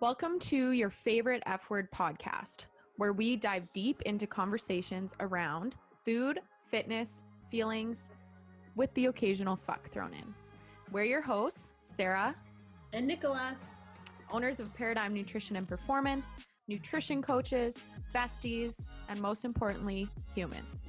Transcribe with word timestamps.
Welcome 0.00 0.38
to 0.38 0.70
your 0.70 0.88
favorite 0.88 1.42
F 1.44 1.68
word 1.68 1.90
podcast, 1.90 2.64
where 2.96 3.12
we 3.12 3.36
dive 3.36 3.70
deep 3.74 4.00
into 4.06 4.26
conversations 4.26 5.14
around 5.20 5.76
food, 6.06 6.40
fitness, 6.70 7.20
feelings, 7.50 8.08
with 8.76 8.94
the 8.94 9.06
occasional 9.06 9.56
fuck 9.56 9.90
thrown 9.90 10.14
in. 10.14 10.34
We're 10.90 11.04
your 11.04 11.20
hosts, 11.20 11.74
Sarah 11.80 12.34
and 12.94 13.06
Nicola, 13.06 13.54
owners 14.30 14.58
of 14.58 14.72
Paradigm 14.72 15.12
Nutrition 15.12 15.56
and 15.56 15.68
Performance, 15.68 16.30
nutrition 16.66 17.20
coaches, 17.20 17.84
besties, 18.14 18.86
and 19.10 19.20
most 19.20 19.44
importantly, 19.44 20.08
humans. 20.34 20.86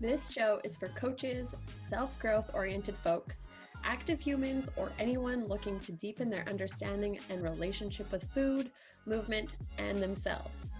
This 0.00 0.30
show 0.30 0.62
is 0.64 0.78
for 0.78 0.88
coaches, 0.88 1.54
self 1.90 2.18
growth 2.18 2.50
oriented 2.54 2.96
folks 3.04 3.44
active 3.90 4.20
humans, 4.20 4.70
or 4.76 4.92
anyone 5.00 5.48
looking 5.48 5.80
to 5.80 5.90
deepen 5.90 6.30
their 6.30 6.48
understanding 6.48 7.18
and 7.28 7.42
relationship 7.42 8.12
with 8.12 8.22
food, 8.32 8.70
movement, 9.04 9.56
and 9.78 10.00
themselves. 10.00 10.72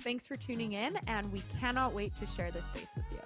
Thanks 0.00 0.26
for 0.26 0.36
tuning 0.36 0.72
in, 0.72 0.96
and 1.06 1.30
we 1.30 1.42
cannot 1.60 1.92
wait 1.92 2.16
to 2.16 2.26
share 2.26 2.50
this 2.50 2.64
space 2.68 2.96
with 2.96 3.04
you. 3.12 3.18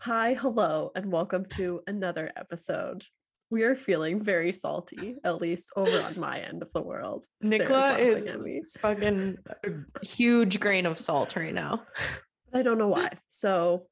Hi, 0.00 0.34
hello, 0.34 0.92
and 0.94 1.10
welcome 1.10 1.46
to 1.56 1.80
another 1.86 2.30
episode 2.36 3.02
we 3.50 3.62
are 3.62 3.76
feeling 3.76 4.22
very 4.22 4.52
salty, 4.52 5.16
at 5.24 5.40
least 5.40 5.70
over 5.76 5.98
on 6.00 6.18
my 6.18 6.40
end 6.40 6.62
of 6.62 6.72
the 6.72 6.82
world. 6.82 7.26
Nicola 7.40 7.96
is 7.96 8.70
fucking 8.78 9.36
a 9.64 10.06
huge 10.06 10.58
grain 10.58 10.86
of 10.86 10.98
salt 10.98 11.36
right 11.36 11.54
now. 11.54 11.82
I 12.54 12.62
don't 12.62 12.78
know 12.78 12.88
why. 12.88 13.10
So 13.28 13.86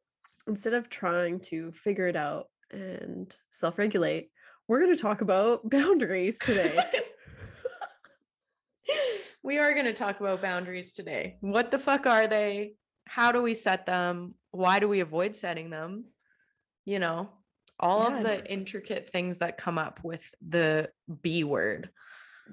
instead 0.49 0.75
of 0.75 0.89
trying 0.89 1.41
to 1.41 1.71
figure 1.73 2.09
it 2.09 2.17
out 2.17 2.47
and 2.71 3.35
self 3.53 3.79
regulate, 3.79 4.31
we're 4.67 4.81
going 4.81 4.95
to 4.95 5.01
talk 5.01 5.21
about 5.21 5.69
boundaries 5.71 6.39
today. 6.39 6.79
we 9.43 9.59
are 9.59 9.73
going 9.73 9.87
to 9.87 9.93
talk 9.93 10.21
about 10.21 10.43
boundaries 10.43 10.93
today. 10.93 11.37
What 11.41 11.71
the 11.71 11.79
fuck 11.79 12.07
are 12.07 12.27
they? 12.27 12.75
How 13.07 13.31
do 13.31 13.43
we 13.43 13.55
set 13.55 13.87
them? 13.87 14.35
Why 14.51 14.81
do 14.81 14.89
we 14.89 15.01
avoid 15.01 15.37
setting 15.37 15.71
them? 15.71 16.07
You 16.87 16.99
know, 16.99 17.31
all 17.81 18.11
yeah, 18.11 18.17
of 18.17 18.23
the 18.23 18.53
intricate 18.53 19.09
things 19.11 19.39
that 19.39 19.59
come 19.59 19.79
up 19.79 20.01
with 20.03 20.35
the 20.47 20.91
B 21.23 21.45
word. 21.45 21.91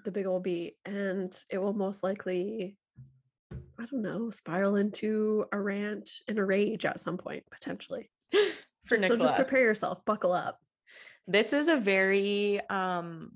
The 0.03 0.11
big 0.11 0.25
old 0.25 0.43
B. 0.43 0.75
And 0.85 1.37
it 1.49 1.57
will 1.57 1.73
most 1.73 2.03
likely, 2.03 2.77
I 3.79 3.85
don't 3.85 4.01
know, 4.01 4.29
spiral 4.29 4.75
into 4.75 5.45
a 5.51 5.59
rant 5.59 6.09
and 6.27 6.39
a 6.39 6.45
rage 6.45 6.85
at 6.85 6.99
some 6.99 7.17
point, 7.17 7.43
potentially. 7.51 8.09
For 8.85 8.97
just, 8.97 9.07
so 9.07 9.15
just 9.15 9.35
prepare 9.35 9.61
yourself, 9.61 10.03
buckle 10.05 10.33
up. 10.33 10.59
This 11.27 11.53
is 11.53 11.67
a 11.67 11.77
very 11.77 12.59
um 12.69 13.31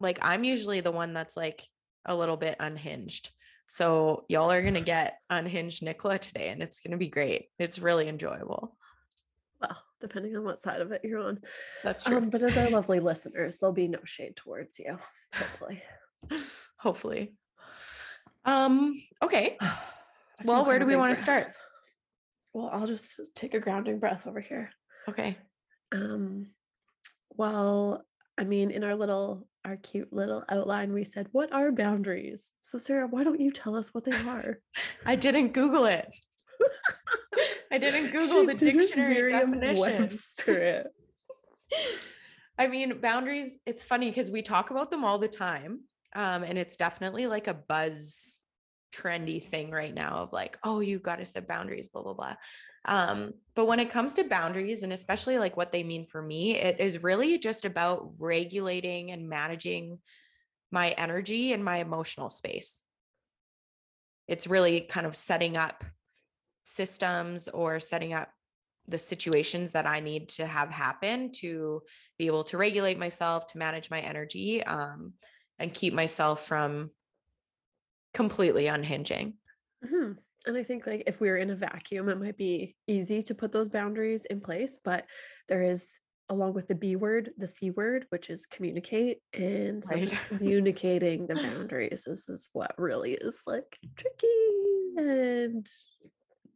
like 0.00 0.18
I'm 0.22 0.42
usually 0.42 0.80
the 0.80 0.90
one 0.90 1.12
that's 1.12 1.36
like 1.36 1.68
a 2.06 2.16
little 2.16 2.36
bit 2.36 2.56
unhinged. 2.58 3.30
So 3.68 4.24
y'all 4.28 4.50
are 4.50 4.62
gonna 4.62 4.80
get 4.80 5.18
unhinged 5.28 5.82
Nicola 5.82 6.18
today, 6.18 6.48
and 6.48 6.62
it's 6.62 6.80
gonna 6.80 6.96
be 6.96 7.08
great. 7.08 7.48
It's 7.58 7.78
really 7.78 8.08
enjoyable 8.08 8.76
well, 9.62 9.82
depending 10.00 10.36
on 10.36 10.44
what 10.44 10.60
side 10.60 10.80
of 10.80 10.92
it 10.92 11.02
you're 11.04 11.20
on. 11.20 11.40
That's 11.84 12.02
true. 12.02 12.18
Um, 12.18 12.30
but 12.30 12.42
as 12.42 12.56
our 12.58 12.70
lovely 12.70 13.00
listeners, 13.00 13.58
there'll 13.58 13.72
be 13.72 13.88
no 13.88 14.00
shade 14.04 14.36
towards 14.36 14.78
you, 14.78 14.98
hopefully. 15.32 15.82
hopefully. 16.76 17.34
Um, 18.44 18.94
okay. 19.22 19.56
well, 20.44 20.64
where 20.64 20.78
do 20.78 20.86
we 20.86 20.96
want 20.96 21.14
to 21.14 21.20
start? 21.20 21.44
Well, 22.52 22.70
I'll 22.72 22.86
just 22.86 23.20
take 23.34 23.54
a 23.54 23.60
grounding 23.60 23.98
breath 23.98 24.26
over 24.26 24.40
here. 24.40 24.70
Okay. 25.08 25.38
Um, 25.92 26.48
well, 27.30 28.04
I 28.36 28.44
mean, 28.44 28.70
in 28.70 28.84
our 28.84 28.94
little, 28.94 29.46
our 29.64 29.76
cute 29.76 30.12
little 30.12 30.44
outline, 30.48 30.92
we 30.92 31.04
said, 31.04 31.28
What 31.32 31.52
are 31.52 31.70
boundaries? 31.70 32.52
So, 32.60 32.78
Sarah, 32.78 33.06
why 33.06 33.24
don't 33.24 33.40
you 33.40 33.52
tell 33.52 33.76
us 33.76 33.94
what 33.94 34.04
they 34.04 34.12
are? 34.28 34.58
I 35.06 35.16
didn't 35.16 35.52
Google 35.52 35.86
it. 35.86 36.08
I 37.72 37.78
didn't 37.78 38.10
Google 38.12 38.46
the 38.46 38.54
dictionary 38.54 39.32
definition. 39.32 40.10
I 42.58 42.66
mean, 42.68 43.00
boundaries, 43.00 43.58
it's 43.66 43.82
funny 43.82 44.10
because 44.10 44.30
we 44.30 44.42
talk 44.42 44.70
about 44.70 44.90
them 44.90 45.04
all 45.04 45.18
the 45.18 45.26
time. 45.26 45.80
Um, 46.14 46.44
and 46.44 46.58
it's 46.58 46.76
definitely 46.76 47.26
like 47.26 47.48
a 47.48 47.54
buzz 47.54 48.42
trendy 48.94 49.42
thing 49.42 49.70
right 49.70 49.94
now 49.94 50.16
of 50.16 50.34
like, 50.34 50.58
oh, 50.62 50.80
you 50.80 50.98
got 50.98 51.16
to 51.16 51.24
set 51.24 51.48
boundaries, 51.48 51.88
blah, 51.88 52.02
blah, 52.02 52.12
blah. 52.12 52.34
Um, 52.84 53.32
but 53.54 53.66
when 53.66 53.80
it 53.80 53.90
comes 53.90 54.12
to 54.14 54.24
boundaries 54.24 54.82
and 54.82 54.92
especially 54.92 55.38
like 55.38 55.56
what 55.56 55.72
they 55.72 55.82
mean 55.82 56.06
for 56.06 56.20
me, 56.20 56.56
it 56.56 56.78
is 56.78 57.02
really 57.02 57.38
just 57.38 57.64
about 57.64 58.12
regulating 58.18 59.12
and 59.12 59.28
managing 59.28 59.98
my 60.70 60.90
energy 60.90 61.54
and 61.54 61.64
my 61.64 61.78
emotional 61.78 62.28
space. 62.28 62.84
It's 64.28 64.46
really 64.46 64.80
kind 64.80 65.06
of 65.06 65.16
setting 65.16 65.56
up 65.56 65.84
systems 66.62 67.48
or 67.48 67.80
setting 67.80 68.12
up 68.14 68.28
the 68.88 68.98
situations 68.98 69.72
that 69.72 69.86
I 69.86 70.00
need 70.00 70.28
to 70.30 70.46
have 70.46 70.70
happen 70.70 71.30
to 71.32 71.82
be 72.18 72.26
able 72.26 72.44
to 72.44 72.58
regulate 72.58 72.98
myself, 72.98 73.46
to 73.48 73.58
manage 73.58 73.90
my 73.90 74.00
energy, 74.00 74.62
um, 74.64 75.12
and 75.58 75.72
keep 75.72 75.94
myself 75.94 76.46
from 76.46 76.90
completely 78.12 78.66
unhinging. 78.66 79.34
Mm-hmm. 79.84 80.12
And 80.46 80.56
I 80.56 80.62
think 80.64 80.86
like 80.86 81.04
if 81.06 81.20
we 81.20 81.30
were 81.30 81.36
in 81.36 81.50
a 81.50 81.56
vacuum, 81.56 82.08
it 82.08 82.20
might 82.20 82.36
be 82.36 82.74
easy 82.88 83.22
to 83.22 83.34
put 83.34 83.52
those 83.52 83.68
boundaries 83.68 84.24
in 84.24 84.40
place, 84.40 84.80
but 84.84 85.06
there 85.48 85.62
is 85.62 85.96
along 86.28 86.54
with 86.54 86.66
the 86.66 86.74
B 86.74 86.96
word, 86.96 87.30
the 87.36 87.46
C 87.46 87.70
word, 87.70 88.06
which 88.08 88.30
is 88.30 88.46
communicate. 88.46 89.18
And 89.34 89.84
so 89.84 89.94
right. 89.94 90.08
just 90.08 90.24
communicating 90.28 91.26
the 91.26 91.34
boundaries 91.34 92.06
is, 92.06 92.28
is 92.28 92.48
what 92.52 92.72
really 92.78 93.12
is 93.12 93.42
like 93.46 93.76
tricky 93.96 94.26
and 94.96 95.68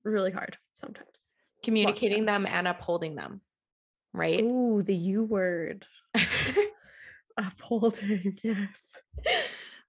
really 0.07 0.31
hard 0.31 0.57
sometimes. 0.75 1.27
Communicating 1.63 2.27
them 2.27 2.47
and 2.47 2.69
upholding 2.69 3.17
them, 3.17 3.41
right? 4.13 4.43
Oh, 4.45 4.83
the 4.83 4.95
U 4.95 5.25
word. 5.25 5.87
upholding, 7.37 8.39
yes. 8.43 9.01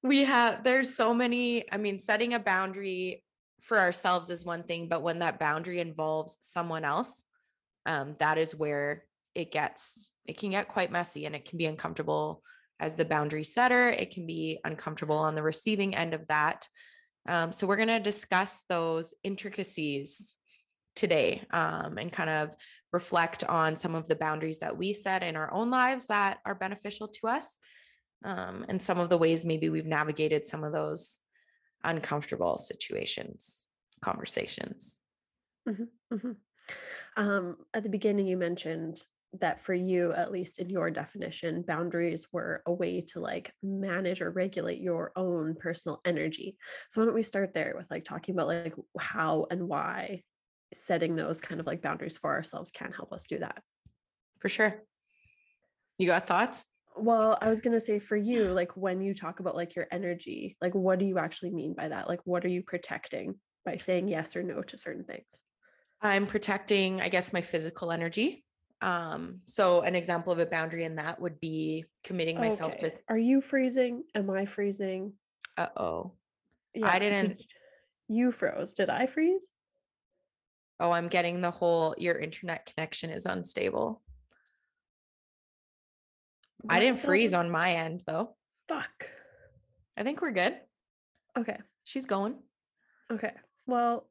We 0.04 0.26
have, 0.26 0.64
there's 0.64 0.94
so 0.94 1.14
many, 1.14 1.72
I 1.72 1.78
mean, 1.78 2.00
setting 2.00 2.34
a 2.34 2.40
boundary 2.40 3.24
for 3.62 3.80
ourselves 3.80 4.30
is 4.30 4.46
one 4.46 4.64
thing, 4.64 4.88
but 4.88 5.02
when 5.02 5.20
that 5.20 5.40
boundary 5.40 5.80
involves 5.80 6.38
someone 6.42 6.86
else, 6.86 7.26
um, 7.86 8.14
that 8.20 8.38
is 8.38 8.56
where 8.56 9.06
it 9.36 9.52
gets, 9.52 10.12
it 10.26 10.38
can 10.38 10.52
get 10.52 10.68
quite 10.68 10.92
messy 10.92 11.26
and 11.26 11.36
it 11.36 11.46
can 11.46 11.58
be 11.58 11.66
uncomfortable 11.66 12.42
as 12.80 12.96
the 12.96 13.06
boundary 13.06 13.44
setter. 13.44 13.90
It 13.90 14.12
can 14.12 14.28
be 14.28 14.60
uncomfortable 14.64 15.18
on 15.18 15.36
the 15.36 15.44
receiving 15.44 15.96
end 15.96 16.14
of 16.14 16.28
that. 16.28 16.68
Um, 17.28 17.52
so 17.52 17.68
we're 17.68 17.76
going 17.76 17.88
to 17.90 18.00
discuss 18.00 18.64
those 18.70 19.14
intricacies 19.24 20.36
today 20.96 21.44
um, 21.52 21.98
and 21.98 22.12
kind 22.12 22.30
of 22.30 22.56
reflect 22.92 23.44
on 23.44 23.76
some 23.76 23.96
of 23.96 24.08
the 24.08 24.16
boundaries 24.16 24.60
that 24.60 24.76
we 24.76 24.94
set 24.94 25.24
in 25.24 25.36
our 25.36 25.54
own 25.54 25.70
lives 25.70 26.08
that 26.08 26.40
are 26.46 26.56
beneficial 26.56 27.08
to 27.08 27.28
us 27.28 27.58
um, 28.26 28.66
and 28.68 28.82
some 28.82 29.00
of 29.00 29.10
the 29.10 29.18
ways 29.18 29.46
maybe 29.46 29.70
we've 29.70 29.86
navigated 29.86 30.46
some 30.46 30.64
of 30.64 30.74
those 30.74 31.20
uncomfortable 31.84 32.58
situations 32.58 33.68
conversations 34.02 35.02
mm-hmm, 35.68 35.84
mm-hmm. 36.14 36.32
Um, 37.16 37.58
at 37.74 37.84
the 37.84 37.90
beginning 37.90 38.28
you 38.28 38.38
mentioned 38.38 39.02
that 39.40 39.62
for 39.62 39.74
you 39.74 40.14
at 40.14 40.32
least 40.32 40.60
in 40.60 40.70
your 40.70 40.90
definition 40.90 41.62
boundaries 41.62 42.28
were 42.32 42.62
a 42.66 42.74
way 42.74 43.02
to 43.02 43.20
like 43.20 43.52
manage 43.62 44.22
or 44.22 44.32
regulate 44.32 44.80
your 44.80 45.12
own 45.16 45.56
personal 45.56 46.00
energy. 46.06 46.58
So 46.90 47.02
why 47.02 47.06
don't 47.06 47.16
we 47.16 47.24
start 47.24 47.54
there 47.54 47.74
with 47.78 47.88
like 47.92 48.06
talking 48.06 48.36
about 48.36 48.48
like 48.48 48.76
how 49.00 49.48
and 49.52 49.68
why 49.68 50.24
setting 50.74 51.16
those 51.16 51.42
kind 51.42 51.60
of 51.60 51.68
like 51.68 51.82
boundaries 51.82 52.18
for 52.18 52.32
ourselves 52.32 52.72
can 52.72 52.92
help 52.92 53.12
us 53.14 53.28
do 53.28 53.40
that? 53.40 53.62
For 54.40 54.50
sure. 54.50 54.84
You 55.98 56.08
got 56.08 56.28
thoughts? 56.28 56.66
well 57.00 57.38
i 57.42 57.48
was 57.48 57.62
going 57.62 57.74
to 57.74 57.80
say 57.80 58.00
for 58.00 58.18
you 58.18 58.46
like 58.46 58.76
when 58.76 59.02
you 59.02 59.14
talk 59.14 59.40
about 59.40 59.56
like 59.56 59.76
your 59.76 59.88
energy 59.92 60.58
like 60.62 60.74
what 60.74 60.98
do 60.98 61.06
you 61.06 61.20
actually 61.20 61.52
mean 61.52 61.76
by 61.76 61.88
that? 61.88 62.08
Like 62.08 62.22
what 62.24 62.44
are 62.44 62.50
you 62.50 62.64
protecting 62.64 63.36
by 63.66 63.76
saying 63.76 64.08
yes 64.08 64.36
or 64.36 64.42
no 64.42 64.64
to 64.64 64.78
certain 64.80 65.04
things? 65.04 65.42
I'm 66.02 66.26
protecting 66.26 67.02
i 67.02 67.10
guess 67.10 67.34
my 67.34 67.42
physical 67.42 67.92
energy 67.92 68.44
um, 68.82 69.42
so 69.46 69.82
an 69.82 69.96
example 69.96 70.32
of 70.32 70.40
a 70.40 70.46
boundary 70.46 70.84
in 70.84 70.96
that 70.96 71.20
would 71.20 71.40
be 71.40 71.86
committing 72.04 72.38
myself 72.38 72.74
okay. 72.76 72.90
to 72.90 72.96
Are 73.10 73.18
you 73.18 73.42
freezing? 73.42 74.04
Am 74.14 74.30
I 74.30 74.46
freezing? 74.46 75.14
Uh-oh. 75.58 76.14
Yeah, 76.74 76.88
I 76.88 77.00
didn't 77.00 77.38
did 77.38 77.46
you 78.08 78.32
froze. 78.32 78.74
Did 78.74 78.90
I 78.90 79.08
freeze? 79.08 79.48
Oh, 80.80 80.92
I'm 80.92 81.08
getting 81.08 81.42
the 81.42 81.50
whole 81.50 81.96
your 81.98 82.20
internet 82.20 82.68
connection 82.68 83.10
is 83.10 83.26
unstable. 83.26 84.02
What 86.62 86.76
I 86.76 86.80
didn't 86.80 87.02
freeze 87.02 87.34
on 87.34 87.50
my 87.50 87.74
end 87.74 88.04
though. 88.06 88.36
Fuck. 88.68 89.10
I 89.98 90.04
think 90.04 90.22
we're 90.22 90.32
good. 90.32 90.56
Okay. 91.36 91.58
She's 91.84 92.06
going. 92.06 92.36
Okay. 93.12 93.32
Well, 93.66 94.08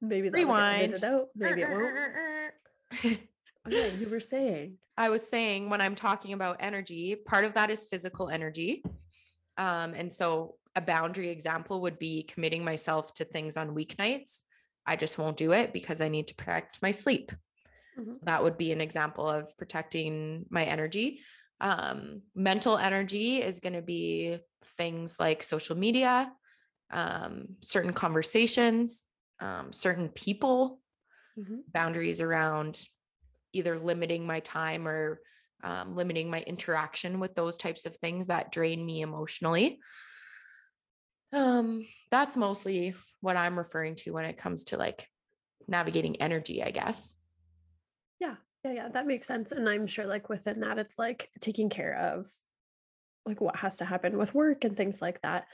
maybe 0.00 0.28
that 0.28 0.36
Rewind. 0.36 0.92
it 0.94 1.04
out. 1.04 1.28
Maybe 1.34 1.62
it 1.62 1.70
won't. 1.70 1.94
Okay, 3.68 3.92
you 3.98 4.08
were 4.08 4.20
saying. 4.20 4.78
I 4.96 5.10
was 5.10 5.28
saying 5.28 5.68
when 5.68 5.82
I'm 5.82 5.94
talking 5.94 6.32
about 6.32 6.56
energy, 6.60 7.14
part 7.14 7.44
of 7.44 7.52
that 7.54 7.70
is 7.70 7.88
physical 7.88 8.30
energy. 8.30 8.82
Um, 9.58 9.92
and 9.92 10.10
so 10.10 10.54
a 10.76 10.80
boundary 10.80 11.28
example 11.28 11.82
would 11.82 11.98
be 11.98 12.22
committing 12.22 12.64
myself 12.64 13.12
to 13.14 13.24
things 13.24 13.58
on 13.58 13.74
weeknights. 13.74 14.44
I 14.86 14.96
just 14.96 15.18
won't 15.18 15.36
do 15.36 15.52
it 15.52 15.74
because 15.74 16.00
I 16.00 16.08
need 16.08 16.28
to 16.28 16.34
protect 16.34 16.80
my 16.80 16.90
sleep. 16.90 17.32
Mhm. 17.98 18.14
So 18.14 18.20
that 18.22 18.42
would 18.42 18.56
be 18.56 18.72
an 18.72 18.80
example 18.80 19.28
of 19.28 19.54
protecting 19.58 20.46
my 20.48 20.64
energy. 20.64 21.20
Um, 21.60 22.22
mental 22.34 22.78
energy 22.78 23.42
is 23.42 23.60
going 23.60 23.74
to 23.74 23.82
be 23.82 24.38
things 24.64 25.20
like 25.20 25.42
social 25.42 25.76
media, 25.76 26.32
um, 26.90 27.56
certain 27.60 27.92
conversations, 27.92 29.06
um, 29.40 29.70
certain 29.72 30.08
people, 30.08 30.80
Mhm. 31.36 31.62
boundaries 31.72 32.20
around 32.20 32.82
either 33.52 33.78
limiting 33.78 34.26
my 34.26 34.40
time 34.40 34.86
or 34.86 35.20
um, 35.62 35.94
limiting 35.94 36.30
my 36.30 36.40
interaction 36.40 37.20
with 37.20 37.34
those 37.34 37.58
types 37.58 37.84
of 37.86 37.96
things 37.96 38.28
that 38.28 38.52
drain 38.52 38.84
me 38.84 39.02
emotionally. 39.02 39.80
Um, 41.32 41.82
that's 42.10 42.36
mostly 42.36 42.94
what 43.20 43.36
I'm 43.36 43.58
referring 43.58 43.94
to 43.96 44.12
when 44.12 44.24
it 44.24 44.36
comes 44.36 44.64
to 44.64 44.76
like 44.76 45.06
navigating 45.68 46.20
energy, 46.20 46.62
I 46.62 46.70
guess. 46.70 47.14
Yeah, 48.18 48.36
yeah, 48.64 48.72
yeah. 48.72 48.88
That 48.88 49.06
makes 49.06 49.26
sense. 49.26 49.52
And 49.52 49.68
I'm 49.68 49.86
sure 49.86 50.06
like 50.06 50.28
within 50.28 50.60
that, 50.60 50.78
it's 50.78 50.98
like 50.98 51.30
taking 51.40 51.68
care 51.68 51.96
of 51.96 52.26
like 53.26 53.40
what 53.40 53.56
has 53.56 53.78
to 53.78 53.84
happen 53.84 54.18
with 54.18 54.34
work 54.34 54.64
and 54.64 54.76
things 54.76 55.00
like 55.00 55.20
that. 55.22 55.46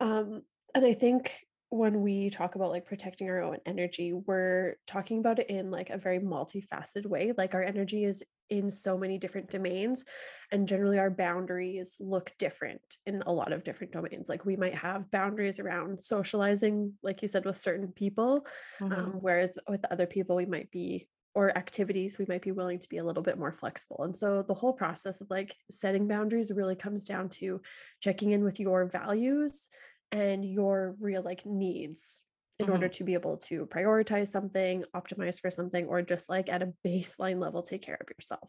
Um, 0.00 0.42
and 0.74 0.84
I 0.84 0.94
think 0.94 1.46
when 1.70 2.02
we 2.02 2.30
talk 2.30 2.56
about 2.56 2.70
like 2.70 2.84
protecting 2.86 3.28
our 3.28 3.42
own 3.42 3.58
energy, 3.64 4.12
we're 4.12 4.76
talking 4.86 5.18
about 5.20 5.38
it 5.38 5.48
in 5.48 5.70
like 5.70 5.90
a 5.90 5.98
very 5.98 6.18
multifaceted 6.18 7.06
way. 7.06 7.32
Like 7.36 7.54
our 7.54 7.62
energy 7.62 8.04
is 8.04 8.24
in 8.48 8.70
so 8.70 8.98
many 8.98 9.16
different 9.18 9.50
domains, 9.50 10.04
and 10.50 10.66
generally 10.66 10.98
our 10.98 11.10
boundaries 11.10 11.96
look 12.00 12.32
different 12.38 12.82
in 13.06 13.22
a 13.24 13.32
lot 13.32 13.52
of 13.52 13.62
different 13.62 13.92
domains. 13.92 14.28
Like 14.28 14.44
we 14.44 14.56
might 14.56 14.74
have 14.74 15.10
boundaries 15.12 15.60
around 15.60 16.02
socializing, 16.02 16.98
like 17.02 17.22
you 17.22 17.28
said, 17.28 17.44
with 17.44 17.58
certain 17.58 17.92
people, 17.92 18.46
Mhm. 18.80 19.10
um, 19.12 19.18
whereas 19.20 19.56
with 19.68 19.84
other 19.90 20.06
people 20.06 20.36
we 20.36 20.46
might 20.46 20.70
be 20.70 21.08
or 21.32 21.56
activities 21.56 22.18
we 22.18 22.26
might 22.28 22.42
be 22.42 22.50
willing 22.50 22.80
to 22.80 22.88
be 22.88 22.96
a 22.96 23.04
little 23.04 23.22
bit 23.22 23.38
more 23.38 23.52
flexible 23.52 24.02
and 24.02 24.16
so 24.16 24.42
the 24.42 24.52
whole 24.52 24.72
process 24.72 25.20
of 25.20 25.30
like 25.30 25.54
setting 25.70 26.08
boundaries 26.08 26.50
really 26.52 26.74
comes 26.74 27.04
down 27.04 27.28
to 27.28 27.60
checking 28.00 28.32
in 28.32 28.42
with 28.42 28.58
your 28.58 28.84
values 28.84 29.68
and 30.12 30.44
your 30.44 30.96
real 31.00 31.22
like 31.22 31.44
needs 31.46 32.22
in 32.58 32.68
order 32.68 32.88
to 32.88 33.04
be 33.04 33.14
able 33.14 33.38
to 33.38 33.66
prioritize 33.66 34.28
something 34.28 34.84
optimize 34.94 35.40
for 35.40 35.50
something 35.50 35.86
or 35.86 36.02
just 36.02 36.28
like 36.28 36.48
at 36.48 36.62
a 36.62 36.72
baseline 36.86 37.40
level 37.40 37.62
take 37.62 37.82
care 37.82 37.98
of 38.00 38.08
yourself 38.16 38.48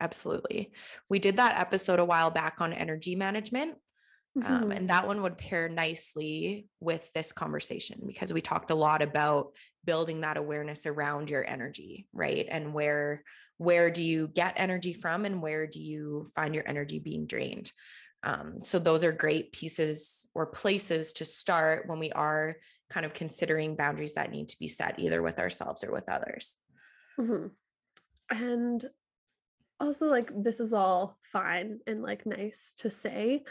Absolutely. 0.00 0.72
We 1.08 1.20
did 1.20 1.36
that 1.36 1.58
episode 1.60 2.00
a 2.00 2.04
while 2.04 2.30
back 2.30 2.60
on 2.60 2.72
energy 2.72 3.14
management. 3.14 3.76
Um, 4.42 4.72
Mhm. 4.72 4.76
and 4.76 4.90
that 4.90 5.06
one 5.06 5.22
would 5.22 5.38
pair 5.38 5.68
nicely 5.68 6.66
with 6.80 7.12
this 7.12 7.30
conversation 7.32 8.00
because 8.06 8.32
we 8.32 8.40
talked 8.40 8.70
a 8.70 8.74
lot 8.74 9.02
about 9.02 9.54
building 9.84 10.22
that 10.22 10.36
awareness 10.38 10.86
around 10.86 11.30
your 11.30 11.48
energy, 11.48 12.08
right? 12.12 12.46
And 12.48 12.74
where 12.74 13.22
where 13.58 13.90
do 13.90 14.02
you 14.02 14.26
get 14.26 14.54
energy 14.56 14.92
from 14.94 15.24
and 15.24 15.40
where 15.40 15.68
do 15.68 15.78
you 15.78 16.32
find 16.34 16.54
your 16.54 16.66
energy 16.66 16.98
being 16.98 17.26
drained? 17.26 17.70
Um, 18.24 18.58
so 18.62 18.78
those 18.78 19.02
are 19.02 19.12
great 19.12 19.52
pieces 19.52 20.28
or 20.34 20.46
places 20.46 21.12
to 21.14 21.24
start 21.24 21.88
when 21.88 21.98
we 21.98 22.12
are 22.12 22.56
kind 22.88 23.04
of 23.04 23.14
considering 23.14 23.74
boundaries 23.74 24.14
that 24.14 24.30
need 24.30 24.48
to 24.50 24.58
be 24.58 24.68
set 24.68 24.98
either 24.98 25.22
with 25.22 25.38
ourselves 25.38 25.82
or 25.82 25.92
with 25.92 26.08
others. 26.08 26.58
Mhm. 27.18 27.50
And 28.30 28.90
also, 29.80 30.06
like, 30.06 30.30
this 30.34 30.60
is 30.60 30.72
all 30.72 31.18
fine 31.22 31.80
and 31.86 32.02
like 32.02 32.24
nice 32.24 32.74
to 32.78 32.90
say. 32.90 33.42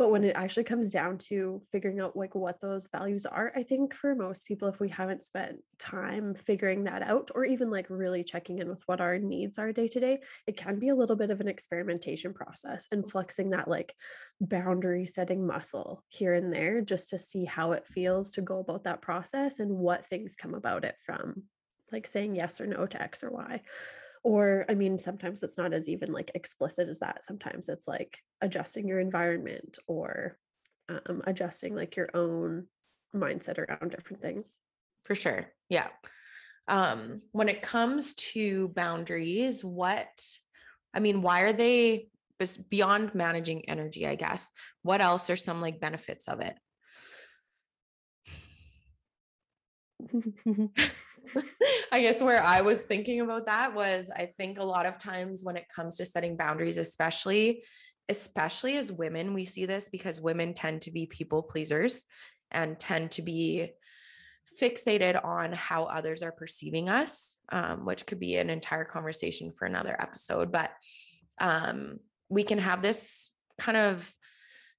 But 0.00 0.10
when 0.10 0.24
it 0.24 0.34
actually 0.34 0.64
comes 0.64 0.90
down 0.90 1.18
to 1.28 1.60
figuring 1.70 2.00
out 2.00 2.16
like 2.16 2.34
what 2.34 2.58
those 2.58 2.88
values 2.90 3.26
are, 3.26 3.52
I 3.54 3.62
think 3.62 3.92
for 3.92 4.14
most 4.14 4.46
people, 4.46 4.66
if 4.66 4.80
we 4.80 4.88
haven't 4.88 5.22
spent 5.22 5.58
time 5.78 6.34
figuring 6.34 6.84
that 6.84 7.02
out 7.02 7.30
or 7.34 7.44
even 7.44 7.70
like 7.70 7.84
really 7.90 8.24
checking 8.24 8.60
in 8.60 8.70
with 8.70 8.82
what 8.86 9.02
our 9.02 9.18
needs 9.18 9.58
are 9.58 9.72
day 9.72 9.88
to 9.88 10.00
day, 10.00 10.20
it 10.46 10.56
can 10.56 10.78
be 10.78 10.88
a 10.88 10.94
little 10.94 11.16
bit 11.16 11.28
of 11.28 11.42
an 11.42 11.48
experimentation 11.48 12.32
process 12.32 12.86
and 12.90 13.10
flexing 13.10 13.50
that 13.50 13.68
like 13.68 13.94
boundary 14.40 15.04
setting 15.04 15.46
muscle 15.46 16.02
here 16.08 16.32
and 16.32 16.50
there 16.50 16.80
just 16.80 17.10
to 17.10 17.18
see 17.18 17.44
how 17.44 17.72
it 17.72 17.86
feels 17.86 18.30
to 18.30 18.40
go 18.40 18.60
about 18.60 18.84
that 18.84 19.02
process 19.02 19.58
and 19.58 19.70
what 19.70 20.06
things 20.06 20.34
come 20.34 20.54
about 20.54 20.86
it 20.86 20.94
from 21.04 21.42
like 21.92 22.06
saying 22.06 22.34
yes 22.34 22.58
or 22.58 22.66
no 22.66 22.86
to 22.86 23.02
X 23.02 23.22
or 23.22 23.32
Y. 23.32 23.60
Or, 24.22 24.66
I 24.68 24.74
mean, 24.74 24.98
sometimes 24.98 25.42
it's 25.42 25.56
not 25.56 25.72
as 25.72 25.88
even 25.88 26.12
like 26.12 26.30
explicit 26.34 26.88
as 26.88 26.98
that. 26.98 27.24
Sometimes 27.24 27.68
it's 27.68 27.88
like 27.88 28.18
adjusting 28.42 28.86
your 28.86 29.00
environment 29.00 29.78
or 29.86 30.36
um, 30.88 31.22
adjusting 31.26 31.74
like 31.74 31.96
your 31.96 32.10
own 32.14 32.66
mindset 33.14 33.58
around 33.58 33.90
different 33.90 34.22
things. 34.22 34.56
for 35.04 35.14
sure 35.14 35.46
yeah 35.68 35.88
um 36.68 37.22
when 37.32 37.48
it 37.48 37.62
comes 37.62 38.14
to 38.14 38.68
boundaries 38.68 39.64
what 39.64 40.08
i 40.94 41.00
mean 41.00 41.22
why 41.22 41.40
are 41.40 41.52
they 41.52 42.08
beyond 42.68 43.14
managing 43.14 43.68
energy 43.68 44.06
i 44.06 44.14
guess 44.14 44.50
what 44.82 45.00
else 45.00 45.28
are 45.30 45.36
some 45.36 45.60
like 45.60 45.80
benefits 45.80 46.28
of 46.28 46.40
it 46.40 46.56
i 51.92 52.00
guess 52.00 52.22
where 52.22 52.42
i 52.42 52.60
was 52.60 52.82
thinking 52.82 53.20
about 53.20 53.46
that 53.46 53.74
was 53.74 54.10
i 54.16 54.26
think 54.36 54.58
a 54.58 54.64
lot 54.64 54.86
of 54.86 54.98
times 54.98 55.44
when 55.44 55.56
it 55.56 55.66
comes 55.74 55.96
to 55.96 56.04
setting 56.04 56.36
boundaries 56.36 56.76
especially 56.76 57.62
especially 58.08 58.76
as 58.76 58.90
women 58.90 59.34
we 59.34 59.44
see 59.44 59.66
this 59.66 59.88
because 59.88 60.20
women 60.20 60.52
tend 60.52 60.82
to 60.82 60.90
be 60.90 61.06
people 61.06 61.42
pleasers 61.42 62.04
and 62.50 62.78
tend 62.78 63.10
to 63.12 63.22
be 63.22 63.70
fixated 64.60 65.22
on 65.24 65.52
how 65.52 65.84
others 65.84 66.22
are 66.22 66.32
perceiving 66.32 66.88
us, 66.88 67.38
um, 67.50 67.84
which 67.84 68.06
could 68.06 68.20
be 68.20 68.36
an 68.36 68.50
entire 68.50 68.84
conversation 68.84 69.52
for 69.52 69.64
another 69.64 69.96
episode. 70.00 70.52
But 70.52 70.70
um, 71.40 71.98
we 72.28 72.42
can 72.42 72.58
have 72.58 72.82
this 72.82 73.30
kind 73.58 73.76
of 73.76 74.12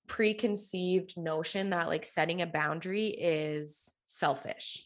preconceived 0.08 1.18
notion 1.18 1.70
that 1.70 1.88
like 1.88 2.06
setting 2.06 2.42
a 2.42 2.48
boundary 2.48 3.08
is 3.08 3.96
selfish 4.08 4.86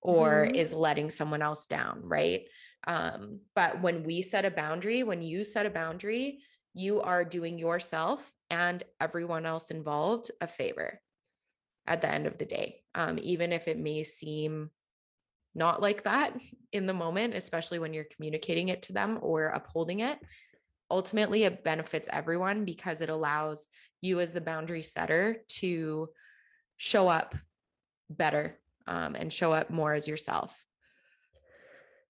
or 0.00 0.48
Mhm. 0.48 0.54
is 0.54 0.72
letting 0.72 1.10
someone 1.10 1.42
else 1.42 1.66
down, 1.66 2.02
right? 2.02 2.48
Um, 2.86 3.40
but 3.54 3.82
when 3.82 4.04
we 4.04 4.22
set 4.22 4.44
a 4.44 4.50
boundary, 4.50 5.02
when 5.02 5.22
you 5.22 5.44
set 5.44 5.66
a 5.66 5.70
boundary, 5.70 6.42
you 6.72 7.00
are 7.00 7.24
doing 7.24 7.58
yourself 7.58 8.32
and 8.48 8.82
everyone 9.00 9.44
else 9.44 9.70
involved 9.70 10.30
a 10.40 10.46
favor 10.46 11.00
at 11.86 12.00
the 12.00 12.08
end 12.08 12.26
of 12.26 12.38
the 12.38 12.46
day. 12.46 12.82
Um, 12.94 13.18
even 13.20 13.52
if 13.52 13.68
it 13.68 13.78
may 13.78 14.02
seem 14.02 14.70
not 15.54 15.82
like 15.82 16.04
that 16.04 16.40
in 16.72 16.86
the 16.86 16.94
moment, 16.94 17.34
especially 17.34 17.78
when 17.78 17.92
you're 17.92 18.04
communicating 18.04 18.68
it 18.68 18.82
to 18.82 18.92
them 18.92 19.18
or 19.20 19.46
upholding 19.46 20.00
it, 20.00 20.18
ultimately 20.90 21.44
it 21.44 21.64
benefits 21.64 22.08
everyone 22.10 22.64
because 22.64 23.02
it 23.02 23.10
allows 23.10 23.68
you 24.00 24.20
as 24.20 24.32
the 24.32 24.40
boundary 24.40 24.82
setter 24.82 25.44
to 25.48 26.08
show 26.76 27.08
up 27.08 27.34
better 28.08 28.58
um, 28.90 29.14
and 29.14 29.32
show 29.32 29.52
up 29.52 29.70
more 29.70 29.94
as 29.94 30.08
yourself. 30.08 30.66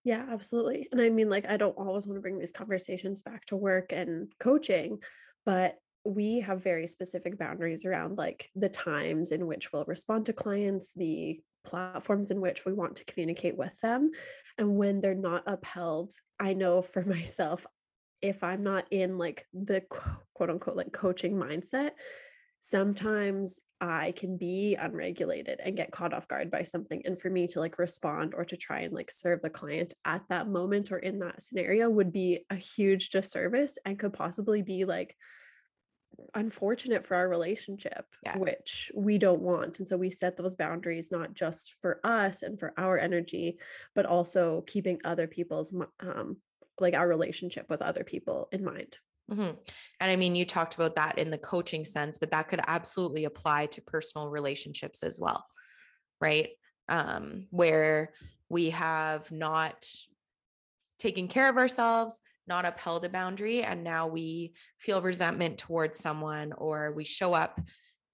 Yeah, 0.03 0.25
absolutely. 0.31 0.89
And 0.91 1.01
I 1.01 1.11
mean, 1.11 1.29
like, 1.29 1.45
I 1.47 1.59
don't 1.59 1.77
always 1.77 2.07
want 2.07 2.17
to 2.17 2.23
bring 2.23 2.39
these 2.39 2.53
conversations 2.53 3.21
back 3.21 3.45
to 3.47 3.57
work 3.57 3.93
and 3.93 4.33
coaching, 4.41 4.99
but 5.45 5.77
we 6.05 6.41
have 6.41 6.63
very 6.63 6.87
specific 6.87 7.39
boundaries 7.39 7.85
around 7.85 8.17
like 8.17 8.49
the 8.57 8.71
times 8.71 9.31
in 9.31 9.47
which 9.47 9.71
we'll 9.73 9.85
respond 9.85 10.25
to 10.27 10.33
clients, 10.33 10.95
the 10.95 11.39
platforms 11.65 12.31
in 12.31 12.41
which 12.41 12.65
we 12.65 12.73
want 12.73 12.97
to 12.97 13.05
communicate 13.05 13.59
with 13.59 13.79
them. 13.83 14.11
And 14.57 14.77
when 14.77 15.01
they're 15.01 15.15
not 15.15 15.43
upheld, 15.47 16.13
I 16.39 16.55
know 16.55 16.81
for 16.81 17.05
myself, 17.05 17.67
if 18.23 18.43
I'm 18.43 18.63
not 18.63 18.87
in 18.91 19.19
like 19.19 19.47
the 19.53 19.83
quote 19.83 20.49
unquote 20.49 20.77
like 20.77 20.93
coaching 20.93 21.35
mindset, 21.35 21.91
sometimes 22.63 23.61
I 23.81 24.13
can 24.13 24.37
be 24.37 24.75
unregulated 24.75 25.61
and 25.65 25.77
get 25.77 25.91
caught 25.91 26.13
off 26.13 26.29
guard 26.29 26.51
by 26.51 26.65
something. 26.65 27.03
And 27.05 27.21
for 27.21 27.31
me 27.31 27.49
to 27.49 27.61
like 27.61 27.79
respond 27.79 28.35
or 28.35 28.45
to 28.45 28.57
try 28.57 28.81
and 28.81 28.93
like 28.93 29.11
serve 29.11 29.41
the 29.41 29.51
client 29.51 29.95
at 30.05 30.23
that 30.29 30.49
moment 30.49 30.93
or 30.93 30.99
in 30.99 31.21
that 31.21 31.43
scenario 31.43 31.89
would 31.89 32.13
be 32.13 32.45
a 32.51 32.57
huge 32.57 33.11
disservice 33.11 33.79
and 33.85 33.99
could 33.99 34.13
possibly 34.13 34.63
be 34.63 34.85
like 34.85 35.17
unfortunate 36.35 37.07
for 37.07 37.15
our 37.15 37.29
relationship, 37.29 38.05
Yeah. 38.25 38.37
which 38.37 38.93
we 38.95 39.17
don't 39.17 39.41
want. 39.41 39.79
And 39.79 39.89
so 39.89 39.97
we 39.97 40.11
set 40.11 40.37
those 40.37 40.55
boundaries 40.57 41.11
not 41.11 41.33
just 41.33 41.75
for 41.81 42.01
us 42.05 42.43
and 42.43 42.59
for 42.59 42.75
our 42.77 42.99
energy, 42.99 43.59
but 43.95 44.07
also 44.07 44.63
keeping 44.67 45.01
other 45.05 45.27
people's 45.27 45.75
um 46.01 46.37
like 46.79 46.95
our 46.95 47.09
relationship 47.09 47.67
with 47.69 47.83
other 47.83 48.05
people 48.05 48.49
in 48.53 48.65
mind. 48.65 48.99
Mhm. 49.31 49.59
And 50.01 50.11
I 50.11 50.17
mean, 50.17 50.35
you 50.35 50.45
talked 50.45 50.75
about 50.75 50.97
that 50.97 51.19
in 51.19 51.31
the 51.31 51.39
coaching 51.39 51.85
sense, 51.85 52.19
but 52.19 52.31
that 52.33 52.49
could 52.49 52.61
absolutely 52.67 53.25
apply 53.25 53.67
to 53.67 53.83
personal 53.83 54.29
relationships 54.29 55.03
as 55.05 55.21
well, 55.21 55.47
right? 56.21 56.51
Um, 56.89 57.49
where 57.51 58.15
we 58.49 58.71
have 58.71 59.31
not 59.33 59.87
taken 60.99 61.29
care 61.29 61.49
of 61.49 61.57
ourselves, 61.57 62.21
not 62.47 62.65
upheld 62.67 63.05
a 63.05 63.09
boundary, 63.09 63.63
and 63.63 63.83
now 63.85 64.07
we 64.07 64.55
feel 64.79 65.01
resentment 65.01 65.59
towards 65.59 65.99
someone 65.99 66.53
or 66.55 66.93
we 66.93 67.05
show 67.05 67.33
up 67.33 67.61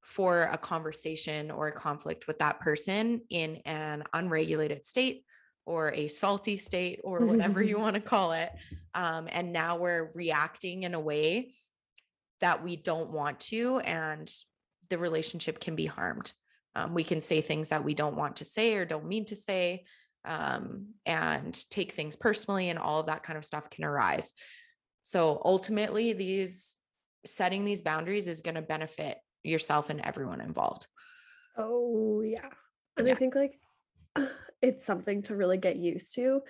for 0.03 0.43
a 0.45 0.59
conversation 0.59 1.51
or 1.51 1.69
a 1.69 1.73
conflict 1.73 2.27
with 2.29 2.39
that 2.39 2.61
person 2.61 3.23
in 3.31 3.57
an 3.65 4.05
unregulated 4.13 4.87
state 4.87 5.25
or 5.67 5.93
a 5.93 6.09
salty 6.09 6.57
state 6.57 7.01
or 7.05 7.27
whatever 7.27 7.63
you 7.63 7.79
want 7.81 7.95
to 7.95 8.01
call 8.01 8.33
it. 8.33 8.51
Um, 8.95 9.29
and 9.31 9.53
now 9.53 9.77
we're 9.77 10.11
reacting 10.15 10.85
in 10.85 10.95
a 10.95 11.01
way 11.01 11.53
that 12.41 12.63
we 12.63 12.77
don't 12.77 13.11
want 13.11 13.41
to, 13.41 13.79
and 13.81 14.33
the 14.89 14.99
relationship 14.99 15.61
can 15.61 15.75
be 15.75 15.87
harmed. 15.87 16.33
Um, 16.75 16.95
we 16.95 17.05
can 17.05 17.21
say 17.21 17.41
things 17.41 17.69
that 17.69 17.85
we 17.85 17.95
don't 17.95 18.17
want 18.17 18.37
to 18.37 18.45
say 18.45 18.75
or 18.75 18.85
don't 18.85 19.07
mean 19.07 19.25
to 19.27 19.37
say, 19.37 19.85
um, 20.25 20.89
and 21.05 21.59
take 21.71 21.93
things 21.93 22.17
personally, 22.17 22.69
and 22.69 22.79
all 22.79 23.01
of 23.01 23.07
that 23.07 23.23
kind 23.23 23.37
of 23.37 23.45
stuff 23.45 23.71
can 23.71 23.85
arise. 23.85 24.33
So 25.03 25.41
ultimately, 25.45 26.13
these 26.13 26.77
setting 27.25 27.65
these 27.65 27.83
boundaries 27.83 28.29
is 28.29 28.43
going 28.43 28.55
to 28.55 28.63
benefit 28.63 29.19
yourself 29.43 29.91
and 29.91 30.01
everyone 30.01 30.41
involved. 30.41 30.87
Oh, 31.57 32.21
yeah. 32.21 32.51
And 32.97 33.07
Yeah. 33.07 33.15
I 33.15 33.17
think 33.17 33.35
like 33.35 33.59
it's 34.63 34.85
something 34.85 35.23
to 35.23 35.37
really 35.37 35.59
get 35.59 35.77
used 35.77 36.15
to. 36.15 36.41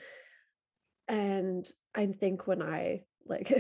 And 1.09 1.69
I 1.95 2.07
think 2.07 2.47
when 2.47 2.63
I 2.63 3.03
like 3.27 3.53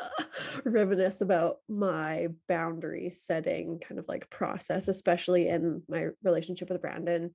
reminisce 0.64 1.20
about 1.20 1.58
my 1.68 2.28
boundary 2.48 3.10
setting 3.10 3.80
kind 3.80 3.98
of 3.98 4.06
like 4.08 4.30
process, 4.30 4.88
especially 4.88 5.48
in 5.48 5.82
my 5.88 6.08
relationship 6.22 6.70
with 6.70 6.82
Brandon, 6.82 7.34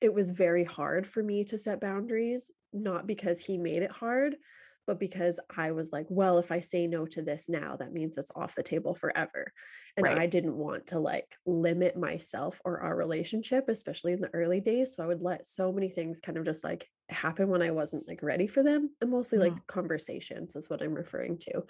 it 0.00 0.12
was 0.12 0.30
very 0.30 0.64
hard 0.64 1.06
for 1.06 1.22
me 1.22 1.44
to 1.44 1.58
set 1.58 1.80
boundaries, 1.80 2.50
not 2.72 3.06
because 3.06 3.40
he 3.40 3.58
made 3.58 3.82
it 3.82 3.90
hard, 3.90 4.36
but 4.86 5.00
because 5.00 5.40
I 5.54 5.72
was 5.72 5.92
like, 5.92 6.06
well, 6.08 6.38
if 6.38 6.52
I 6.52 6.60
say 6.60 6.86
no 6.86 7.06
to 7.06 7.22
this 7.22 7.48
now, 7.48 7.76
that 7.76 7.92
means 7.92 8.18
it's 8.18 8.30
off 8.34 8.54
the 8.54 8.62
table 8.62 8.94
forever. 8.94 9.52
And 9.96 10.04
Right. 10.04 10.18
I 10.18 10.26
didn't 10.26 10.56
want 10.56 10.88
to 10.88 10.98
like 10.98 11.36
limit 11.46 11.96
myself 11.96 12.60
or 12.64 12.80
our 12.80 12.96
relationship, 12.96 13.68
especially 13.68 14.12
in 14.12 14.20
the 14.20 14.34
early 14.34 14.60
days. 14.60 14.94
So 14.94 15.04
I 15.04 15.06
would 15.06 15.22
let 15.22 15.46
so 15.46 15.72
many 15.72 15.88
things 15.88 16.20
kind 16.20 16.36
of 16.36 16.44
just 16.44 16.64
like 16.64 16.88
happen 17.08 17.48
when 17.48 17.62
I 17.62 17.70
wasn't 17.70 18.08
like 18.08 18.22
ready 18.22 18.46
for 18.46 18.62
them. 18.62 18.90
And 19.00 19.10
mostly 19.10 19.38
like 19.38 19.66
conversations 19.66 20.56
is 20.56 20.68
what 20.68 20.82
I'm 20.82 20.94
referring 20.94 21.38
to. 21.38 21.64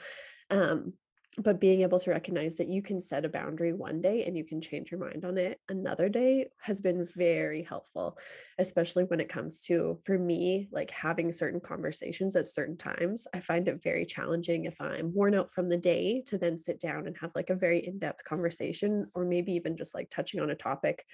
Um, 0.50 0.94
but 1.38 1.60
being 1.60 1.82
able 1.82 1.98
to 1.98 2.10
recognize 2.10 2.56
that 2.56 2.68
you 2.68 2.82
can 2.82 3.00
set 3.00 3.24
a 3.24 3.28
boundary 3.28 3.72
one 3.72 4.00
day 4.00 4.24
and 4.24 4.36
you 4.36 4.44
can 4.44 4.60
change 4.60 4.90
your 4.90 5.00
mind 5.00 5.24
on 5.24 5.36
it 5.36 5.60
another 5.68 6.08
day 6.08 6.46
has 6.60 6.80
been 6.80 7.06
very 7.16 7.62
helpful 7.62 8.18
especially 8.58 9.04
when 9.04 9.20
it 9.20 9.28
comes 9.28 9.60
to 9.60 9.98
for 10.04 10.18
me 10.18 10.68
like 10.70 10.90
having 10.90 11.32
certain 11.32 11.60
conversations 11.60 12.36
at 12.36 12.46
certain 12.46 12.76
times. 12.76 13.26
I 13.34 13.40
find 13.40 13.66
it 13.68 13.82
very 13.82 14.06
challenging 14.06 14.64
if 14.64 14.80
i'm 14.80 15.12
worn 15.12 15.34
out 15.34 15.52
from 15.52 15.68
the 15.68 15.76
day 15.76 16.22
to 16.26 16.38
then 16.38 16.58
sit 16.58 16.80
down 16.80 17.06
and 17.06 17.16
have 17.18 17.32
like 17.34 17.50
a 17.50 17.54
very 17.54 17.86
in-depth 17.86 18.24
conversation 18.24 19.06
or 19.14 19.24
maybe 19.24 19.52
even 19.54 19.76
just 19.76 19.94
like 19.94 20.10
touching 20.10 20.40
on 20.40 20.50
a 20.50 20.54
topic 20.54 21.04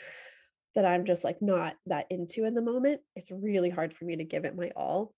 that 0.75 0.85
i'm 0.85 1.05
just 1.05 1.25
like 1.25 1.41
not 1.43 1.75
that 1.87 2.07
into 2.11 2.45
in 2.45 2.55
the 2.55 2.63
moment. 2.63 3.01
It's 3.17 3.31
really 3.31 3.71
hard 3.71 3.95
for 3.95 4.05
me 4.05 4.17
to 4.17 4.25
give 4.25 4.45
it 4.45 4.57
my 4.57 4.71
all 4.77 5.15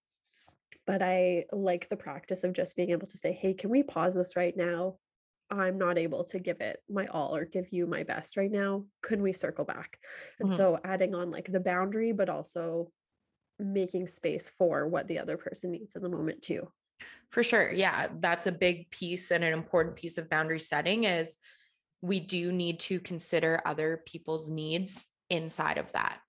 but 0.86 1.02
I 1.02 1.46
like 1.52 1.88
the 1.88 1.96
practice 1.96 2.44
of 2.44 2.52
just 2.52 2.76
being 2.76 2.90
able 2.90 3.06
to 3.08 3.18
say, 3.18 3.32
hey, 3.32 3.54
can 3.54 3.70
we 3.70 3.82
pause 3.82 4.14
this 4.14 4.36
right 4.36 4.56
now? 4.56 4.98
I'm 5.50 5.78
not 5.78 5.98
able 5.98 6.24
to 6.24 6.38
give 6.38 6.60
it 6.60 6.80
my 6.88 7.06
all 7.08 7.36
or 7.36 7.44
give 7.44 7.72
you 7.72 7.86
my 7.86 8.04
best 8.04 8.36
right 8.36 8.50
now. 8.50 8.86
Could 9.02 9.20
we 9.20 9.32
circle 9.32 9.64
back? 9.66 9.98
And 10.40 10.50
Mhm. 10.50 10.52
so 10.52 10.78
adding 10.82 11.14
on 11.14 11.30
like 11.30 11.52
the 11.52 11.60
boundary, 11.60 12.12
but 12.12 12.30
also 12.30 12.90
making 13.58 14.08
space 14.08 14.50
for 14.58 14.88
what 14.88 15.08
the 15.08 15.18
other 15.20 15.36
person 15.38 15.72
needs 15.72 15.96
in 15.96 16.02
the 16.02 16.08
moment 16.08 16.42
too. 16.42 16.68
For 17.30 17.42
sure. 17.42 17.70
Yeah, 17.72 18.08
that's 18.20 18.46
a 18.46 18.52
big 18.52 18.90
piece 18.90 19.30
and 19.30 19.42
an 19.42 19.52
important 19.52 19.96
piece 19.96 20.18
of 20.18 20.28
boundary 20.28 20.60
setting 20.60 21.04
is 21.04 21.38
we 22.02 22.20
do 22.20 22.52
need 22.52 22.80
to 22.80 23.00
consider 23.00 23.62
other 23.64 24.02
people's 24.06 24.50
needs 24.50 25.10
inside 25.30 25.78
of 25.78 25.92
that. 25.92 26.20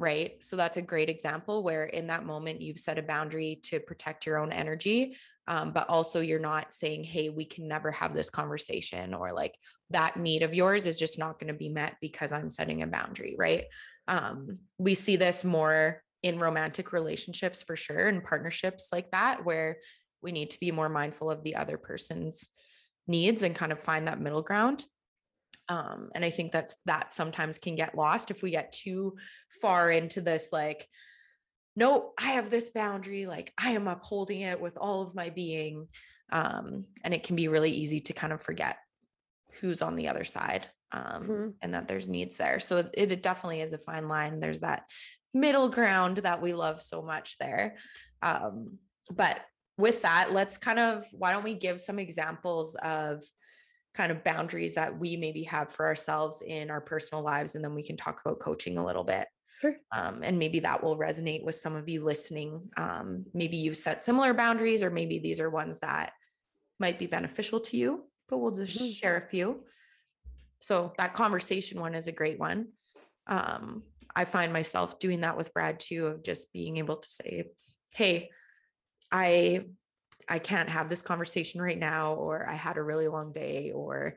Right. 0.00 0.42
So 0.42 0.56
that's 0.56 0.78
a 0.78 0.82
great 0.82 1.10
example 1.10 1.62
where 1.62 1.84
in 1.84 2.06
that 2.06 2.24
moment 2.24 2.62
you've 2.62 2.78
set 2.78 2.96
a 2.96 3.02
boundary 3.02 3.60
to 3.64 3.78
protect 3.80 4.24
your 4.24 4.38
own 4.38 4.50
energy. 4.50 5.14
Um, 5.46 5.72
but 5.72 5.90
also 5.90 6.20
you're 6.20 6.38
not 6.38 6.72
saying, 6.72 7.04
hey, 7.04 7.28
we 7.28 7.44
can 7.44 7.68
never 7.68 7.90
have 7.90 8.14
this 8.14 8.30
conversation 8.30 9.12
or 9.12 9.34
like 9.34 9.56
that 9.90 10.16
need 10.16 10.42
of 10.42 10.54
yours 10.54 10.86
is 10.86 10.98
just 10.98 11.18
not 11.18 11.38
going 11.38 11.52
to 11.52 11.58
be 11.58 11.68
met 11.68 11.96
because 12.00 12.32
I'm 12.32 12.48
setting 12.48 12.82
a 12.82 12.86
boundary. 12.86 13.36
Right. 13.38 13.64
Um, 14.08 14.60
we 14.78 14.94
see 14.94 15.16
this 15.16 15.44
more 15.44 16.02
in 16.22 16.38
romantic 16.38 16.94
relationships 16.94 17.62
for 17.62 17.76
sure 17.76 18.08
and 18.08 18.24
partnerships 18.24 18.88
like 18.94 19.10
that 19.10 19.44
where 19.44 19.76
we 20.22 20.32
need 20.32 20.48
to 20.50 20.60
be 20.60 20.70
more 20.70 20.88
mindful 20.88 21.30
of 21.30 21.44
the 21.44 21.56
other 21.56 21.76
person's 21.76 22.48
needs 23.06 23.42
and 23.42 23.54
kind 23.54 23.70
of 23.72 23.84
find 23.84 24.08
that 24.08 24.20
middle 24.20 24.42
ground 24.42 24.86
um, 25.70 26.10
and 26.14 26.24
i 26.24 26.30
think 26.30 26.52
that's 26.52 26.76
that 26.84 27.12
sometimes 27.12 27.56
can 27.56 27.76
get 27.76 27.96
lost 27.96 28.30
if 28.30 28.42
we 28.42 28.50
get 28.50 28.72
too 28.72 29.16
far 29.62 29.90
into 29.90 30.20
this 30.20 30.50
like 30.52 30.86
no 31.76 32.12
i 32.20 32.32
have 32.32 32.50
this 32.50 32.70
boundary 32.70 33.24
like 33.26 33.52
i 33.62 33.70
am 33.70 33.88
upholding 33.88 34.42
it 34.42 34.60
with 34.60 34.76
all 34.76 35.00
of 35.00 35.14
my 35.14 35.30
being 35.30 35.88
um, 36.32 36.84
and 37.02 37.12
it 37.12 37.24
can 37.24 37.34
be 37.34 37.48
really 37.48 37.72
easy 37.72 37.98
to 38.00 38.12
kind 38.12 38.32
of 38.32 38.42
forget 38.42 38.76
who's 39.60 39.82
on 39.82 39.96
the 39.96 40.08
other 40.08 40.24
side 40.24 40.66
um, 40.92 41.24
Mhm. 41.24 41.54
and 41.62 41.74
that 41.74 41.88
there's 41.88 42.08
needs 42.08 42.36
there 42.36 42.60
so 42.60 42.78
it, 42.78 42.90
it 42.94 43.22
definitely 43.22 43.60
is 43.62 43.72
a 43.72 43.78
fine 43.78 44.08
line 44.08 44.40
there's 44.40 44.60
that 44.60 44.84
middle 45.32 45.68
ground 45.68 46.18
that 46.18 46.42
we 46.42 46.52
love 46.52 46.80
so 46.80 47.00
much 47.02 47.38
there 47.38 47.76
um, 48.22 48.78
but 49.10 49.40
with 49.80 50.02
that, 50.02 50.32
let's 50.32 50.58
kind 50.58 50.78
of 50.78 51.04
why 51.12 51.32
don't 51.32 51.42
we 51.42 51.54
give 51.54 51.80
some 51.80 51.98
examples 51.98 52.74
of 52.76 53.22
kind 53.94 54.12
of 54.12 54.22
boundaries 54.24 54.74
that 54.74 54.98
we 54.98 55.16
maybe 55.16 55.42
have 55.44 55.70
for 55.72 55.86
ourselves 55.86 56.42
in 56.42 56.70
our 56.70 56.80
personal 56.80 57.24
lives, 57.24 57.54
and 57.54 57.64
then 57.64 57.74
we 57.74 57.82
can 57.82 57.96
talk 57.96 58.20
about 58.24 58.40
coaching 58.40 58.78
a 58.78 58.84
little 58.84 59.04
bit. 59.04 59.26
Sure. 59.60 59.76
Um, 59.92 60.22
and 60.22 60.38
maybe 60.38 60.60
that 60.60 60.82
will 60.82 60.96
resonate 60.96 61.44
with 61.44 61.54
some 61.56 61.74
of 61.76 61.88
you 61.88 62.02
listening. 62.02 62.70
Um, 62.76 63.26
maybe 63.34 63.56
you've 63.56 63.76
set 63.76 64.04
similar 64.04 64.32
boundaries, 64.32 64.82
or 64.82 64.90
maybe 64.90 65.18
these 65.18 65.40
are 65.40 65.50
ones 65.50 65.80
that 65.80 66.12
might 66.78 66.98
be 66.98 67.06
beneficial 67.06 67.60
to 67.60 67.76
you, 67.76 68.10
but 68.28 68.38
we'll 68.38 68.52
just 68.52 68.78
Mhm. 68.80 68.94
share 68.96 69.16
a 69.16 69.28
few. 69.28 69.66
So 70.60 70.92
that 70.98 71.14
conversation 71.14 71.80
one 71.80 71.94
is 71.94 72.06
a 72.06 72.12
great 72.12 72.38
one. 72.38 72.72
Um, 73.26 73.84
I 74.14 74.24
find 74.24 74.52
myself 74.52 74.98
doing 74.98 75.20
that 75.22 75.36
with 75.36 75.52
Brad 75.54 75.80
too, 75.80 76.06
of 76.06 76.22
just 76.22 76.52
being 76.52 76.76
able 76.78 76.96
to 76.96 77.08
say, 77.08 77.50
Hey, 77.94 78.30
I 79.10 79.66
I 80.30 80.38
can't 80.38 80.68
have 80.68 80.88
this 80.88 81.02
conversation 81.02 81.60
right 81.60 81.78
now, 81.78 82.14
or 82.14 82.48
I 82.48 82.54
had 82.54 82.76
a 82.76 82.82
really 82.82 83.08
long 83.08 83.32
day, 83.32 83.72
or 83.74 84.16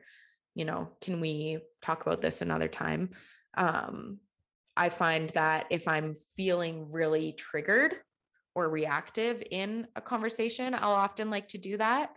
you 0.54 0.64
know, 0.64 0.88
can 1.00 1.20
we 1.20 1.58
talk 1.82 2.06
about 2.06 2.22
this 2.22 2.40
another 2.40 2.68
time? 2.68 3.10
Um, 3.56 4.20
I 4.76 4.88
find 4.88 5.28
that 5.30 5.66
if 5.70 5.88
I'm 5.88 6.14
feeling 6.36 6.90
really 6.92 7.32
triggered 7.32 7.96
or 8.54 8.68
reactive 8.70 9.42
in 9.50 9.88
a 9.96 10.00
conversation, 10.00 10.74
I'll 10.74 10.92
often 10.92 11.28
like 11.28 11.48
to 11.48 11.58
do 11.58 11.76
that. 11.78 12.10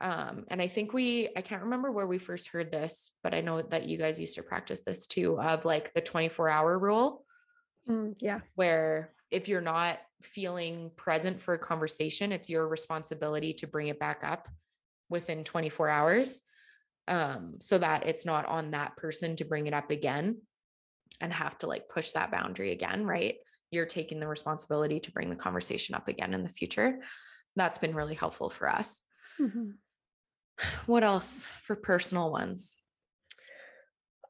Um, 0.00 0.44
and 0.48 0.60
I 0.60 0.66
think 0.66 0.92
we, 0.92 1.30
I 1.36 1.40
can't 1.40 1.62
remember 1.62 1.92
where 1.92 2.06
we 2.06 2.18
first 2.18 2.48
heard 2.48 2.72
this, 2.72 3.12
but 3.22 3.34
I 3.34 3.40
know 3.40 3.62
that 3.62 3.86
you 3.88 3.96
guys 3.96 4.20
used 4.20 4.34
to 4.34 4.42
practice 4.42 4.82
this 4.84 5.06
too 5.06 5.40
of 5.40 5.64
like 5.64 5.94
the 5.94 6.00
24 6.00 6.48
hour 6.48 6.78
rule 6.78 7.24
Mm, 7.88 8.16
yeah. 8.20 8.40
where 8.56 9.12
if 9.30 9.48
you're 9.48 9.60
not 9.60 9.98
feeling 10.22 10.90
present 10.96 11.40
for 11.40 11.54
a 11.54 11.58
conversation, 11.58 12.32
it's 12.32 12.50
your 12.50 12.68
responsibility 12.68 13.52
to 13.54 13.66
bring 13.66 13.88
it 13.88 13.98
back 13.98 14.22
up 14.24 14.48
within 15.08 15.44
24 15.44 15.88
hours 15.88 16.42
um, 17.08 17.54
so 17.60 17.78
that 17.78 18.06
it's 18.06 18.26
not 18.26 18.46
on 18.46 18.72
that 18.72 18.96
person 18.96 19.36
to 19.36 19.44
bring 19.44 19.66
it 19.66 19.74
up 19.74 19.90
again 19.90 20.38
and 21.20 21.32
have 21.32 21.56
to 21.58 21.66
like 21.66 21.88
push 21.88 22.12
that 22.12 22.30
boundary 22.30 22.72
again, 22.72 23.06
right? 23.06 23.36
You're 23.70 23.86
taking 23.86 24.20
the 24.20 24.28
responsibility 24.28 25.00
to 25.00 25.12
bring 25.12 25.30
the 25.30 25.36
conversation 25.36 25.94
up 25.94 26.08
again 26.08 26.34
in 26.34 26.42
the 26.42 26.48
future. 26.48 27.00
That's 27.54 27.78
been 27.78 27.94
really 27.94 28.14
helpful 28.14 28.50
for 28.50 28.68
us. 28.68 29.02
Mhm. 29.40 29.74
What 30.86 31.04
else 31.04 31.46
for 31.46 31.76
personal 31.76 32.30
ones? 32.30 32.76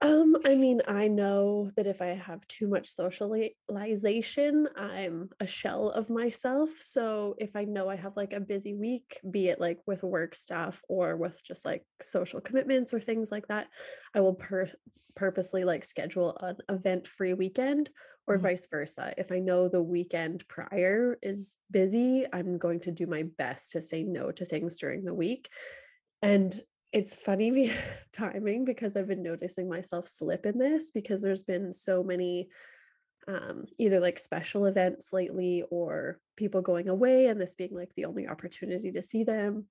Um, 0.03 0.37
I 0.45 0.55
mean, 0.57 0.83
I 0.87 1.09
know 1.09 1.71
that 1.77 1.87
if 1.87 2.03
I 2.03 2.09
have 2.09 2.47
too 2.49 2.69
much 2.69 2.89
socialization, 2.91 4.69
I'm 4.77 5.31
a 5.41 5.47
shell 5.47 5.89
of 5.91 6.11
myself. 6.11 6.71
So 6.81 7.35
if 7.39 7.57
I 7.57 7.65
know 7.65 7.89
I 7.89 7.97
have 7.97 8.17
like 8.17 8.35
a 8.35 8.41
busy 8.41 8.75
week, 8.75 9.19
be 9.29 9.49
it 9.49 9.61
like 9.61 9.79
with 9.87 10.03
work 10.03 10.35
stuff 10.35 10.83
or 10.89 11.17
with 11.17 11.43
just 11.43 11.65
like 11.65 11.85
social 12.03 12.41
commitments 12.43 12.93
or 12.93 13.01
things 13.01 13.31
like 13.31 13.49
that, 13.49 13.69
I 14.15 14.21
will 14.21 14.35
per- 14.35 14.71
purposely 15.15 15.65
like 15.65 15.83
schedule 15.85 16.37
an 16.41 16.59
event 16.69 17.09
free 17.09 17.33
weekend 17.33 17.89
or 18.27 18.37
Mhm. 18.37 18.43
vice 18.43 18.67
versa. 18.67 19.15
If 19.17 19.33
I 19.33 19.39
know 19.39 19.69
the 19.69 19.83
weekend 19.83 20.47
prior 20.47 21.19
is 21.23 21.57
busy, 21.71 22.27
I'm 22.31 22.59
going 22.59 22.81
to 22.81 22.91
do 22.91 23.07
my 23.07 23.23
best 23.23 23.71
to 23.71 23.81
say 23.81 24.03
no 24.03 24.31
to 24.33 24.45
things 24.45 24.77
during 24.77 25.05
the 25.05 25.15
week. 25.15 25.49
And 26.21 26.61
it's 26.97 27.15
funny 27.15 27.71
timing 28.15 28.65
because 28.65 28.97
I've 28.97 29.09
been 29.09 29.23
noticing 29.23 29.69
myself 29.69 30.09
slip 30.09 30.47
in 30.47 30.57
this 30.57 30.91
because 30.91 31.21
there's 31.21 31.43
been 31.43 31.75
so 31.75 32.03
many 32.03 32.49
um, 33.29 33.67
either 33.79 34.01
like 34.01 34.19
special 34.19 34.65
events 34.65 35.13
lately 35.13 35.63
or 35.71 36.19
people 36.37 36.63
going 36.63 36.89
away 36.89 37.27
and 37.27 37.39
this 37.39 37.55
being 37.55 37.75
like 37.75 37.91
the 37.97 38.07
only 38.07 38.27
opportunity 38.27 38.93
to 38.93 39.03
see 39.03 39.25
them 39.25 39.67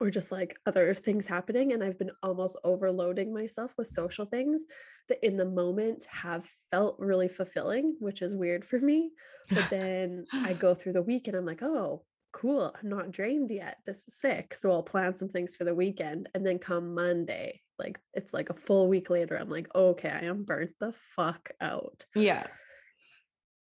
or 0.00 0.10
just 0.10 0.30
like 0.30 0.58
other 0.66 0.92
things 0.92 1.28
happening 1.28 1.72
and 1.72 1.84
i've 1.84 1.98
been 2.00 2.10
almost 2.20 2.56
overloading 2.64 3.32
myself 3.32 3.70
with 3.78 3.86
social 3.86 4.26
things 4.26 4.64
that 5.08 5.24
in 5.24 5.36
the 5.36 5.44
moment 5.44 6.04
have 6.10 6.44
felt 6.72 6.96
really 6.98 7.28
fulfilling 7.28 7.94
which 8.00 8.22
is 8.22 8.34
weird 8.34 8.64
for 8.64 8.80
me 8.80 9.10
but 9.50 9.70
then 9.70 10.24
i 10.32 10.52
go 10.64 10.74
through 10.74 10.92
the 10.92 11.00
week 11.00 11.28
and 11.28 11.36
i'm 11.36 11.46
like 11.46 11.62
oh 11.62 12.02
cool 12.34 12.74
i'm 12.82 12.88
not 12.88 13.12
drained 13.12 13.48
yet 13.48 13.78
this 13.86 14.08
is 14.08 14.14
sick 14.14 14.52
so 14.52 14.72
i'll 14.72 14.82
plan 14.82 15.14
some 15.14 15.28
things 15.28 15.54
for 15.54 15.62
the 15.62 15.74
weekend 15.74 16.28
and 16.34 16.44
then 16.44 16.58
come 16.58 16.92
monday 16.92 17.60
like 17.78 18.00
it's 18.12 18.34
like 18.34 18.50
a 18.50 18.54
full 18.54 18.88
week 18.88 19.08
later 19.08 19.38
i'm 19.38 19.48
like 19.48 19.72
okay 19.72 20.08
i 20.08 20.24
am 20.24 20.42
burnt 20.42 20.72
the 20.80 20.92
fuck 21.14 21.52
out. 21.60 22.04
Yeah. 22.14 22.46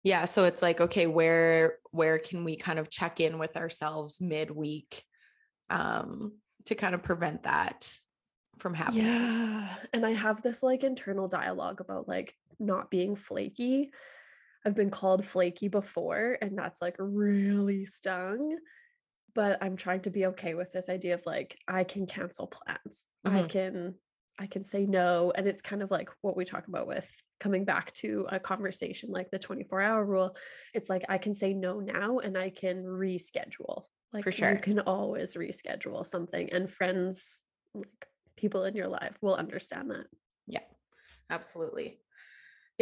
Yeah 0.05 0.27
so 0.27 0.45
it's 0.45 0.63
like 0.63 0.81
okay 0.81 1.09
where 1.09 1.79
where 1.91 2.19
can 2.19 2.45
we 2.45 2.57
kind 2.57 2.79
of 2.79 2.89
check 2.89 3.19
in 3.19 3.39
with 3.39 3.57
ourselves 3.57 4.21
midweek 4.21 5.03
um 5.69 6.33
to 6.67 6.77
kind 6.77 6.95
of 6.95 7.03
prevent 7.03 7.43
that 7.43 7.93
from 8.59 8.75
happening? 8.75 9.07
Yeah 9.07 9.75
and 9.93 10.07
i 10.07 10.13
have 10.13 10.41
this 10.41 10.63
like 10.63 10.85
internal 10.85 11.27
dialogue 11.27 11.81
about 11.81 12.07
like 12.07 12.37
not 12.61 12.91
being 12.91 13.17
flaky 13.17 13.91
i've 14.65 14.75
been 14.75 14.91
called 14.91 15.25
flaky 15.25 15.69
before 15.69 16.39
and 16.41 16.57
that's 16.57 16.81
like 16.83 16.97
really 16.99 17.85
stung 17.85 18.57
but 19.35 19.63
i'm 19.63 19.77
trying 19.77 20.01
to 20.01 20.11
be 20.11 20.27
okay 20.27 20.55
with 20.55 20.73
this 20.73 20.89
idea 20.89 21.15
of 21.15 21.25
like 21.27 21.59
i 21.69 21.85
can 21.85 22.07
cancel 22.07 22.47
plans 22.47 23.07
i 23.25 23.43
Mhm. 23.43 23.49
can 23.51 23.95
i 24.39 24.47
can 24.47 24.65
say 24.65 24.87
no 24.87 25.33
and 25.35 25.47
it's 25.47 25.63
kind 25.63 25.83
of 25.83 25.91
like 25.91 26.09
what 26.23 26.37
we 26.37 26.45
talk 26.45 26.69
about 26.69 26.87
with 26.87 27.11
coming 27.41 27.65
back 27.65 27.93
to 27.95 28.27
a 28.31 28.39
conversation 28.41 29.11
like 29.11 29.31
the 29.31 29.39
24 29.39 29.81
hour 29.81 30.05
rule 30.05 30.37
it's 30.75 30.89
like 30.89 31.05
i 31.09 31.19
can 31.19 31.35
say 31.35 31.53
no 31.53 31.81
now 31.81 32.19
and 32.19 32.37
i 32.39 32.51
can 32.51 32.85
reschedule 32.85 33.85
like 34.13 34.25
For 34.25 34.33
sure. 34.33 34.53
you 34.53 34.59
can 34.59 34.81
always 34.81 35.35
reschedule 35.35 36.07
something 36.07 36.53
and 36.53 36.71
friends 36.71 37.43
like 37.75 38.07
people 38.37 38.65
in 38.65 38.75
your 38.75 38.89
life 38.89 39.17
will 39.23 39.35
understand 39.35 39.91
that 39.91 40.07
Yeah, 40.47 40.65
absolutely. 41.31 41.99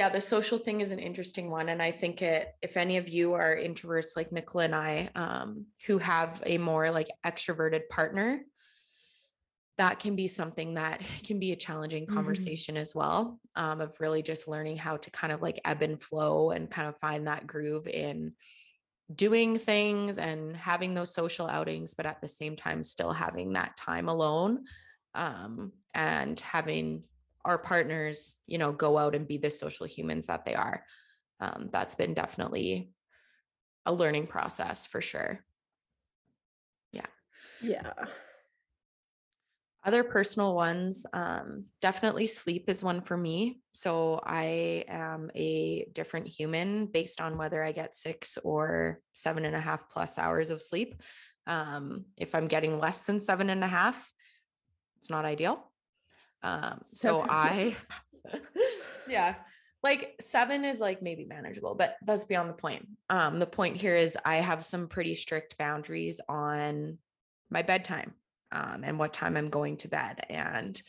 Yeah, 0.01 0.09
the 0.09 0.23
social 0.23 0.57
thing 0.57 0.81
is 0.81 0.93
an 0.93 0.99
interesting 0.99 1.51
one. 1.51 1.69
And 1.69 1.83
I 1.83 1.93
think 1.93 2.23
it, 2.23 2.55
if 2.63 2.79
any 2.79 2.97
of 2.97 3.11
you 3.11 3.35
are 3.35 3.55
introverts 3.55 4.17
like 4.17 4.33
Nicola 4.33 4.65
and 4.65 4.75
I, 4.75 5.11
um, 5.15 5.67
who 5.87 5.99
have 5.99 6.43
a 6.47 6.57
more 6.57 6.91
like 6.91 7.09
extroverted 7.23 7.87
partner, 7.91 8.41
that 9.77 10.01
can 10.01 10.17
be 10.17 10.27
something 10.27 10.73
that 10.73 11.03
can 11.23 11.39
be 11.39 11.53
a 11.53 11.57
challenging 11.57 12.07
Mhm. 12.07 12.15
conversation 12.15 12.79
as 12.79 12.95
well. 12.95 13.39
Um, 13.57 13.83
of 13.83 13.95
really 14.01 14.23
just 14.23 14.49
learning 14.49 14.79
how 14.79 14.97
to 14.97 15.11
kind 15.11 15.35
of 15.35 15.43
like 15.43 15.61
ebb 15.67 15.83
and 15.83 16.03
flow 16.03 16.51
and 16.51 16.71
kind 16.71 16.89
of 16.89 16.99
find 16.99 17.27
that 17.27 17.47
groove 17.47 17.87
in 17.87 18.33
doing 19.15 19.59
things 19.59 20.17
and 20.17 20.57
having 20.57 20.95
those 20.95 21.13
social 21.13 21.47
outings, 21.47 21.93
but 21.93 22.07
at 22.07 22.23
the 22.23 22.29
same 22.29 22.57
time, 22.57 22.83
still 22.83 23.13
having 23.13 23.53
that 23.53 23.77
time 23.77 24.09
alone 24.09 24.65
um, 25.15 25.73
and 25.93 26.41
having 26.41 27.05
our 27.45 27.59
partners, 27.59 28.37
you 28.47 28.59
know, 28.59 28.73
go 28.73 28.99
out 28.99 29.15
and 29.15 29.27
be 29.27 29.39
the 29.39 29.51
social 29.51 29.87
humans 29.87 30.27
that 30.27 30.45
they 30.45 30.55
are. 30.55 30.85
Um, 31.41 31.71
that's 31.73 31.95
been 31.95 32.15
definitely 32.15 32.91
a 33.87 33.93
learning 33.93 34.27
process 34.27 34.87
for 34.87 35.01
sure. 35.01 35.45
yeah 36.93 37.07
Yeah. 37.63 37.93
Other 39.83 40.05
personal 40.05 40.55
ones, 40.55 41.07
um, 41.15 41.65
definitely 41.81 42.27
sleep 42.27 42.69
is 42.69 42.85
one 42.85 43.01
for 43.01 43.17
me. 43.17 43.63
So 43.73 44.21
I 44.25 44.85
am 44.89 45.31
a 45.35 45.87
different 45.95 46.29
human 46.29 46.85
based 46.85 47.19
on 47.19 47.39
whether 47.39 47.65
I 47.65 47.73
get 47.73 47.95
six 47.95 48.37
or 48.45 49.01
seven 49.15 49.47
and 49.47 49.57
a 49.57 49.61
half 49.61 49.89
plus 49.89 50.19
hours 50.19 50.51
of 50.51 50.61
sleep. 50.61 51.03
Um, 51.47 52.05
if 52.19 52.35
I'm 52.35 52.47
getting 52.47 52.79
less 52.79 53.03
than 53.03 53.21
seven 53.21 53.49
and 53.49 53.65
a 53.65 53.69
half, 53.69 54.13
it's 54.99 55.09
not 55.09 55.25
ideal. 55.25 55.70
Um, 56.43 56.79
so 56.83 57.21
Seven 57.21 57.21
and 57.23 57.31
a 57.31 57.35
I, 57.35 57.77
yeah, 59.09 59.35
like 59.83 60.15
seven 60.21 60.65
is 60.65 60.81
like 60.81 61.03
maybe 61.03 61.25
manageable, 61.25 61.75
but 61.75 61.97
that's 62.05 62.25
beyond 62.25 62.49
the 62.51 62.55
point. 62.55 62.87
Um, 63.09 63.39
the 63.39 63.47
point 63.47 63.77
here 63.77 63.95
is 63.95 64.17
I 64.25 64.37
have 64.37 64.65
some 64.65 64.89
pretty 64.89 65.15
strict 65.15 65.57
boundaries 65.59 66.21
on 66.29 66.99
my 67.51 67.63
bedtime 67.63 68.15
um, 68.53 68.83
and 68.85 68.99
what 68.99 69.13
time 69.13 69.37
I'm 69.37 69.49
going 69.49 69.77
to 69.79 69.89
bed. 69.89 70.21
And 70.29 70.81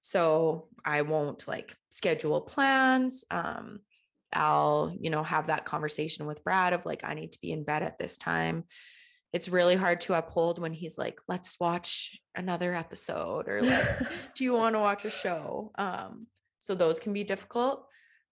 so 0.00 0.68
I 0.84 1.02
won't 1.02 1.46
like 1.46 1.76
schedule 1.90 2.40
plans. 2.40 3.24
Um, 3.30 3.80
I'll, 4.32 4.94
you 4.98 5.10
know, 5.10 5.22
have 5.22 5.46
that 5.46 5.64
conversation 5.64 6.26
with 6.26 6.44
Brad 6.44 6.72
of 6.72 6.86
like, 6.86 7.02
I 7.04 7.14
need 7.14 7.32
to 7.32 7.40
be 7.40 7.52
in 7.52 7.64
bed 7.64 7.82
at 7.82 7.98
this 7.98 8.16
time. 8.16 8.64
It's 9.32 9.48
really 9.48 9.76
hard 9.76 10.00
to 10.02 10.14
uphold 10.14 10.58
when 10.58 10.72
he's 10.72 10.96
like, 10.96 11.20
let's 11.28 11.58
watch 11.60 12.18
another 12.34 12.74
episode 12.74 13.48
or 13.48 13.62
like, 13.62 13.98
do 14.34 14.44
you 14.44 14.54
want 14.54 14.74
to 14.74 14.80
watch 14.80 15.04
a 15.04 15.10
show? 15.10 15.70
Um, 15.76 16.26
so 16.60 16.74
those 16.74 16.98
can 16.98 17.12
be 17.12 17.24
difficult. 17.24 17.86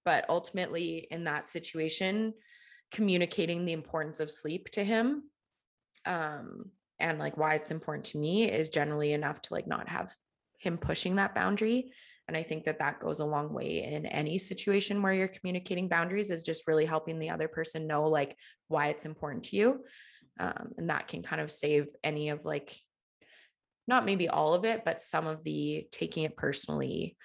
But 0.04 0.24
ultimately, 0.28 1.06
in 1.11 1.24
that 1.24 1.48
situation, 1.48 2.32
communicating 2.92 3.64
the 3.64 3.72
importance 3.72 4.20
of 4.20 4.30
sleep 4.30 4.70
to 4.70 4.85
him 4.85 5.24
um, 6.06 6.70
and 6.98 7.18
like 7.18 7.37
why 7.37 7.54
it's 7.54 7.70
important 7.70 8.04
to 8.06 8.18
me 8.18 8.50
is 8.50 8.70
generally 8.70 9.12
enough 9.12 9.42
to 9.42 9.54
like 9.54 9.66
not 9.66 9.88
have 9.88 10.12
him 10.59 10.78
pushing 10.78 11.16
that 11.16 11.35
boundary 11.35 11.92
and 12.26 12.37
i 12.37 12.42
think 12.42 12.64
that 12.64 12.78
that 12.78 12.98
goes 12.98 13.20
a 13.20 13.24
long 13.24 13.52
way 13.52 13.82
in 13.85 14.06
any 14.06 14.38
situation 14.38 15.02
where 15.02 15.12
you're 15.12 15.28
communicating 15.28 15.88
boundaries 15.88 16.30
is 16.30 16.42
just 16.42 16.66
really 16.66 16.87
helping 16.87 17.18
the 17.18 17.28
other 17.28 17.46
person 17.46 17.87
know 17.87 18.09
like 18.09 18.37
why 18.68 18.88
it's 18.88 19.04
important 19.04 19.44
to 19.44 19.56
you 19.56 19.85
um, 20.38 20.72
and 20.77 20.90
that 20.90 21.09
can 21.09 21.22
kind 21.22 21.40
of 21.40 21.51
save 21.51 21.88
any 22.05 22.31
of 22.31 22.44
like 22.44 22.77
not 23.88 24.05
maybe 24.05 24.29
all 24.29 24.55
of 24.55 24.64
it 24.64 24.85
but 24.85 25.01
some 25.01 25.27
of 25.27 25.42
the 25.44 25.87
taking 25.90 26.25
it 26.25 26.37
personally 26.37 27.16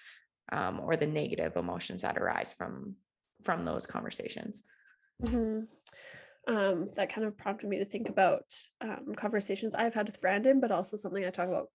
um, 0.52 0.80
or 0.80 0.96
the 0.96 1.08
negative 1.08 1.56
emotions 1.56 2.02
that 2.02 2.18
arise 2.18 2.54
from 2.54 2.96
from 3.44 3.66
those 3.66 3.86
conversations 3.86 4.64
Mhm. 5.24 5.68
Um, 6.48 6.90
that 6.96 7.14
kind 7.14 7.28
of 7.28 7.38
prompted 7.38 7.70
me 7.70 7.78
to 7.78 7.86
think 7.86 8.10
about 8.10 8.46
um, 8.82 9.14
conversations 9.16 9.76
I've 9.76 9.94
had 9.94 10.08
with 10.08 10.22
Brandon, 10.22 10.60
but 10.60 10.72
also 10.72 10.98
something 10.98 11.24
I 11.24 11.30
talk 11.30 11.48
about 11.48 11.70